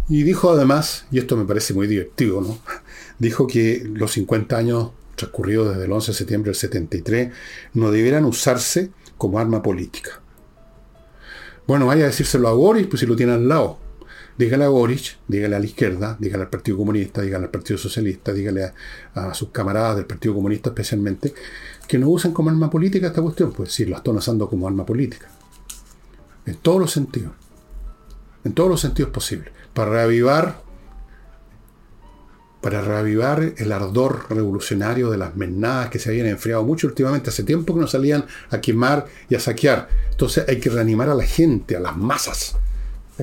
y 0.08 0.22
dijo 0.22 0.50
además, 0.50 1.06
y 1.10 1.18
esto 1.18 1.36
me 1.36 1.44
parece 1.44 1.74
muy 1.74 1.86
divertido, 1.86 2.40
¿no? 2.40 2.58
Dijo 3.18 3.46
que 3.46 3.88
los 3.92 4.12
50 4.12 4.56
años 4.56 4.90
transcurridos 5.16 5.70
desde 5.70 5.86
el 5.86 5.92
11 5.92 6.12
de 6.12 6.18
septiembre 6.18 6.50
del 6.50 6.56
73 6.56 7.32
no 7.74 7.90
debieran 7.90 8.24
usarse 8.24 8.90
como 9.18 9.38
arma 9.38 9.62
política. 9.62 10.20
Bueno, 11.66 11.86
vaya 11.86 12.04
a 12.04 12.08
decírselo 12.08 12.48
a 12.48 12.52
Boris, 12.52 12.86
pues 12.86 13.00
si 13.00 13.06
lo 13.06 13.16
tiene 13.16 13.32
al 13.32 13.48
lado. 13.48 13.78
Dígale 14.38 14.64
a 14.64 14.68
Boris, 14.68 15.16
dígale 15.26 15.56
a 15.56 15.58
la 15.58 15.64
izquierda, 15.64 16.16
dígale 16.20 16.44
al 16.44 16.50
Partido 16.50 16.76
Comunista, 16.76 17.22
dígale 17.22 17.46
al 17.46 17.50
Partido 17.50 17.78
Socialista, 17.78 18.34
dígale 18.34 18.70
a, 19.14 19.34
sus 19.34 19.48
camaradas 19.48 19.96
del 19.96 20.04
Partido 20.04 20.34
Comunista 20.34 20.68
especialmente, 20.68 21.32
que 21.88 21.98
no 21.98 22.10
usen 22.10 22.32
como 22.32 22.50
arma 22.50 22.68
política 22.68 23.06
esta 23.08 23.22
cuestión. 23.22 23.52
Pues 23.52 23.72
sí, 23.72 23.86
lo 23.86 23.96
están 23.96 24.14
usando 24.16 24.48
como 24.48 24.68
arma 24.68 24.84
política. 24.84 25.28
En 26.44 26.56
todos 26.56 26.78
los 26.78 26.92
sentidos. 26.92 27.32
En 28.44 28.52
todos 28.52 28.68
los 28.68 28.80
sentidos 28.80 29.10
posibles. 29.10 29.55
Para 29.76 29.90
reavivar 29.90 30.62
para 32.62 32.80
reavivar 32.80 33.52
el 33.58 33.70
ardor 33.70 34.26
revolucionario 34.30 35.10
de 35.10 35.18
las 35.18 35.36
menadas 35.36 35.90
que 35.90 35.98
se 35.98 36.08
habían 36.08 36.26
enfriado 36.26 36.64
mucho 36.64 36.86
últimamente, 36.86 37.28
hace 37.28 37.44
tiempo 37.44 37.74
que 37.74 37.80
no 37.80 37.86
salían 37.86 38.24
a 38.50 38.60
quemar 38.60 39.06
y 39.28 39.34
a 39.34 39.40
saquear. 39.40 39.88
Entonces 40.10 40.46
hay 40.48 40.58
que 40.58 40.70
reanimar 40.70 41.10
a 41.10 41.14
la 41.14 41.24
gente, 41.24 41.76
a 41.76 41.80
las 41.80 41.94
masas. 41.94 42.56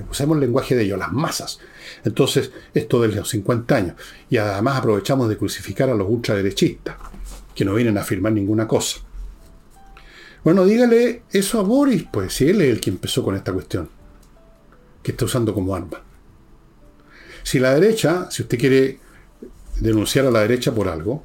Usemos 0.09 0.35
el 0.35 0.41
lenguaje 0.41 0.75
de 0.75 0.83
ellos, 0.83 0.99
las 0.99 1.11
masas. 1.11 1.59
Entonces, 2.05 2.51
esto 2.73 3.01
de 3.01 3.07
los 3.09 3.27
50 3.27 3.75
años. 3.75 3.95
Y 4.29 4.37
además 4.37 4.77
aprovechamos 4.77 5.27
de 5.27 5.37
crucificar 5.37 5.89
a 5.89 5.95
los 5.95 6.07
ultraderechistas, 6.07 6.95
que 7.53 7.65
no 7.65 7.73
vienen 7.73 7.97
a 7.97 8.01
afirmar 8.01 8.31
ninguna 8.31 8.67
cosa. 8.67 8.99
Bueno, 10.43 10.65
dígale 10.65 11.23
eso 11.31 11.59
a 11.59 11.63
Boris, 11.63 12.05
pues, 12.13 12.33
si 12.33 12.47
él 12.47 12.61
es 12.61 12.69
el 12.69 12.79
que 12.79 12.91
empezó 12.91 13.23
con 13.23 13.35
esta 13.35 13.51
cuestión, 13.51 13.89
que 15.01 15.11
está 15.11 15.25
usando 15.25 15.53
como 15.53 15.75
arma. 15.75 16.12
Si 17.43 17.59
la 17.59 17.73
derecha, 17.73 18.27
si 18.31 18.41
usted 18.41 18.57
quiere 18.57 18.99
denunciar 19.79 20.25
a 20.25 20.31
la 20.31 20.41
derecha 20.41 20.73
por 20.73 20.87
algo, 20.87 21.23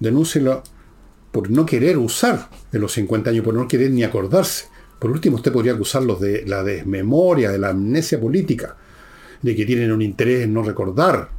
denúncielo 0.00 0.62
por 1.32 1.50
no 1.50 1.66
querer 1.66 1.98
usar 1.98 2.48
en 2.72 2.80
los 2.80 2.92
50 2.92 3.30
años, 3.30 3.44
por 3.44 3.54
no 3.54 3.66
querer 3.66 3.90
ni 3.90 4.04
acordarse. 4.04 4.66
Por 4.98 5.10
último, 5.10 5.36
usted 5.36 5.52
podría 5.52 5.72
acusarlos 5.72 6.20
de 6.20 6.44
la 6.46 6.62
desmemoria, 6.62 7.50
de 7.50 7.58
la 7.58 7.70
amnesia 7.70 8.20
política, 8.20 8.76
de 9.42 9.56
que 9.56 9.66
tienen 9.66 9.92
un 9.92 10.00
interés 10.00 10.44
en 10.44 10.54
no 10.54 10.62
recordar. 10.62 11.30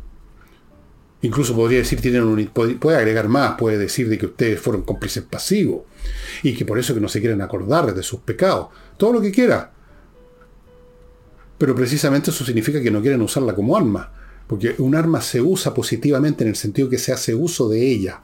Incluso 1.21 1.55
podría 1.55 1.79
decir, 1.79 2.01
tienen 2.01 2.23
un, 2.23 2.45
puede 2.47 2.97
agregar 2.97 3.27
más, 3.27 3.57
puede 3.57 3.77
decir 3.77 4.09
de 4.09 4.17
que 4.17 4.27
ustedes 4.27 4.59
fueron 4.59 4.83
cómplices 4.83 5.23
pasivos 5.23 5.83
y 6.43 6.53
que 6.53 6.65
por 6.65 6.77
eso 6.77 6.93
que 6.93 6.99
no 7.01 7.07
se 7.07 7.19
quieren 7.19 7.41
acordar 7.41 7.95
de 7.95 8.03
sus 8.03 8.19
pecados. 8.19 8.67
Todo 8.97 9.13
lo 9.13 9.21
que 9.21 9.31
quiera. 9.31 9.71
Pero 11.57 11.75
precisamente 11.75 12.31
eso 12.31 12.45
significa 12.45 12.81
que 12.81 12.91
no 12.91 13.01
quieren 13.01 13.21
usarla 13.21 13.55
como 13.55 13.77
arma. 13.77 14.11
Porque 14.47 14.75
un 14.77 14.95
arma 14.95 15.21
se 15.21 15.41
usa 15.41 15.73
positivamente 15.73 16.43
en 16.43 16.49
el 16.49 16.55
sentido 16.55 16.89
que 16.89 16.97
se 16.97 17.11
hace 17.11 17.33
uso 17.33 17.67
de 17.69 17.89
ella. 17.89 18.21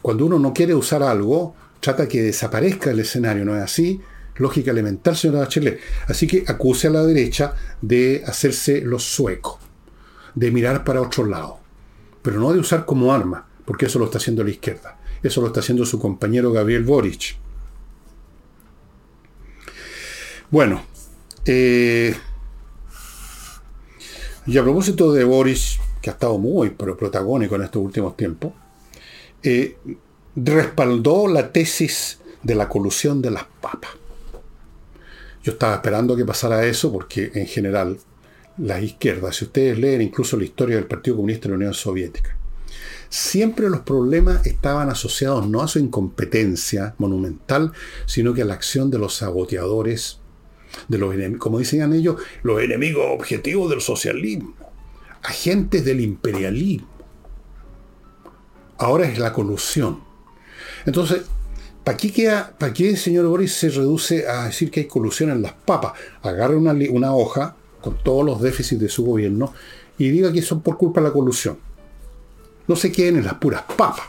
Cuando 0.00 0.26
uno 0.26 0.38
no 0.38 0.52
quiere 0.52 0.74
usar 0.74 1.02
algo, 1.02 1.54
trata 1.80 2.08
que 2.08 2.22
desaparezca 2.22 2.90
el 2.90 3.00
escenario, 3.00 3.44
¿no 3.44 3.56
es 3.56 3.62
así? 3.62 4.00
Lógica 4.36 4.70
elemental, 4.70 5.16
señora 5.16 5.40
Bachelet. 5.40 5.80
Así 6.08 6.26
que 6.26 6.44
acuse 6.46 6.88
a 6.88 6.90
la 6.90 7.04
derecha 7.04 7.54
de 7.80 8.22
hacerse 8.26 8.80
los 8.80 9.04
suecos, 9.04 9.58
de 10.34 10.50
mirar 10.50 10.84
para 10.84 11.02
otro 11.02 11.24
lado, 11.24 11.60
pero 12.22 12.40
no 12.40 12.52
de 12.52 12.58
usar 12.58 12.84
como 12.84 13.12
arma, 13.12 13.46
porque 13.64 13.86
eso 13.86 13.98
lo 13.98 14.06
está 14.06 14.18
haciendo 14.18 14.42
la 14.42 14.50
izquierda. 14.50 14.98
Eso 15.22 15.40
lo 15.40 15.46
está 15.48 15.60
haciendo 15.60 15.86
su 15.86 15.98
compañero 15.98 16.52
Gabriel 16.52 16.84
Boric. 16.84 17.36
Bueno, 20.50 20.84
eh, 21.44 22.14
y 24.46 24.58
a 24.58 24.62
propósito 24.62 25.12
de 25.12 25.24
Boris, 25.24 25.78
que 26.02 26.10
ha 26.10 26.12
estado 26.12 26.38
muy 26.38 26.70
protagónico 26.70 27.56
en 27.56 27.62
estos 27.62 27.82
últimos 27.82 28.16
tiempos, 28.16 28.52
eh, 29.42 29.76
respaldó 30.36 31.28
la 31.28 31.50
tesis 31.50 32.18
de 32.42 32.54
la 32.54 32.68
colusión 32.68 33.22
de 33.22 33.30
las 33.30 33.44
papas. 33.60 33.90
Yo 35.42 35.52
estaba 35.52 35.74
esperando 35.74 36.16
que 36.16 36.24
pasara 36.24 36.64
eso 36.66 36.92
porque 36.92 37.30
en 37.34 37.46
general 37.46 37.98
las 38.58 38.82
izquierdas, 38.82 39.36
si 39.36 39.46
ustedes 39.46 39.78
leen 39.78 40.02
incluso 40.02 40.36
la 40.36 40.44
historia 40.44 40.76
del 40.76 40.86
Partido 40.86 41.16
Comunista 41.16 41.44
de 41.44 41.50
la 41.50 41.56
Unión 41.56 41.74
Soviética, 41.74 42.36
siempre 43.08 43.68
los 43.68 43.80
problemas 43.80 44.46
estaban 44.46 44.90
asociados 44.90 45.46
no 45.48 45.62
a 45.62 45.68
su 45.68 45.78
incompetencia 45.78 46.94
monumental, 46.98 47.72
sino 48.06 48.34
que 48.34 48.42
a 48.42 48.44
la 48.44 48.54
acción 48.54 48.90
de 48.90 48.98
los 48.98 49.16
saboteadores 49.16 50.20
de 50.88 50.98
los 50.98 51.14
como 51.38 51.58
decían 51.58 51.92
ellos, 51.92 52.16
los 52.42 52.60
enemigos 52.62 53.04
objetivos 53.10 53.70
del 53.70 53.80
socialismo, 53.80 54.54
agentes 55.22 55.84
del 55.84 56.00
imperialismo. 56.00 56.88
Ahora 58.78 59.06
es 59.06 59.18
la 59.18 59.32
colusión. 59.32 60.00
Entonces, 60.84 61.22
¿para 61.82 61.96
qué, 61.96 62.30
¿para 62.58 62.72
el 62.76 62.96
señor 62.96 63.26
Boris 63.26 63.52
se 63.52 63.70
reduce 63.70 64.28
a 64.28 64.46
decir 64.46 64.70
que 64.70 64.80
hay 64.80 64.86
colusión 64.86 65.30
en 65.30 65.42
las 65.42 65.52
papas? 65.52 65.92
Agarre 66.22 66.56
una, 66.56 66.72
una 66.90 67.14
hoja 67.14 67.56
con 67.80 68.02
todos 68.02 68.24
los 68.24 68.40
déficits 68.40 68.80
de 68.80 68.88
su 68.88 69.04
gobierno 69.04 69.52
y 69.98 70.08
diga 70.10 70.32
que 70.32 70.42
son 70.42 70.60
por 70.60 70.76
culpa 70.76 71.00
de 71.00 71.08
la 71.08 71.12
colusión. 71.12 71.58
No 72.66 72.76
se 72.76 72.90
queden 72.90 73.18
en 73.18 73.24
las 73.24 73.34
puras 73.34 73.62
papas. 73.76 74.06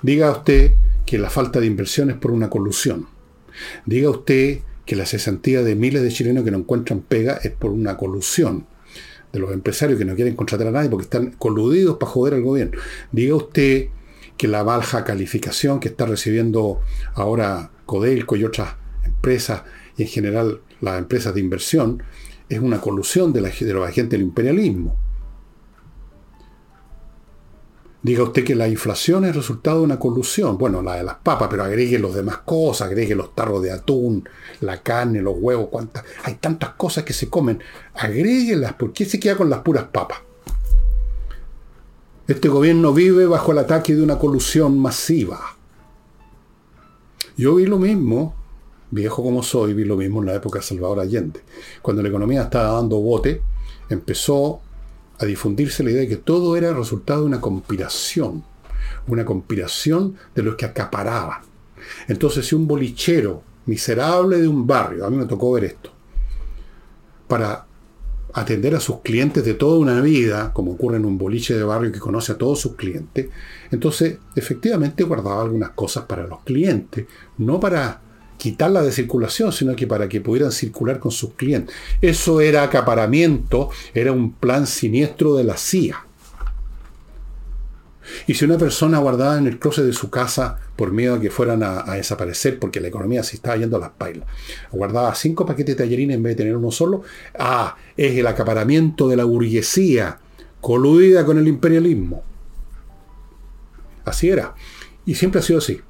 Diga 0.00 0.30
usted 0.30 0.74
que 1.04 1.18
la 1.18 1.30
falta 1.30 1.60
de 1.60 1.66
inversión 1.66 2.10
es 2.10 2.16
por 2.16 2.30
una 2.30 2.48
colusión. 2.48 3.06
Diga 3.84 4.10
usted 4.10 4.60
que 4.86 4.96
la 4.96 5.06
cesantía 5.06 5.62
de 5.62 5.74
miles 5.74 6.02
de 6.02 6.10
chilenos 6.10 6.44
que 6.44 6.50
no 6.50 6.58
encuentran 6.58 7.00
pega 7.00 7.38
es 7.42 7.52
por 7.52 7.70
una 7.70 7.96
colusión 7.96 8.66
de 9.32 9.38
los 9.38 9.52
empresarios 9.52 9.98
que 9.98 10.04
no 10.04 10.14
quieren 10.14 10.36
contratar 10.36 10.66
a 10.66 10.72
nadie 10.72 10.90
porque 10.90 11.04
están 11.04 11.32
coludidos 11.32 11.96
para 11.96 12.12
joder 12.12 12.34
al 12.34 12.42
gobierno. 12.42 12.78
Diga 13.12 13.34
usted 13.34 13.88
que 14.36 14.48
la 14.48 14.62
baja 14.62 15.04
calificación 15.04 15.80
que 15.80 15.88
está 15.88 16.06
recibiendo 16.06 16.80
ahora 17.14 17.70
Codelco 17.86 18.36
y 18.36 18.44
otras 18.44 18.74
empresas, 19.04 19.62
y 19.96 20.02
en 20.02 20.08
general 20.08 20.60
las 20.80 20.98
empresas 20.98 21.34
de 21.34 21.40
inversión, 21.40 22.02
es 22.48 22.60
una 22.60 22.80
colusión 22.80 23.32
de, 23.32 23.40
la, 23.40 23.50
de 23.50 23.72
los 23.72 23.88
agentes 23.88 24.18
del 24.18 24.22
imperialismo. 24.22 24.96
Diga 28.02 28.24
usted 28.24 28.44
que 28.44 28.56
la 28.56 28.66
inflación 28.66 29.24
es 29.24 29.36
resultado 29.36 29.78
de 29.78 29.84
una 29.84 29.98
colusión. 29.98 30.58
Bueno, 30.58 30.82
la 30.82 30.96
de 30.96 31.04
las 31.04 31.16
papas, 31.18 31.48
pero 31.48 31.62
agregue 31.62 32.00
los 32.00 32.14
demás 32.14 32.38
cosas, 32.38 32.88
agregue 32.88 33.14
los 33.14 33.34
tarros 33.34 33.62
de 33.62 33.70
atún, 33.70 34.28
la 34.62 34.82
carne, 34.82 35.20
los 35.20 35.34
huevos, 35.38 35.68
cuántas. 35.70 36.04
Hay 36.24 36.34
tantas 36.34 36.70
cosas 36.70 37.04
que 37.04 37.12
se 37.12 37.28
comen. 37.28 37.60
Agréguelas. 37.94 38.74
¿Por 38.74 38.92
qué 38.92 39.04
se 39.04 39.20
queda 39.20 39.36
con 39.36 39.50
las 39.50 39.60
puras 39.60 39.84
papas? 39.84 40.18
Este 42.28 42.48
gobierno 42.48 42.92
vive 42.92 43.26
bajo 43.26 43.52
el 43.52 43.58
ataque 43.58 43.94
de 43.94 44.02
una 44.02 44.18
colusión 44.18 44.78
masiva. 44.78 45.40
Yo 47.36 47.56
vi 47.56 47.66
lo 47.66 47.78
mismo, 47.78 48.34
viejo 48.90 49.22
como 49.22 49.42
soy, 49.42 49.74
vi 49.74 49.84
lo 49.84 49.96
mismo 49.96 50.20
en 50.20 50.26
la 50.26 50.34
época 50.34 50.60
de 50.60 50.64
Salvador 50.64 51.00
Allende. 51.00 51.40
Cuando 51.82 52.02
la 52.02 52.08
economía 52.08 52.42
estaba 52.42 52.74
dando 52.74 52.98
bote, 53.00 53.42
empezó 53.88 54.60
a 55.18 55.24
difundirse 55.24 55.82
la 55.82 55.90
idea 55.90 56.02
de 56.02 56.08
que 56.08 56.16
todo 56.16 56.56
era 56.56 56.68
el 56.68 56.76
resultado 56.76 57.20
de 57.20 57.26
una 57.26 57.40
conspiración, 57.40 58.44
una 59.08 59.24
conspiración 59.24 60.16
de 60.34 60.42
los 60.42 60.54
que 60.54 60.66
acaparaban. 60.66 61.40
Entonces, 62.08 62.46
si 62.46 62.54
un 62.54 62.68
bolichero 62.68 63.42
miserable 63.66 64.40
de 64.40 64.48
un 64.48 64.66
barrio, 64.66 65.06
a 65.06 65.10
mí 65.10 65.16
me 65.16 65.26
tocó 65.26 65.52
ver 65.52 65.64
esto, 65.64 65.90
para 67.28 67.66
atender 68.34 68.74
a 68.74 68.80
sus 68.80 69.00
clientes 69.00 69.44
de 69.44 69.54
toda 69.54 69.78
una 69.78 70.00
vida, 70.00 70.52
como 70.52 70.72
ocurre 70.72 70.96
en 70.96 71.04
un 71.04 71.18
boliche 71.18 71.54
de 71.54 71.64
barrio 71.64 71.92
que 71.92 71.98
conoce 71.98 72.32
a 72.32 72.38
todos 72.38 72.60
sus 72.60 72.76
clientes, 72.76 73.28
entonces 73.70 74.18
efectivamente 74.34 75.04
guardaba 75.04 75.42
algunas 75.42 75.70
cosas 75.70 76.04
para 76.04 76.26
los 76.26 76.40
clientes, 76.42 77.06
no 77.38 77.60
para 77.60 78.00
quitarla 78.38 78.82
de 78.82 78.90
circulación, 78.90 79.52
sino 79.52 79.76
que 79.76 79.86
para 79.86 80.08
que 80.08 80.20
pudieran 80.20 80.50
circular 80.50 80.98
con 80.98 81.12
sus 81.12 81.34
clientes. 81.34 81.74
Eso 82.00 82.40
era 82.40 82.64
acaparamiento, 82.64 83.70
era 83.94 84.10
un 84.10 84.32
plan 84.32 84.66
siniestro 84.66 85.36
de 85.36 85.44
la 85.44 85.56
CIA. 85.56 86.06
Y 88.26 88.34
si 88.34 88.44
una 88.44 88.58
persona 88.58 88.98
guardaba 88.98 89.38
en 89.38 89.46
el 89.46 89.58
closet 89.58 89.84
de 89.84 89.92
su 89.92 90.10
casa 90.10 90.58
por 90.76 90.92
miedo 90.92 91.14
a 91.14 91.20
que 91.20 91.30
fueran 91.30 91.62
a, 91.62 91.84
desaparecer 91.94 92.58
porque 92.58 92.80
la 92.80 92.88
economía 92.88 93.22
se 93.22 93.36
estaba 93.36 93.56
yendo 93.56 93.76
a 93.76 93.80
las 93.80 93.90
pailas, 93.90 94.26
guardaba 94.70 95.14
cinco 95.14 95.46
paquetes 95.46 95.76
de 95.76 95.84
tallerines 95.84 96.16
en 96.16 96.22
vez 96.22 96.32
de 96.32 96.44
tener 96.44 96.56
uno 96.56 96.70
solo, 96.70 97.02
ah, 97.38 97.76
es 97.96 98.16
el 98.16 98.26
acaparamiento 98.26 99.08
de 99.08 99.16
la 99.16 99.24
burguesía 99.24 100.18
coludida 100.60 101.24
con 101.24 101.38
el 101.38 101.48
imperialismo. 101.48 102.22
Así 104.04 104.30
era. 104.30 104.54
Y 105.04 105.14
siempre 105.14 105.40
ha 105.40 105.42
sido 105.42 105.58
así. 105.58 105.80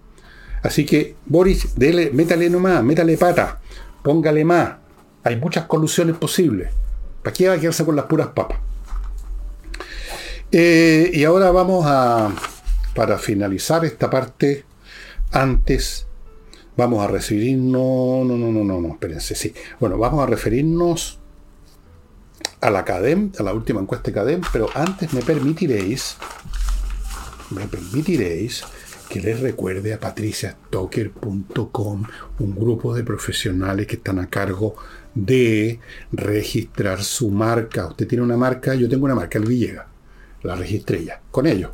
Así 0.63 0.87
que, 0.87 1.17
Boris, 1.27 1.75
dele, 1.77 2.11
métale 2.13 2.49
nomás, 2.49 2.85
métale 2.85 3.17
pata, 3.17 3.61
póngale 4.03 4.45
más. 4.45 4.77
Hay 5.25 5.37
muchas 5.37 5.67
colusiones 5.67 6.17
posibles. 6.17 6.71
¿Para 7.23 7.35
qué 7.35 7.49
va 7.49 7.55
a 7.55 7.59
quedarse 7.59 7.85
con 7.85 7.97
las 7.97 8.07
puras 8.07 8.29
papas? 8.29 8.59
Eh, 10.55 11.11
y 11.14 11.24
ahora 11.24 11.50
vamos 11.50 11.86
a, 11.86 12.30
para 12.94 13.16
finalizar 13.16 13.86
esta 13.86 14.11
parte, 14.11 14.66
antes 15.30 16.07
vamos 16.76 17.03
a 17.03 17.09
referirnos, 17.09 18.26
no, 18.26 18.36
no, 18.36 18.53
no, 18.53 18.62
no, 18.62 18.78
no, 18.80 18.88
espérense, 18.92 19.34
sí. 19.34 19.55
Bueno, 19.80 19.96
vamos 19.96 20.22
a 20.22 20.26
referirnos 20.26 21.18
a 22.61 22.68
la 22.70 22.84
CADEM, 22.84 23.32
a 23.38 23.42
la 23.42 23.55
última 23.55 23.80
encuesta 23.80 24.11
de 24.11 24.14
CADEM, 24.14 24.42
pero 24.53 24.68
antes 24.74 25.14
me 25.14 25.22
permitiréis, 25.22 26.18
me 27.50 27.66
permitiréis 27.66 28.62
que 29.09 29.22
les 29.22 29.40
recuerde 29.40 29.94
a 29.94 30.00
patriciastocker.com, 30.00 32.05
un 32.38 32.55
grupo 32.55 32.94
de 32.94 33.05
profesionales 33.05 33.86
que 33.86 33.96
están 33.96 34.18
a 34.18 34.28
cargo 34.28 34.76
de 35.14 35.80
registrar 36.12 37.03
su 37.03 37.30
marca. 37.30 37.86
Usted 37.86 38.07
tiene 38.07 38.22
una 38.22 38.36
marca, 38.36 38.74
yo 38.74 38.86
tengo 38.86 39.07
una 39.07 39.14
marca, 39.14 39.38
el 39.38 39.46
Villegas. 39.46 39.91
La 40.43 40.55
registré 40.55 41.05
ya, 41.05 41.20
con 41.30 41.47
ello. 41.47 41.72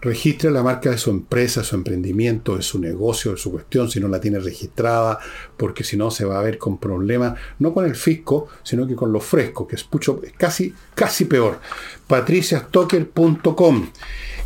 Registre 0.00 0.50
la 0.50 0.62
marca 0.62 0.90
de 0.90 0.98
su 0.98 1.10
empresa, 1.10 1.64
su 1.64 1.76
emprendimiento, 1.76 2.56
de 2.56 2.62
su 2.62 2.78
negocio, 2.78 3.30
de 3.30 3.38
su 3.38 3.50
cuestión, 3.50 3.90
si 3.90 4.00
no 4.00 4.08
la 4.08 4.20
tiene 4.20 4.38
registrada, 4.38 5.18
porque 5.56 5.82
si 5.82 5.96
no 5.96 6.10
se 6.10 6.26
va 6.26 6.38
a 6.38 6.42
ver 6.42 6.58
con 6.58 6.76
problemas, 6.76 7.38
no 7.58 7.72
con 7.72 7.86
el 7.86 7.96
fisco, 7.96 8.48
sino 8.62 8.86
que 8.86 8.94
con 8.94 9.12
lo 9.12 9.20
fresco, 9.20 9.66
que 9.66 9.76
es, 9.76 9.88
mucho, 9.90 10.20
casi, 10.36 10.74
casi 10.94 11.24
peor. 11.24 11.58
patriciastocker.com 12.06 13.88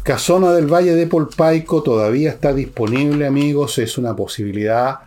Casona 0.08 0.52
del 0.52 0.72
Valle 0.72 0.94
de 0.94 1.06
Polpaico 1.06 1.82
todavía 1.82 2.30
está 2.30 2.54
disponible, 2.54 3.26
amigos. 3.26 3.76
Es 3.78 3.98
una 3.98 4.16
posibilidad. 4.16 5.00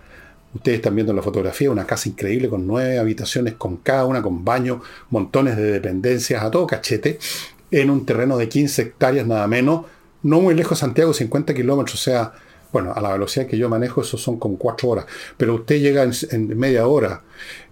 Ustedes 0.54 0.76
están 0.76 0.94
viendo 0.94 1.12
la 1.12 1.24
fotografía, 1.24 1.72
una 1.72 1.88
casa 1.88 2.08
increíble 2.08 2.50
con 2.50 2.68
nueve 2.68 3.00
habitaciones, 3.00 3.56
con 3.56 3.78
cada 3.78 4.06
una 4.06 4.22
con 4.22 4.46
baño, 4.46 4.82
montones 5.10 5.58
de 5.58 5.72
dependencias 5.72 6.44
a 6.44 6.52
todo 6.52 6.68
cachete, 6.68 7.18
en 7.72 7.90
un 7.90 8.06
terreno 8.06 8.38
de 8.38 8.50
15 8.50 8.82
hectáreas 8.82 9.26
nada 9.26 9.48
menos, 9.48 9.86
no 10.24 10.42
muy 10.42 10.54
lejos 10.54 10.78
de 10.78 10.82
Santiago, 10.82 11.14
50 11.14 11.54
kilómetros, 11.54 11.96
o 11.96 12.04
sea, 12.04 12.34
bueno, 12.72 12.94
a 12.94 13.02
la 13.02 13.12
velocidad 13.12 13.48
que 13.48 13.58
yo 13.58 13.70
manejo, 13.70 14.02
eso 14.02 14.18
son 14.18 14.38
con 14.38 14.56
cuatro 14.56 14.90
horas, 14.90 15.06
pero 15.38 15.56
usted 15.56 15.80
llega 15.80 16.04
en, 16.04 16.58
media 16.58 16.88
hora. 16.88 17.24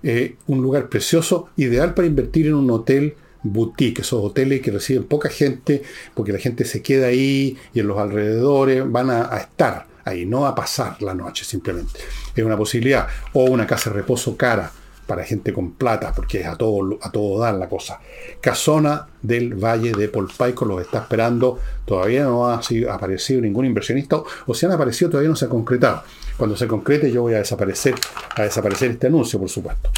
Eh, 0.03 0.35
un 0.47 0.61
lugar 0.61 0.89
precioso, 0.89 1.49
ideal 1.57 1.93
para 1.93 2.07
invertir 2.07 2.47
en 2.47 2.55
un 2.55 2.69
hotel 2.71 3.15
boutique, 3.43 4.01
esos 4.01 4.23
hoteles 4.23 4.61
que 4.61 4.71
reciben 4.71 5.05
poca 5.05 5.29
gente, 5.29 5.83
porque 6.13 6.33
la 6.33 6.39
gente 6.39 6.65
se 6.65 6.81
queda 6.81 7.07
ahí 7.07 7.57
y 7.73 7.79
en 7.79 7.87
los 7.87 7.97
alrededores 7.97 8.89
van 8.89 9.09
a, 9.09 9.37
estar 9.37 9.87
ahí, 10.03 10.25
no 10.25 10.45
a 10.45 10.55
pasar 10.55 11.01
la 11.01 11.13
noche 11.13 11.45
simplemente. 11.45 11.99
Es 12.35 12.43
una 12.43 12.57
posibilidad. 12.57 13.07
O 13.33 13.45
una 13.45 13.65
casa 13.65 13.89
de 13.89 13.97
reposo 13.97 14.35
cara 14.35 14.71
para 15.09 15.25
gente 15.25 15.51
con 15.51 15.71
plata, 15.71 16.13
porque 16.15 16.41
es 16.41 16.45
a 16.45 16.55
todo, 16.55 16.99
a 17.01 17.11
todo 17.11 17.39
dar 17.39 17.55
la 17.55 17.67
cosa. 17.67 17.99
Casona 18.39 19.07
del 19.23 19.55
Valle 19.55 19.91
de 19.91 20.07
Polpaico 20.07 20.65
los 20.65 20.81
está 20.81 20.99
esperando. 20.99 21.57
Todavía 21.83 22.23
no 22.25 22.47
ha 22.47 22.61
aparecido 22.91 23.41
ningún 23.41 23.65
inversionista, 23.65 24.21
o 24.45 24.53
si 24.53 24.67
han 24.67 24.71
aparecido 24.71 25.09
todavía 25.09 25.31
no 25.31 25.35
se 25.35 25.45
ha 25.45 25.49
concretado. 25.49 26.03
Cuando 26.37 26.55
se 26.55 26.67
concrete 26.67 27.11
yo 27.11 27.23
voy 27.23 27.33
a 27.33 27.39
desaparecer, 27.39 27.95
a 28.35 28.43
desaparecer 28.43 28.91
este 28.91 29.07
anuncio, 29.07 29.39
por 29.39 29.49
supuesto. 29.49 29.89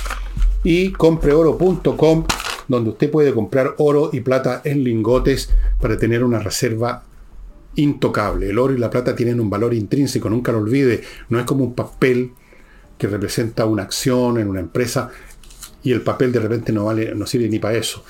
Y 0.63 0.93
compreoro.com 0.93 2.25
donde 2.69 2.91
usted 2.91 3.11
puede 3.11 3.33
comprar 3.33 3.75
oro 3.79 4.11
y 4.13 4.21
plata 4.21 4.61
en 4.63 4.85
lingotes 4.85 5.49
para 5.81 5.97
tener 5.97 6.23
una 6.23 6.39
reserva 6.39 7.03
intocable. 7.75 8.49
El 8.49 8.59
oro 8.59 8.73
y 8.73 8.77
la 8.77 8.89
plata 8.89 9.13
tienen 9.13 9.41
un 9.41 9.49
valor 9.49 9.73
intrínseco, 9.73 10.29
nunca 10.29 10.53
lo 10.53 10.59
olvide. 10.59 11.01
No 11.27 11.37
es 11.37 11.45
como 11.45 11.65
un 11.65 11.73
papel 11.73 12.31
que 13.01 13.07
representa 13.07 13.65
una 13.65 13.81
acción 13.81 14.37
en 14.37 14.47
una 14.47 14.59
empresa 14.59 15.09
y 15.81 15.91
el 15.91 16.03
papel 16.03 16.31
de 16.31 16.39
repente 16.39 16.71
no, 16.71 16.85
vale, 16.85 17.15
no 17.15 17.25
sirve 17.25 17.49
ni 17.49 17.57
para 17.57 17.75
eso. 17.75 18.05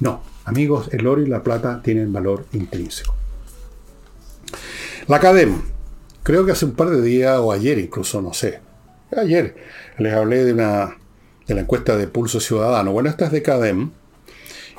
No, 0.00 0.20
amigos, 0.44 0.88
el 0.90 1.06
oro 1.06 1.22
y 1.22 1.26
la 1.26 1.44
plata 1.44 1.80
tienen 1.80 2.12
valor 2.12 2.46
intrínseco. 2.50 3.14
La 5.06 5.20
CADEM, 5.20 5.62
creo 6.24 6.44
que 6.44 6.50
hace 6.50 6.64
un 6.64 6.72
par 6.72 6.90
de 6.90 7.00
días 7.00 7.38
o 7.38 7.52
ayer 7.52 7.78
incluso, 7.78 8.20
no 8.20 8.34
sé. 8.34 8.58
Ayer 9.16 9.54
les 9.98 10.12
hablé 10.12 10.42
de 10.42 10.54
una 10.54 10.96
de 11.46 11.54
la 11.54 11.60
encuesta 11.60 11.96
de 11.96 12.08
Pulso 12.08 12.40
Ciudadano. 12.40 12.90
Bueno, 12.90 13.10
esta 13.10 13.26
es 13.26 13.30
de 13.30 13.42
CADEM 13.42 13.92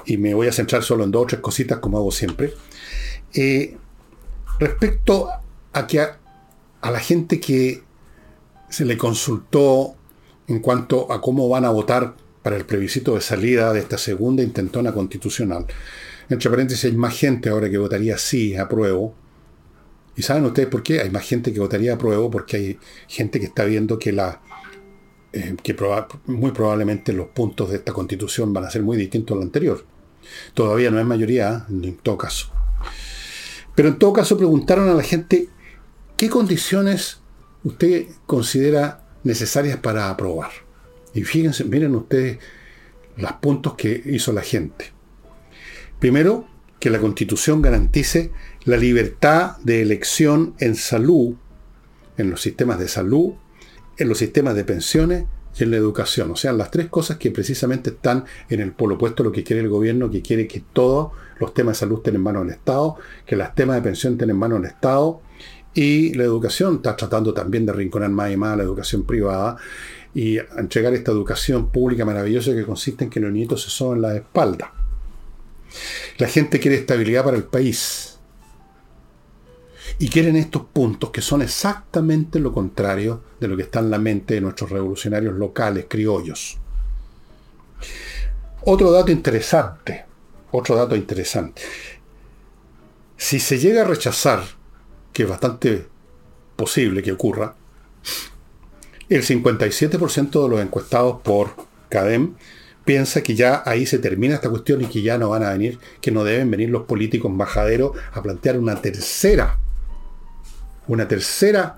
y 0.05 0.18
me 0.18 0.34
voy 0.34 0.49
a 0.49 0.51
centrar 0.51 0.84
solo 0.84 1.05
en 1.05 1.11
dos 1.11 1.24
o 1.24 1.28
tres 1.28 1.39
cositas 1.39 1.78
como 1.78 1.97
hago 1.99 2.11
siempre. 2.11 2.53
Eh, 3.34 3.78
respecto 4.59 5.30
a 5.72 5.88
que 5.88 6.01
a, 6.01 6.20
la 6.82 6.99
gente 6.99 7.39
que 7.39 7.82
se 8.74 8.86
le 8.86 8.97
consultó 8.97 9.93
en 10.47 10.57
cuanto 10.57 11.11
a 11.11 11.21
cómo 11.21 11.47
van 11.47 11.63
a 11.63 11.69
votar 11.69 12.15
para 12.41 12.57
el 12.57 12.65
plebiscito 12.65 13.13
de 13.13 13.21
salida 13.21 13.71
de 13.71 13.80
esta 13.80 13.99
segunda 13.99 14.41
intentona 14.41 14.91
constitucional. 14.91 15.67
Entre 16.28 16.49
paréntesis, 16.49 16.86
hay 16.86 16.93
más 16.93 17.15
gente 17.15 17.49
ahora 17.49 17.69
que 17.69 17.78
votaría 17.78 18.17
sí, 18.17 18.55
apruebo. 18.55 19.13
¿Y 20.15 20.24
saben 20.24 20.45
ustedes 20.45 20.69
por 20.69 20.82
qué? 20.82 21.01
Hay 21.01 21.11
más 21.11 21.24
gente 21.24 21.53
que 21.53 21.59
votaría 21.59 21.93
apruebo 21.93 22.32
porque 22.32 22.57
hay 22.57 22.80
gente 23.07 23.39
que 23.39 23.45
está 23.45 23.63
viendo 23.63 23.99
que 23.99 24.11
la 24.11 24.41
eh, 25.34 25.55
que 25.61 25.76
muy 26.26 26.49
probablemente 26.49 27.13
los 27.13 27.28
puntos 27.28 27.69
de 27.69 27.76
esta 27.76 27.93
constitución 27.93 28.53
van 28.53 28.65
a 28.65 28.71
ser 28.71 28.82
muy 28.82 28.97
distintos 28.97 29.36
a 29.36 29.38
lo 29.38 29.43
anterior. 29.43 29.86
Todavía 30.55 30.89
no 30.89 30.99
es 30.99 31.05
mayoría, 31.05 31.67
en 31.69 31.95
todo 31.97 32.17
caso. 32.17 32.51
Pero 33.76 33.89
en 33.89 33.99
todo 33.99 34.13
caso 34.13 34.36
preguntaron 34.36 34.89
a 34.89 34.95
la 34.95 35.03
gente 35.03 35.49
qué 36.17 36.28
condiciones 36.28 37.22
usted 37.64 38.07
considera 38.26 39.05
necesarias 39.24 39.78
para 39.78 40.09
aprobar. 40.09 40.51
Y 41.14 41.24
fíjense, 41.24 41.64
miren 41.66 41.95
ustedes 41.95 42.39
los 43.18 43.34
puntos 43.34 43.76
que 43.76 44.01
hizo 44.05 44.34
la 44.34 44.41
gente. 44.41 44.91
Primero, 45.99 46.47
que 46.80 46.89
la 46.89 46.99
constitución 46.99 47.61
garantice 47.61 48.32
la 48.66 48.78
libertad 48.78 49.57
de 49.59 49.82
elección 49.82 50.53
en 50.59 50.76
salud, 50.76 51.36
en 52.18 52.30
los 52.30 52.41
sistemas 52.41 52.80
de 52.80 52.88
salud, 52.88 53.34
en 53.97 54.09
los 54.09 54.18
sistemas 54.18 54.55
de 54.55 54.66
pensiones 54.66 55.26
y 55.57 55.64
en 55.64 55.72
la 55.72 55.78
educación. 55.78 56.32
O 56.32 56.36
sea, 56.36 56.51
las 56.51 56.72
tres 56.72 56.88
cosas 56.89 57.18
que 57.18 57.32
precisamente 57.32 57.91
están 57.91 58.26
en 58.49 58.59
el 58.59 58.74
polo 58.74 58.95
opuesto 58.95 59.24
a 59.24 59.28
lo 59.28 59.32
que 59.32 59.43
quiere 59.43 59.61
el 59.61 59.70
gobierno, 59.70 60.11
que 60.11 60.22
quiere 60.22 60.47
que 60.47 60.61
todos 60.74 61.11
los 61.39 61.53
temas 61.53 61.76
de 61.76 61.80
salud 61.80 61.99
estén 61.99 62.16
en 62.16 62.22
manos 62.22 62.43
del 62.43 62.55
Estado, 62.55 62.97
que 63.26 63.36
los 63.36 63.55
temas 63.55 63.78
de 63.78 63.82
pensión 63.82 64.14
estén 64.14 64.32
en 64.32 64.38
manos 64.38 64.61
del 64.61 64.72
Estado, 64.72 65.22
y 65.74 66.13
la 66.13 66.24
educación 66.24 66.76
está 66.76 66.95
tratando 66.95 67.34
también 67.34 67.65
de 67.65 67.74
rinconar 67.74 68.09
más 68.09 68.32
y 68.32 68.38
más 68.38 68.57
la 68.57 68.63
educación 68.63 69.03
privada 69.03 69.57
y 70.13 70.38
entregar 70.38 70.93
esta 70.93 71.11
educación 71.11 71.69
pública 71.69 72.05
maravillosa 72.05 72.53
que 72.53 72.65
consiste 72.65 73.05
en 73.05 73.09
que 73.09 73.19
los 73.19 73.32
nietos 73.32 73.63
se 73.63 73.69
soben 73.69 74.01
la 74.01 74.15
espalda. 74.15 74.74
La 76.17 76.28
gente 76.28 76.59
quiere 76.59 76.78
estabilidad 76.78 77.24
para 77.24 77.38
el 77.38 77.45
país 77.45 78.19
y 79.97 80.09
quieren 80.09 80.36
estos 80.36 80.63
puntos 80.65 81.09
que 81.09 81.21
son 81.21 81.41
exactamente 81.41 82.39
lo 82.39 82.51
contrario 82.51 83.24
de 83.39 83.47
lo 83.47 83.57
que 83.57 83.63
está 83.63 83.80
en 83.80 83.89
la 83.89 83.97
mente 83.97 84.36
de 84.36 84.41
nuestros 84.41 84.69
revolucionarios 84.69 85.34
locales, 85.36 85.86
criollos. 85.89 86.59
Otro 88.65 88.91
dato 88.91 89.11
interesante, 89.11 90.05
otro 90.51 90.76
dato 90.76 90.95
interesante. 90.95 91.63
Si 93.17 93.39
se 93.39 93.57
llega 93.57 93.82
a 93.82 93.86
rechazar, 93.86 94.43
que 95.14 95.24
es 95.24 95.30
bastante 95.30 95.88
posible 96.55 97.01
que 97.01 97.11
ocurra, 97.11 97.55
el 99.09 99.24
57% 99.24 100.43
de 100.43 100.49
los 100.49 100.59
encuestados 100.59 101.22
por 101.22 101.55
CADEM 101.89 102.36
piensa 102.84 103.24
que 103.24 103.36
ya 103.36 103.64
ahí 103.66 103.86
se 103.86 103.99
termina 103.99 104.36
esta 104.36 104.49
cuestión 104.49 104.82
y 104.82 104.88
que 104.88 105.01
ya 105.01 105.18
no 105.18 105.30
van 105.30 105.43
a 105.43 105.51
venir, 105.51 105.80
que 106.01 106.11
no 106.11 106.24
deben 106.24 106.51
venir 106.51 106.70
los 106.70 106.84
políticos 106.84 107.32
bajaderos 107.36 107.95
a 108.11 108.22
plantear 108.22 108.57
una 108.57 108.82
tercera 108.82 109.59
una 110.88 111.07
tercera 111.07 111.78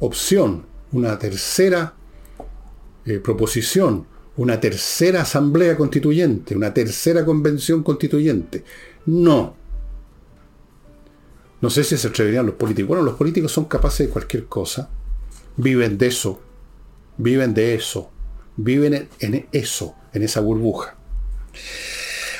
opción, 0.00 0.66
una 0.92 1.18
tercera 1.18 1.94
eh, 3.04 3.18
proposición, 3.18 4.06
una 4.36 4.60
tercera 4.60 5.22
asamblea 5.22 5.76
constituyente, 5.76 6.56
una 6.56 6.74
tercera 6.74 7.24
convención 7.24 7.82
constituyente. 7.82 8.64
No. 9.06 9.54
No 11.60 11.70
sé 11.70 11.84
si 11.84 11.96
se 11.96 12.08
atreverían 12.08 12.46
los 12.46 12.56
políticos. 12.56 12.88
Bueno, 12.88 13.02
los 13.02 13.14
políticos 13.14 13.52
son 13.52 13.64
capaces 13.64 14.06
de 14.06 14.12
cualquier 14.12 14.46
cosa. 14.46 14.90
Viven 15.56 15.96
de 15.96 16.06
eso. 16.08 16.40
Viven 17.16 17.54
de 17.54 17.74
eso. 17.74 18.10
Viven 18.56 19.08
en 19.20 19.46
eso, 19.52 19.94
en 20.12 20.22
esa 20.22 20.40
burbuja. 20.40 20.96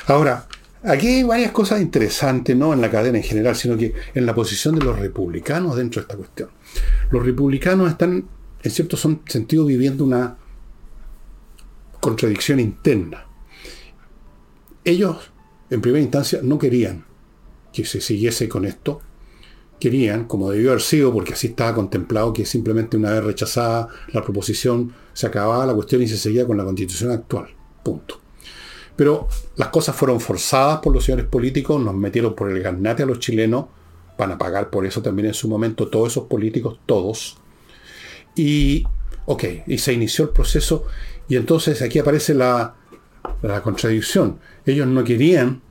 Ahora, 0.07 0.47
aquí 0.83 1.07
hay 1.07 1.23
varias 1.23 1.51
cosas 1.51 1.81
interesantes, 1.81 2.55
no 2.55 2.73
en 2.73 2.81
la 2.81 2.89
cadena 2.89 3.17
en 3.17 3.23
general, 3.23 3.55
sino 3.55 3.77
que 3.77 3.93
en 4.13 4.25
la 4.25 4.33
posición 4.33 4.75
de 4.75 4.85
los 4.85 4.97
republicanos 4.97 5.75
dentro 5.75 6.01
de 6.01 6.03
esta 6.03 6.17
cuestión. 6.17 6.49
Los 7.11 7.25
republicanos 7.25 7.89
están, 7.89 8.27
en 8.63 8.71
cierto 8.71 8.97
sentido, 8.97 9.65
viviendo 9.65 10.03
una 10.03 10.37
contradicción 11.99 12.59
interna. 12.59 13.25
Ellos, 14.83 15.31
en 15.69 15.81
primera 15.81 16.01
instancia, 16.01 16.39
no 16.41 16.57
querían 16.57 17.05
que 17.73 17.85
se 17.85 17.99
siguiese 17.99 18.47
con 18.47 18.65
esto. 18.65 19.01
Querían, 19.79 20.25
como 20.25 20.49
debió 20.49 20.71
haber 20.71 20.81
sido, 20.81 21.13
porque 21.13 21.33
así 21.33 21.47
estaba 21.47 21.75
contemplado, 21.75 22.33
que 22.33 22.45
simplemente 22.45 22.97
una 22.97 23.11
vez 23.11 23.23
rechazada 23.23 23.87
la 24.11 24.23
proposición, 24.23 24.93
se 25.13 25.27
acababa 25.27 25.65
la 25.65 25.73
cuestión 25.73 26.01
y 26.01 26.07
se 26.07 26.17
seguía 26.17 26.45
con 26.45 26.57
la 26.57 26.63
constitución 26.63 27.11
actual. 27.11 27.47
Punto. 27.83 28.19
Pero 28.95 29.27
las 29.55 29.69
cosas 29.69 29.95
fueron 29.95 30.19
forzadas 30.19 30.79
por 30.79 30.93
los 30.93 31.05
señores 31.05 31.27
políticos, 31.27 31.81
nos 31.81 31.93
metieron 31.93 32.33
por 32.33 32.49
el 32.49 32.61
garnate 32.61 33.03
a 33.03 33.05
los 33.05 33.19
chilenos, 33.19 33.65
van 34.17 34.31
a 34.31 34.37
pagar 34.37 34.71
por 34.71 34.85
eso 34.85 35.01
también 35.01 35.27
en 35.27 35.33
su 35.35 35.47
momento 35.47 35.87
todos 35.87 36.13
esos 36.13 36.25
políticos, 36.25 36.79
todos. 36.87 37.37
Y, 38.35 38.83
ok, 39.27 39.43
y 39.67 39.77
se 39.77 39.93
inició 39.93 40.25
el 40.25 40.31
proceso 40.31 40.85
y 41.29 41.35
entonces 41.35 41.81
aquí 41.81 41.99
aparece 41.99 42.33
la, 42.33 42.75
contradicción. 43.63 44.39
Ellos 44.65 44.87
no 44.87 45.03
querían 45.03 45.61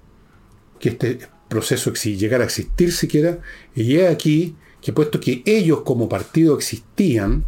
que 0.79 0.91
este 0.91 1.19
proceso 1.49 1.92
llegara 1.92 2.44
a 2.44 2.47
existir 2.47 2.92
siquiera, 2.92 3.40
y 3.74 3.97
he 3.97 4.09
aquí 4.09 4.57
que 4.80 4.92
puesto 4.92 5.18
que 5.20 5.42
ellos 5.47 5.82
como 5.82 6.09
partido 6.09 6.57
existían, 6.57 7.44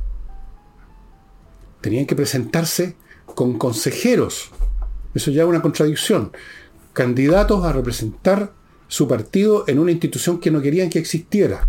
tenían 1.81 2.07
que 2.07 2.17
presentarse 2.17 2.97
con 3.27 3.59
consejeros. 3.59 4.51
Eso 5.15 5.31
ya 5.31 5.43
es 5.43 5.49
una 5.49 5.63
contradicción. 5.63 6.33
Candidatos 6.93 7.65
a 7.65 7.73
representar 7.73 8.53
su 8.89 9.07
partido 9.07 9.65
en 9.69 9.79
una 9.79 9.93
institución 9.93 10.41
que 10.41 10.51
no 10.51 10.61
querían 10.61 10.91
que 10.91 10.99
existiera. 10.99 11.69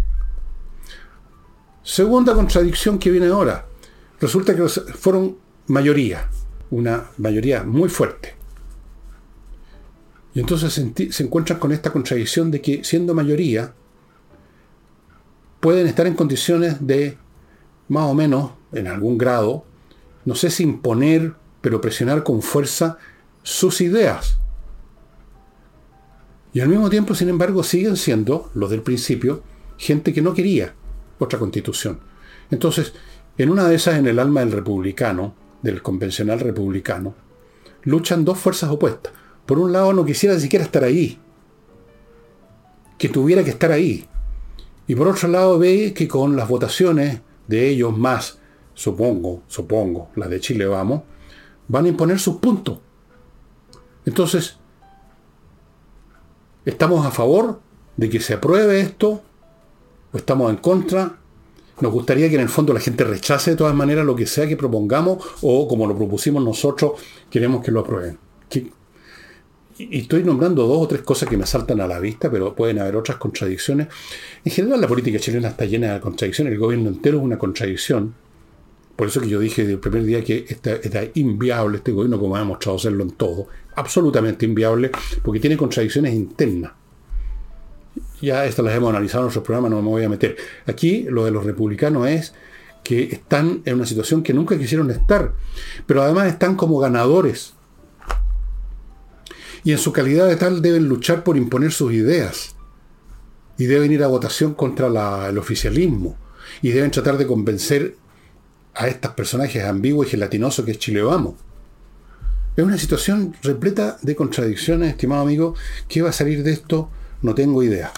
Segunda 1.83 2.33
contradicción 2.33 2.97
que 2.97 3.11
viene 3.11 3.27
ahora. 3.27 3.67
Resulta 4.19 4.55
que 4.55 4.67
fueron 4.67 5.37
mayoría, 5.67 6.29
una 6.71 7.11
mayoría 7.17 7.63
muy 7.63 7.89
fuerte. 7.89 8.38
Y 10.33 10.39
entonces 10.39 10.73
se 10.73 11.23
encuentran 11.23 11.59
con 11.59 11.71
esta 11.71 11.91
contradicción 11.91 12.51
de 12.51 12.61
que 12.61 12.83
siendo 12.83 13.13
mayoría, 13.13 13.73
pueden 15.59 15.87
estar 15.87 16.07
en 16.07 16.13
condiciones 16.13 16.85
de, 16.85 17.17
más 17.87 18.05
o 18.05 18.13
menos, 18.13 18.51
en 18.71 18.87
algún 18.87 19.17
grado, 19.17 19.65
no 20.25 20.35
sé 20.35 20.49
si 20.49 20.63
imponer, 20.63 21.33
pero 21.61 21.81
presionar 21.81 22.23
con 22.23 22.41
fuerza 22.41 22.97
sus 23.43 23.81
ideas. 23.81 24.39
Y 26.53 26.61
al 26.61 26.69
mismo 26.69 26.89
tiempo, 26.89 27.13
sin 27.15 27.29
embargo, 27.29 27.63
siguen 27.63 27.97
siendo, 27.97 28.49
los 28.53 28.69
del 28.69 28.81
principio, 28.81 29.43
gente 29.77 30.13
que 30.13 30.21
no 30.21 30.33
quería 30.33 30.73
otra 31.19 31.39
constitución. 31.39 31.99
Entonces, 32.51 32.93
en 33.37 33.49
una 33.49 33.67
de 33.67 33.75
esas, 33.75 33.97
en 33.97 34.07
el 34.07 34.19
alma 34.19 34.41
del 34.41 34.51
republicano, 34.51 35.35
del 35.61 35.81
convencional 35.81 36.39
republicano, 36.39 37.13
luchan 37.83 38.25
dos 38.25 38.37
fuerzas 38.39 38.69
opuestas. 38.69 39.13
Por 39.49 39.57
un 39.57 39.71
lado, 39.71 39.93
no 39.93 40.05
quisiera 40.05 40.35
ni 40.35 40.41
siquiera 40.41 40.63
estar 40.63 40.83
ahí, 40.83 41.17
que 42.99 43.09
tuviera 43.09 43.43
que 43.43 43.49
estar 43.49 43.71
ahí. 43.71 44.05
Y 44.85 44.93
por 44.93 45.07
otro 45.07 45.27
lado, 45.27 45.57
ve 45.57 45.91
que 45.91 46.07
con 46.07 46.35
las 46.35 46.47
votaciones 46.47 47.21
de 47.47 47.67
ellos 47.67 47.97
más, 47.97 48.37
supongo, 48.75 49.41
supongo, 49.47 50.11
las 50.15 50.29
de 50.29 50.39
Chile 50.39 50.67
vamos, 50.67 51.01
van 51.67 51.85
a 51.85 51.87
imponer 51.87 52.19
sus 52.19 52.35
puntos. 52.35 52.77
Entonces, 54.05 54.57
¿estamos 56.63 57.03
a 57.03 57.09
favor 57.09 57.59
de 57.97 58.07
que 58.07 58.19
se 58.19 58.35
apruebe 58.35 58.81
esto? 58.81 59.23
¿O 60.13 60.17
estamos 60.17 60.51
en 60.51 60.57
contra? 60.57 61.17
Nos 61.81 61.91
gustaría 61.91 62.29
que 62.29 62.35
en 62.35 62.41
el 62.41 62.49
fondo 62.49 62.71
la 62.71 62.81
gente 62.81 63.03
rechace 63.03 63.49
de 63.49 63.57
todas 63.57 63.73
maneras 63.73 64.05
lo 64.05 64.15
que 64.15 64.27
sea 64.27 64.47
que 64.47 64.55
propongamos 64.55 65.25
o 65.41 65.67
como 65.67 65.87
lo 65.87 65.97
propusimos 65.97 66.43
nosotros, 66.43 67.01
queremos 67.31 67.65
que 67.65 67.71
lo 67.71 67.79
aprueben. 67.79 68.19
Y 69.79 69.99
estoy 69.99 70.23
nombrando 70.23 70.67
dos 70.67 70.83
o 70.83 70.87
tres 70.87 71.01
cosas 71.01 71.29
que 71.29 71.37
me 71.37 71.45
saltan 71.45 71.79
a 71.79 71.87
la 71.87 71.99
vista, 71.99 72.29
pero 72.29 72.53
pueden 72.53 72.79
haber 72.79 72.97
otras 72.97 73.17
contradicciones. 73.17 73.87
En 74.43 74.51
general 74.51 74.81
la 74.81 74.87
política 74.87 75.19
chilena 75.19 75.49
está 75.49 75.65
llena 75.65 75.93
de 75.93 75.99
contradicciones, 76.01 76.53
el 76.53 76.59
gobierno 76.59 76.89
entero 76.89 77.19
es 77.19 77.23
una 77.23 77.37
contradicción. 77.37 78.13
Por 78.97 79.07
eso 79.07 79.21
que 79.21 79.29
yo 79.29 79.39
dije 79.39 79.61
desde 79.61 79.75
el 79.75 79.79
primer 79.79 80.03
día 80.03 80.21
que 80.21 80.45
está, 80.49 81.01
inviable 81.13 81.77
este 81.77 81.93
gobierno 81.93 82.19
como 82.19 82.35
ha 82.35 82.39
demostrado 82.39 82.77
serlo 82.77 83.03
en 83.03 83.11
todo. 83.11 83.47
Absolutamente 83.75 84.45
inviable, 84.45 84.91
porque 85.23 85.39
tiene 85.39 85.55
contradicciones 85.55 86.13
internas. 86.13 86.73
Ya 88.21 88.45
estas 88.45 88.65
las 88.65 88.75
hemos 88.75 88.89
analizado 88.89 89.21
en 89.21 89.25
nuestro 89.27 89.43
programa, 89.43 89.69
no 89.69 89.81
me 89.81 89.87
voy 89.87 90.03
a 90.03 90.09
meter. 90.09 90.35
Aquí 90.65 91.03
lo 91.09 91.23
de 91.23 91.31
los 91.31 91.45
republicanos 91.45 92.05
es 92.09 92.33
que 92.83 93.03
están 93.03 93.61
en 93.63 93.75
una 93.75 93.85
situación 93.85 94.21
que 94.21 94.33
nunca 94.33 94.57
quisieron 94.57 94.91
estar, 94.91 95.33
pero 95.85 96.01
además 96.01 96.27
están 96.27 96.55
como 96.57 96.77
ganadores. 96.79 97.53
Y 99.63 99.71
en 99.71 99.77
su 99.77 99.91
calidad 99.91 100.27
de 100.27 100.35
tal 100.35 100.61
deben 100.61 100.87
luchar 100.87 101.23
por 101.23 101.37
imponer 101.37 101.71
sus 101.71 101.93
ideas. 101.93 102.55
Y 103.57 103.65
deben 103.65 103.91
ir 103.91 104.03
a 104.03 104.07
votación 104.07 104.53
contra 104.53 105.27
el 105.27 105.37
oficialismo. 105.37 106.17
Y 106.61 106.69
deben 106.69 106.91
tratar 106.91 107.17
de 107.17 107.27
convencer 107.27 107.95
a 108.73 108.87
estos 108.87 109.11
personajes 109.11 109.63
ambiguos 109.63 110.07
y 110.07 110.11
gelatinosos 110.11 110.63
que 110.63 110.71
es 110.71 110.79
Chile 110.79 111.01
Vamos. 111.01 111.35
Es 112.55 112.63
una 112.63 112.77
situación 112.77 113.35
repleta 113.41 113.97
de 114.01 114.15
contradicciones, 114.15 114.89
estimado 114.89 115.21
amigo. 115.21 115.55
¿Qué 115.87 116.01
va 116.01 116.09
a 116.09 116.13
salir 116.13 116.43
de 116.43 116.51
esto? 116.51 116.89
No 117.21 117.35
tengo 117.35 117.63
idea. 117.63 117.91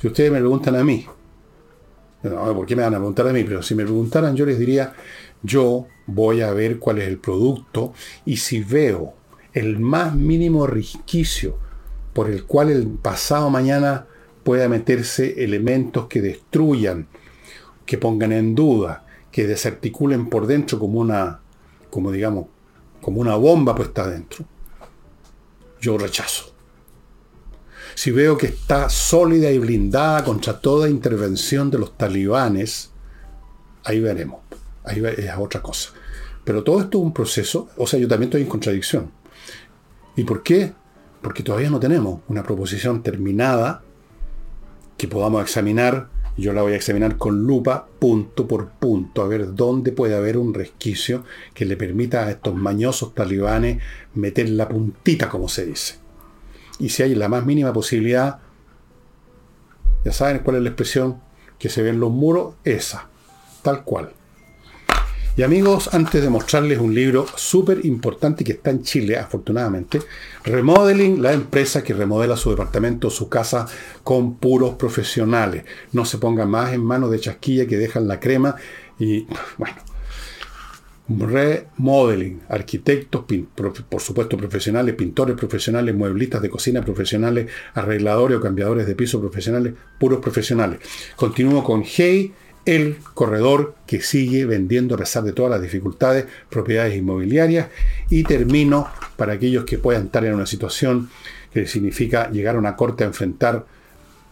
Si 0.00 0.06
ustedes 0.06 0.30
me 0.30 0.38
preguntan 0.38 0.76
a 0.76 0.84
mí, 0.84 1.06
no, 2.22 2.54
¿por 2.54 2.66
qué 2.66 2.76
me 2.76 2.82
van 2.82 2.94
a 2.94 2.98
preguntar 2.98 3.28
a 3.28 3.32
mí? 3.32 3.44
Pero 3.44 3.62
si 3.62 3.74
me 3.74 3.84
preguntaran, 3.84 4.34
yo 4.34 4.46
les 4.46 4.58
diría, 4.58 4.94
yo 5.42 5.86
voy 6.06 6.40
a 6.40 6.52
ver 6.52 6.78
cuál 6.78 6.98
es 6.98 7.08
el 7.08 7.18
producto 7.18 7.92
y 8.24 8.36
si 8.36 8.62
veo 8.62 9.14
el 9.56 9.78
más 9.78 10.14
mínimo 10.14 10.66
resquicio 10.66 11.58
por 12.12 12.30
el 12.30 12.44
cual 12.44 12.70
el 12.70 12.86
pasado 12.86 13.50
mañana 13.50 14.06
pueda 14.44 14.68
meterse 14.68 15.42
elementos 15.42 16.06
que 16.06 16.22
destruyan, 16.22 17.08
que 17.84 17.98
pongan 17.98 18.32
en 18.32 18.54
duda, 18.54 19.04
que 19.30 19.46
desarticulen 19.46 20.28
por 20.28 20.46
dentro 20.46 20.78
como 20.78 21.00
una, 21.00 21.40
como 21.90 22.12
digamos, 22.12 22.46
como 23.00 23.20
una 23.20 23.36
bomba 23.36 23.74
puesta 23.74 24.04
adentro, 24.04 24.44
yo 25.80 25.98
rechazo 25.98 26.56
si 27.96 28.10
veo 28.10 28.36
que 28.36 28.48
está 28.48 28.90
sólida 28.90 29.50
y 29.50 29.58
blindada 29.58 30.22
contra 30.22 30.60
toda 30.60 30.86
intervención 30.86 31.70
de 31.70 31.78
los 31.78 31.96
talibanes, 31.96 32.90
ahí 33.84 34.00
veremos. 34.00 34.40
Ahí 34.84 35.02
es 35.02 35.30
otra 35.38 35.62
cosa. 35.62 35.92
Pero 36.44 36.62
todo 36.62 36.80
esto 36.80 36.98
es 36.98 37.04
un 37.04 37.14
proceso, 37.14 37.70
o 37.78 37.86
sea, 37.86 37.98
yo 37.98 38.06
también 38.06 38.28
estoy 38.28 38.42
en 38.42 38.48
contradicción. 38.48 39.10
¿Y 40.16 40.24
por 40.24 40.42
qué? 40.42 40.72
Porque 41.22 41.42
todavía 41.42 41.70
no 41.70 41.78
tenemos 41.78 42.20
una 42.28 42.42
proposición 42.42 43.02
terminada 43.02 43.82
que 44.96 45.08
podamos 45.08 45.42
examinar. 45.42 46.08
Yo 46.38 46.52
la 46.52 46.62
voy 46.62 46.72
a 46.72 46.76
examinar 46.76 47.16
con 47.16 47.44
lupa, 47.44 47.86
punto 47.98 48.46
por 48.46 48.68
punto, 48.68 49.22
a 49.22 49.28
ver 49.28 49.54
dónde 49.54 49.92
puede 49.92 50.14
haber 50.14 50.36
un 50.36 50.52
resquicio 50.52 51.24
que 51.54 51.64
le 51.64 51.76
permita 51.76 52.24
a 52.24 52.30
estos 52.30 52.54
mañosos 52.54 53.14
talibanes 53.14 53.82
meter 54.14 54.48
la 54.50 54.68
puntita, 54.68 55.28
como 55.28 55.48
se 55.48 55.66
dice. 55.66 55.96
Y 56.78 56.90
si 56.90 57.02
hay 57.02 57.14
la 57.14 57.28
más 57.28 57.46
mínima 57.46 57.72
posibilidad, 57.72 58.40
ya 60.04 60.12
saben 60.12 60.40
cuál 60.40 60.56
es 60.56 60.62
la 60.62 60.68
expresión 60.68 61.20
que 61.58 61.70
se 61.70 61.82
ve 61.82 61.90
en 61.90 62.00
los 62.00 62.10
muros, 62.10 62.54
esa, 62.64 63.08
tal 63.62 63.82
cual. 63.82 64.12
Y 65.36 65.42
amigos, 65.42 65.92
antes 65.92 66.22
de 66.22 66.30
mostrarles 66.30 66.78
un 66.78 66.94
libro 66.94 67.26
súper 67.36 67.84
importante 67.84 68.42
que 68.42 68.52
está 68.52 68.70
en 68.70 68.82
Chile, 68.82 69.18
afortunadamente, 69.18 70.00
Remodeling, 70.44 71.20
la 71.20 71.34
empresa 71.34 71.84
que 71.84 71.92
remodela 71.92 72.38
su 72.38 72.48
departamento, 72.48 73.10
su 73.10 73.28
casa 73.28 73.66
con 74.02 74.36
puros 74.36 74.76
profesionales. 74.76 75.64
No 75.92 76.06
se 76.06 76.16
ponga 76.16 76.46
más 76.46 76.72
en 76.72 76.82
manos 76.82 77.10
de 77.10 77.20
chasquilla 77.20 77.66
que 77.66 77.76
dejan 77.76 78.08
la 78.08 78.18
crema 78.18 78.56
y, 78.98 79.26
bueno, 79.58 79.76
remodeling, 81.06 82.40
arquitectos, 82.48 83.24
por 83.90 84.00
supuesto 84.00 84.38
profesionales, 84.38 84.94
pintores 84.94 85.36
profesionales, 85.36 85.94
mueblistas 85.94 86.40
de 86.40 86.48
cocina 86.48 86.80
profesionales, 86.82 87.50
arregladores 87.74 88.38
o 88.38 88.40
cambiadores 88.40 88.86
de 88.86 88.94
piso 88.94 89.20
profesionales, 89.20 89.74
puros 90.00 90.20
profesionales. 90.20 90.80
Continúo 91.14 91.62
con 91.62 91.84
Hey 91.84 92.32
el 92.66 92.98
corredor 93.14 93.74
que 93.86 94.02
sigue 94.02 94.44
vendiendo 94.44 94.96
a 94.96 94.98
pesar 94.98 95.22
de 95.22 95.32
todas 95.32 95.50
las 95.50 95.62
dificultades 95.62 96.26
propiedades 96.50 96.96
inmobiliarias. 96.96 97.68
Y 98.10 98.24
termino 98.24 98.88
para 99.16 99.34
aquellos 99.34 99.64
que 99.64 99.78
puedan 99.78 100.06
estar 100.06 100.24
en 100.24 100.34
una 100.34 100.46
situación 100.46 101.08
que 101.52 101.66
significa 101.66 102.30
llegar 102.30 102.56
a 102.56 102.58
una 102.58 102.76
corte 102.76 103.04
a 103.04 103.06
enfrentar 103.06 103.64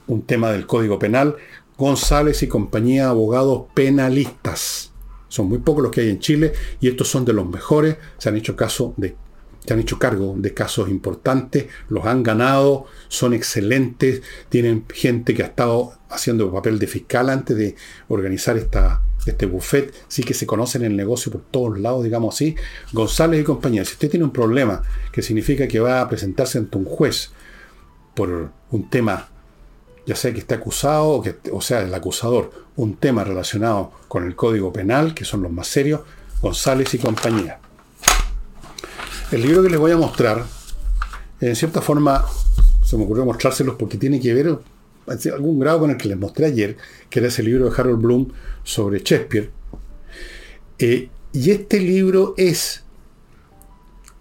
un 0.09 0.23
tema 0.23 0.51
del 0.53 0.67
Código 0.67 0.99
Penal. 0.99 1.37
González 1.79 2.43
y 2.43 2.49
compañía 2.49 3.09
abogados 3.09 3.65
penalistas. 3.73 4.93
Son 5.29 5.49
muy 5.49 5.59
pocos 5.59 5.83
los 5.83 5.93
que 5.93 6.03
hay 6.03 6.11
en 6.11 6.21
Chile 6.21 6.53
y 6.81 6.89
estos 6.89 7.09
son 7.09 7.25
de 7.25 7.33
los 7.33 7.49
mejores. 7.49 7.97
Se 8.19 8.29
han 8.29 8.37
hecho 8.37 8.55
caso 8.55 8.95
de 8.97 9.17
se 9.65 9.73
han 9.73 9.81
hecho 9.81 9.99
cargo 9.99 10.35
de 10.37 10.53
casos 10.53 10.89
importantes, 10.89 11.67
los 11.89 12.05
han 12.05 12.23
ganado, 12.23 12.87
son 13.09 13.33
excelentes, 13.33 14.23
tienen 14.49 14.85
gente 14.93 15.35
que 15.35 15.43
ha 15.43 15.47
estado 15.47 15.95
haciendo 16.11 16.53
papel 16.53 16.79
de 16.79 16.87
fiscal 16.87 17.31
antes 17.31 17.57
de 17.57 17.75
organizar 18.09 18.57
esta, 18.57 19.01
este 19.27 19.47
buffet, 19.47 19.93
sí 20.09 20.23
que 20.23 20.35
se 20.35 20.47
conocen 20.47 20.85
el 20.85 20.97
negocio 20.97 21.33
por 21.33 21.43
todos 21.43 21.81
lados, 21.81 22.05
digamos 22.05 22.35
así. 22.35 22.57
González 22.93 23.41
y 23.41 23.45
compañía, 23.45 23.85
si 23.85 23.93
usted 23.93 24.11
tiene 24.11 24.25
un 24.25 24.33
problema 24.33 24.83
que 25.13 25.23
significa 25.23 25.67
que 25.67 25.81
va 25.81 26.01
a 26.01 26.09
presentarse 26.09 26.59
ante 26.59 26.77
un 26.77 26.85
juez 26.85 27.31
por 28.15 28.51
un 28.71 28.91
tema, 28.91 29.29
ya 30.07 30.15
sea 30.15 30.33
que 30.33 30.41
esté 30.41 30.55
acusado 30.55 31.23
o 31.53 31.61
sea, 31.63 31.81
el 31.81 31.95
acusador, 31.95 32.51
un 32.77 32.97
tema 32.97 33.25
relacionado 33.25 33.93
con 34.09 34.25
el 34.25 34.37
Código 34.37 34.73
Penal, 34.73 35.15
que 35.15 35.25
son 35.25 35.43
los 35.43 35.51
más 35.51 35.69
serios, 35.69 36.03
González 36.43 36.93
y 36.93 36.99
compañía. 36.99 37.61
El 39.35 39.43
libro 39.43 39.65
que 39.65 39.69
les 39.69 39.81
voy 39.81 39.91
a 39.91 39.97
mostrar, 39.97 40.45
en 41.41 41.57
cierta 41.57 41.81
forma, 41.81 42.25
se 42.85 42.97
me 42.97 43.03
ocurrió 43.03 43.25
mostrárselos 43.25 43.75
porque 43.75 43.99
tiene 43.99 44.21
que 44.21 44.33
ver 44.33 44.61
algún 45.33 45.59
grado 45.59 45.81
con 45.81 45.91
el 45.91 45.97
que 45.97 46.07
les 46.07 46.17
mostré 46.17 46.47
ayer, 46.47 46.77
que 47.11 47.19
era 47.19 47.27
ese 47.27 47.43
libro 47.43 47.69
de 47.69 47.75
Harold 47.77 48.01
Bloom 48.01 48.29
sobre 48.63 49.01
Shakespeare. 49.01 49.51
Eh, 50.79 51.09
y 51.33 51.51
este 51.51 51.81
libro 51.81 52.35
es 52.37 52.85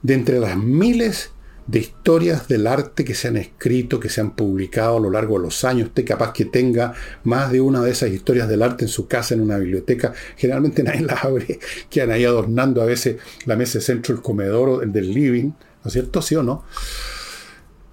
de 0.01 0.16
entre 0.16 0.39
las 0.39 0.57
miles 0.57 1.30
de 1.68 1.80
historias 1.80 2.47
del 2.47 2.68
arte 2.68 3.05
que 3.05 3.16
se 3.16 3.30
han 3.30 3.38
escrito, 3.38 3.99
que 3.99 4.09
se 4.09 4.22
han 4.22 4.36
publicado 4.36 4.97
a 4.97 4.99
lo 4.99 5.09
largo 5.09 5.38
de 5.38 5.45
los 5.45 5.64
años. 5.64 5.89
Usted 5.89 6.05
capaz 6.05 6.34
que 6.34 6.45
tenga 6.45 6.93
más 7.24 7.51
de 7.51 7.61
una 7.61 7.82
de 7.82 7.91
esas 7.91 8.09
historias 8.09 8.47
del 8.47 8.61
arte 8.61 8.86
en 8.86 8.89
su 8.89 9.07
casa, 9.07 9.34
en 9.34 9.41
una 9.41 9.57
biblioteca. 9.57 10.14
Generalmente 10.38 10.84
nadie 10.84 11.01
las 11.01 11.24
abre, 11.24 11.59
quedan 11.89 12.11
ahí 12.11 12.26
adornando 12.26 12.82
a 12.82 12.86
veces 12.86 13.18
la 13.45 13.55
mesa 13.55 13.80
de 13.80 13.86
centro, 13.86 14.14
el 14.14 14.22
comedor 14.22 14.70
o 14.70 14.82
el 14.82 14.91
del 14.91 15.14
living. 15.14 15.51
¿No 15.84 15.88
es 15.88 15.93
cierto? 15.93 16.22
¿Sí 16.22 16.36
o 16.36 16.43
no? 16.43 16.66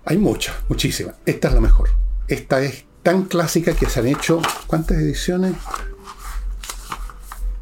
Hay 0.05 0.19
muchas, 0.19 0.55
muchísimas. 0.69 1.15
Esta 1.27 1.49
es 1.49 1.55
la 1.55 1.61
mejor. 1.61 1.91
Esta 2.29 2.63
es 2.63 2.85
tan 3.03 3.25
clásica 3.25 3.75
que 3.75 3.87
se 3.87 4.01
han 4.01 4.07
hecho, 4.07 4.41
¿cuántas 4.67 4.99
ediciones? 4.99 5.55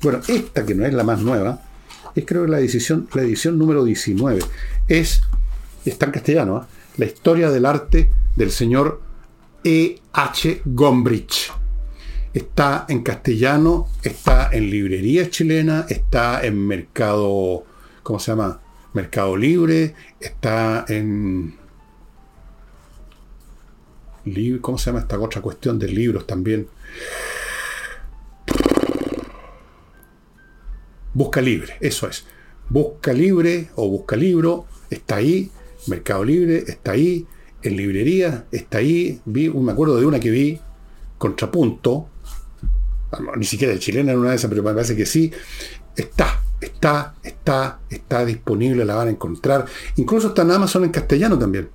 Bueno, 0.03 0.21
esta 0.29 0.65
que 0.65 0.75
no 0.75 0.87
es 0.87 0.95
la 0.95 1.05
más 1.05 1.21
nueva, 1.21 1.63
es 2.15 2.25
creo 2.25 2.45
que 2.45 2.51
la 2.51 2.61
edición, 2.61 3.09
la 3.15 3.23
edición 3.23 3.59
número 3.59 3.85
19. 3.85 4.41
Es 4.89 5.23
está 5.89 6.07
en 6.07 6.13
castellano, 6.13 6.63
¿eh? 6.63 6.67
La 6.97 7.07
historia 7.07 7.51
del 7.51 7.67
arte 7.67 8.11
del 8.37 8.51
señor 8.51 9.01
E. 9.65 10.01
H. 10.13 10.63
Gombrich. 10.65 11.53
Está 12.35 12.87
en 12.89 13.03
castellano, 13.03 13.89
está 14.03 14.51
en 14.53 14.71
librería 14.71 15.31
chilena, 15.31 15.87
está 15.89 16.45
en 16.45 16.67
mercado, 16.67 17.65
¿cómo 18.03 18.19
se 18.19 18.33
llama? 18.33 18.61
Mercado 18.93 19.37
Libre, 19.37 19.95
está 20.21 20.85
en... 20.89 21.57
¿Cómo 24.61 24.77
se 24.77 24.91
llama 24.91 25.01
esta 25.01 25.19
otra 25.19 25.41
cuestión 25.41 25.79
de 25.79 25.89
libros 25.89 26.27
también? 26.27 26.69
Busca 31.15 31.41
Libre, 31.41 31.77
eso 31.81 32.09
es. 32.09 32.27
Busca 32.69 33.13
Libre 33.13 33.71
o 33.77 33.89
Busca 33.89 34.17
Libro, 34.17 34.67
está 34.91 35.17
ahí, 35.17 35.51
Mercado 35.87 36.25
Libre 36.25 36.65
está 36.67 36.93
ahí, 36.93 37.27
en 37.63 37.77
librería 37.77 38.47
está 38.53 38.79
ahí. 38.79 39.21
Vi, 39.25 39.49
me 39.51 39.73
acuerdo 39.73 39.99
de 39.99 40.07
una 40.07 40.21
que 40.21 40.31
vi, 40.31 40.61
Contrapunto, 41.19 42.09
ni 43.37 43.45
siquiera 43.45 43.73
de 43.73 43.79
chilena 43.79 44.13
en 44.13 44.19
una 44.19 44.31
de 44.31 44.37
esas, 44.37 44.49
pero 44.49 44.63
me 44.63 44.73
parece 44.73 44.95
que 44.95 45.07
sí. 45.07 45.33
Está, 45.97 46.43
está, 46.61 47.17
está, 47.23 47.81
está 47.91 48.25
disponible, 48.25 48.85
la 48.85 48.95
van 48.95 49.09
a 49.09 49.11
encontrar. 49.11 49.65
Incluso 49.97 50.29
está 50.29 50.43
en 50.43 50.53
Amazon 50.53 50.85
en 50.85 50.91
castellano 50.91 51.39
también. 51.39 51.69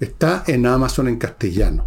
Está 0.00 0.44
en 0.46 0.66
Amazon 0.66 1.08
en 1.08 1.16
castellano. 1.16 1.86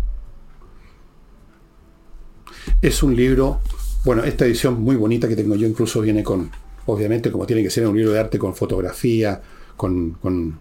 Es 2.81 3.01
un 3.01 3.15
libro, 3.15 3.61
bueno, 4.05 4.23
esta 4.23 4.45
edición 4.45 4.81
muy 4.81 4.95
bonita 4.95 5.27
que 5.27 5.35
tengo 5.35 5.55
yo 5.55 5.67
incluso 5.67 6.01
viene 6.01 6.23
con, 6.23 6.51
obviamente 6.85 7.31
como 7.31 7.45
tiene 7.45 7.63
que 7.63 7.69
ser 7.69 7.87
un 7.87 7.95
libro 7.95 8.11
de 8.11 8.19
arte 8.19 8.37
con 8.37 8.55
fotografía, 8.55 9.41
con, 9.75 10.11
con 10.11 10.59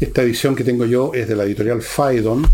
esta 0.00 0.22
edición 0.22 0.54
que 0.54 0.64
tengo 0.64 0.84
yo 0.84 1.12
es 1.14 1.28
de 1.28 1.36
la 1.36 1.44
editorial 1.44 1.82
Faidon. 1.82 2.46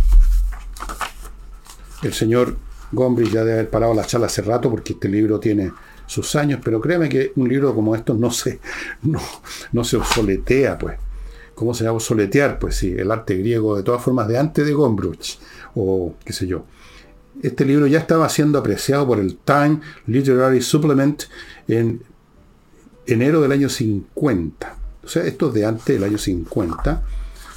El 2.03 2.13
señor 2.13 2.57
Gombrich 2.93 3.31
ya 3.33 3.41
debe 3.41 3.55
haber 3.55 3.71
parado 3.71 3.95
la 3.95 4.05
charla 4.05 4.27
hace 4.27 4.43
rato 4.43 4.71
porque 4.71 4.95
este 4.95 5.09
libro 5.09 5.41
tiene 5.41 5.73
sus 6.07 6.35
años, 6.37 6.61
pero 6.65 6.81
créeme 6.81 7.09
que 7.09 7.33
un 7.37 7.49
libro 7.49 7.75
como 7.75 7.95
esto 7.95 8.15
no 8.15 8.31
se, 8.31 8.61
no, 9.03 9.21
no 9.73 9.85
se 9.85 9.97
obsoletea, 9.97 10.79
pues. 10.79 10.99
¿Cómo 11.55 11.75
se 11.75 11.83
llama 11.83 11.97
obsoletear? 11.97 12.59
Pues 12.61 12.77
sí, 12.77 12.95
el 12.97 13.11
arte 13.11 13.37
griego 13.37 13.77
de 13.77 13.83
todas 13.83 14.01
formas 14.01 14.29
de 14.29 14.39
antes 14.39 14.65
de 14.65 14.73
Gombrich, 14.73 15.41
o 15.75 16.15
qué 16.25 16.33
sé 16.33 16.47
yo. 16.47 16.65
Este 17.43 17.65
libro 17.65 17.87
ya 17.89 17.99
estaba 17.99 18.29
siendo 18.29 18.59
apreciado 18.59 19.07
por 19.07 19.19
el 19.19 19.37
Time 19.37 19.81
Literary 20.07 20.63
Supplement 20.63 21.25
en 21.67 22.03
enero 23.07 23.41
del 23.41 23.53
año 23.53 23.69
50. 23.69 24.78
O 25.09 25.11
sea, 25.11 25.25
esto 25.25 25.49
es 25.49 25.55
de 25.55 25.65
antes 25.65 25.87
del 25.87 26.05
año 26.05 26.19
50. 26.19 27.03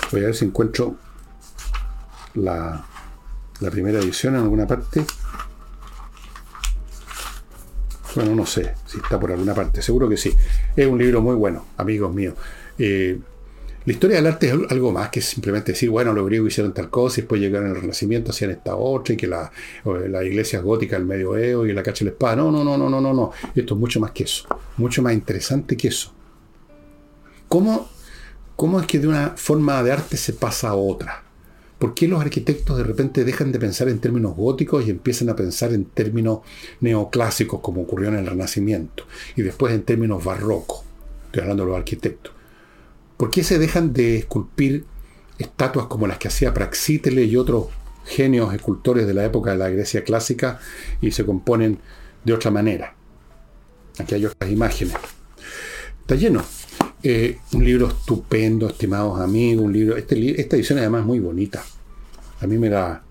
Voy 0.10 0.22
a 0.22 0.28
ver 0.28 0.34
si 0.34 0.46
encuentro 0.46 0.96
la, 2.36 2.86
primera 3.70 4.00
edición 4.00 4.36
en 4.36 4.44
alguna 4.44 4.66
parte. 4.66 5.04
Bueno, 8.16 8.36
no 8.36 8.46
sé 8.46 8.74
si 8.86 9.00
está 9.00 9.20
por 9.20 9.34
alguna 9.34 9.54
parte, 9.54 9.82
seguro 9.82 10.08
que 10.08 10.16
sí. 10.16 10.34
Es 10.78 10.88
un 10.88 10.98
libro 10.98 11.20
muy 11.20 11.36
bueno, 11.36 11.66
amigos 11.76 12.14
míos. 12.14 12.36
Eh, 12.80 13.20
la 13.84 13.92
historia 13.92 14.16
del 14.16 14.28
arte 14.28 14.48
es 14.48 14.54
algo 14.70 14.94
más 14.94 15.10
que 15.10 15.20
simplemente 15.20 15.74
decir, 15.74 15.90
bueno, 15.90 16.14
los 16.14 16.26
griegos 16.28 16.54
hicieron 16.54 16.74
tal 16.74 16.90
cosa 16.90 17.20
y 17.20 17.24
después 17.24 17.42
llegaron 17.42 17.70
al 17.72 17.82
Renacimiento, 17.82 18.32
hacían 18.32 18.52
esta 18.52 18.78
otra 18.78 19.14
y 19.14 19.18
que 19.18 19.28
la, 19.28 19.52
la 19.84 20.24
iglesia 20.24 20.62
gótica 20.62 20.96
del 20.96 21.06
medioevo 21.06 21.66
y 21.66 21.74
la 21.74 21.84
cacha 21.84 22.06
de 22.06 22.12
la 22.12 22.14
espada. 22.14 22.38
No, 22.38 22.50
no, 22.50 22.64
no, 22.64 22.78
no, 22.78 22.90
no, 22.90 23.02
no, 23.02 23.14
no. 23.14 23.32
Esto 23.54 23.74
es 23.74 23.80
mucho 23.80 24.00
más 24.00 24.12
que 24.12 24.24
eso. 24.24 24.46
Mucho 24.78 25.02
más 25.02 25.12
interesante 25.12 25.76
que 25.76 25.90
eso. 25.90 26.14
¿Cómo, 27.52 27.90
¿Cómo 28.56 28.80
es 28.80 28.88
que 28.88 28.98
de 28.98 29.10
una 29.10 29.32
forma 29.36 29.84
de 29.84 29.92
arte 29.92 30.16
se 30.16 30.32
pasa 30.32 30.70
a 30.70 30.76
otra? 30.76 31.22
¿Por 31.80 31.94
qué 31.94 32.08
los 32.08 32.22
arquitectos 32.22 32.78
de 32.78 32.86
repente 32.86 33.26
dejan 33.26 33.52
de 33.52 33.60
pensar 33.60 33.90
en 33.90 34.00
términos 34.00 34.38
góticos 34.38 34.88
y 34.88 34.90
empiezan 34.90 35.28
a 35.28 35.36
pensar 35.36 35.74
en 35.74 35.84
términos 35.84 36.40
neoclásicos, 36.80 37.60
como 37.60 37.82
ocurrió 37.82 38.08
en 38.08 38.16
el 38.16 38.26
Renacimiento, 38.26 39.04
y 39.36 39.42
después 39.42 39.74
en 39.74 39.84
términos 39.84 40.24
barrocos? 40.24 40.84
Estoy 41.26 41.42
hablando 41.42 41.66
de 41.66 41.72
los 41.72 41.78
arquitectos. 41.78 42.32
¿Por 43.18 43.30
qué 43.30 43.44
se 43.44 43.60
dejan 43.60 43.92
de 43.92 44.16
esculpir 44.16 44.86
estatuas 45.38 45.88
como 45.88 46.08
las 46.08 46.20
que 46.20 46.30
hacía 46.30 46.54
Praxíteles 46.54 47.30
y 47.30 47.36
otros 47.36 47.66
genios 48.06 48.54
escultores 48.54 49.06
de 49.06 49.14
la 49.14 49.26
época 49.26 49.52
de 49.52 49.58
la 49.58 49.70
Grecia 49.70 50.06
clásica 50.06 50.62
y 51.02 51.12
se 51.12 51.26
componen 51.26 51.80
de 52.24 52.32
otra 52.32 52.50
manera? 52.50 52.96
Aquí 54.00 54.16
hay 54.16 54.26
otras 54.26 54.50
imágenes. 54.50 54.96
Está 56.00 56.16
lleno. 56.16 56.46
Eh, 57.04 57.40
un 57.54 57.66
libro 57.66 57.88
estupendo, 57.88 58.68
estimados 58.68 59.20
amigos. 59.20 59.66
Un 59.66 59.74
libro, 59.74 59.98
este, 59.98 60.40
esta 60.40 60.56
edición 60.56 60.80
además 60.80 61.02
es 61.02 61.08
muy 61.08 61.20
bonita. 61.20 61.64
A 62.42 62.48
mí 62.48 62.58
me 62.58 62.70
la, 62.70 63.02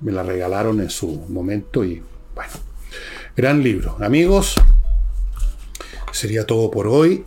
me 0.00 0.12
la 0.12 0.22
regalaron 0.22 0.80
en 0.80 0.90
su 0.90 1.08
momento 1.28 1.84
y 1.84 2.02
bueno, 2.34 2.52
gran 3.36 3.62
libro. 3.62 3.96
Amigos, 4.00 4.54
sería 6.12 6.44
todo 6.44 6.70
por 6.70 6.86
hoy. 6.86 7.24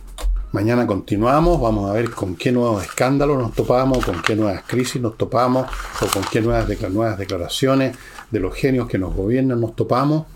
Mañana 0.52 0.86
continuamos, 0.86 1.60
vamos 1.60 1.90
a 1.90 1.92
ver 1.92 2.10
con 2.10 2.34
qué 2.34 2.52
nuevos 2.52 2.82
escándalos 2.82 3.36
nos 3.36 3.52
topamos, 3.52 4.02
con 4.02 4.22
qué 4.22 4.34
nuevas 4.34 4.62
crisis 4.66 5.00
nos 5.02 5.18
topamos, 5.18 5.66
o 6.00 6.06
con 6.06 6.22
qué 6.32 6.40
nuevas, 6.40 6.66
nuevas 6.90 7.18
declaraciones 7.18 7.96
de 8.30 8.40
los 8.40 8.54
genios 8.54 8.88
que 8.88 8.96
nos 8.96 9.14
gobiernan 9.14 9.60
nos 9.60 9.76
topamos. 9.76 10.26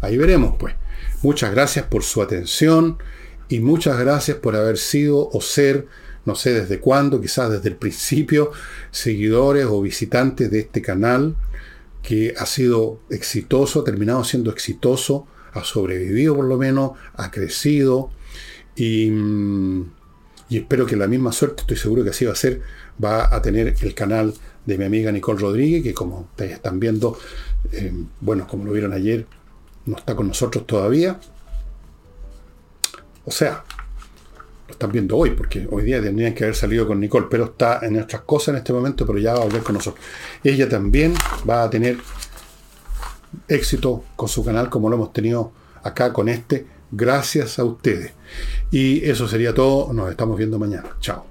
Ahí 0.00 0.16
veremos, 0.16 0.54
pues. 0.58 0.74
Muchas 1.22 1.50
gracias 1.50 1.84
por 1.84 2.02
su 2.02 2.22
atención 2.22 2.98
y 3.48 3.60
muchas 3.60 3.98
gracias 3.98 4.36
por 4.38 4.56
haber 4.56 4.78
sido 4.78 5.28
o 5.30 5.40
ser, 5.40 5.86
no 6.24 6.34
sé 6.34 6.52
desde 6.52 6.80
cuándo, 6.80 7.20
quizás 7.20 7.50
desde 7.50 7.70
el 7.70 7.76
principio, 7.76 8.52
seguidores 8.90 9.66
o 9.66 9.80
visitantes 9.80 10.50
de 10.50 10.60
este 10.60 10.82
canal 10.82 11.36
que 12.02 12.34
ha 12.36 12.46
sido 12.46 13.00
exitoso, 13.10 13.80
ha 13.80 13.84
terminado 13.84 14.24
siendo 14.24 14.50
exitoso, 14.50 15.26
ha 15.52 15.64
sobrevivido 15.64 16.36
por 16.36 16.44
lo 16.44 16.56
menos, 16.56 16.92
ha 17.14 17.30
crecido 17.30 18.10
y, 18.76 19.10
y 20.48 20.58
espero 20.58 20.86
que 20.86 20.96
la 20.96 21.06
misma 21.06 21.32
suerte, 21.32 21.62
estoy 21.62 21.76
seguro 21.76 22.04
que 22.04 22.10
así 22.10 22.24
va 22.24 22.32
a 22.32 22.36
ser, 22.36 22.62
va 23.02 23.34
a 23.34 23.42
tener 23.42 23.74
el 23.80 23.94
canal 23.94 24.34
de 24.66 24.76
mi 24.76 24.84
amiga 24.84 25.10
Nicole 25.10 25.40
Rodríguez, 25.40 25.82
que 25.82 25.94
como 25.94 26.20
ustedes 26.20 26.52
están 26.52 26.78
viendo, 26.78 27.18
eh, 27.72 27.92
bueno, 28.20 28.46
como 28.46 28.64
lo 28.64 28.72
vieron 28.72 28.92
ayer, 28.92 29.26
no 29.86 29.96
está 29.96 30.14
con 30.14 30.28
nosotros 30.28 30.66
todavía. 30.66 31.18
O 33.28 33.30
sea, 33.30 33.62
lo 34.66 34.72
están 34.72 34.90
viendo 34.90 35.14
hoy, 35.14 35.32
porque 35.32 35.68
hoy 35.70 35.84
día 35.84 36.00
tendrían 36.00 36.34
que 36.34 36.44
haber 36.44 36.56
salido 36.56 36.86
con 36.86 36.98
Nicole, 36.98 37.26
pero 37.30 37.44
está 37.44 37.80
en 37.82 37.92
nuestras 37.92 38.22
cosas 38.22 38.48
en 38.48 38.56
este 38.56 38.72
momento, 38.72 39.06
pero 39.06 39.18
ya 39.18 39.34
va 39.34 39.40
a 39.40 39.44
volver 39.44 39.62
con 39.62 39.74
nosotros. 39.74 40.02
Ella 40.42 40.66
también 40.66 41.12
va 41.48 41.64
a 41.64 41.68
tener 41.68 41.98
éxito 43.46 44.02
con 44.16 44.28
su 44.28 44.42
canal 44.42 44.70
como 44.70 44.88
lo 44.88 44.96
hemos 44.96 45.12
tenido 45.12 45.52
acá 45.82 46.10
con 46.10 46.30
este, 46.30 46.66
gracias 46.90 47.58
a 47.58 47.64
ustedes. 47.64 48.12
Y 48.70 49.04
eso 49.04 49.28
sería 49.28 49.52
todo, 49.52 49.92
nos 49.92 50.10
estamos 50.10 50.38
viendo 50.38 50.58
mañana. 50.58 50.88
Chao. 50.98 51.27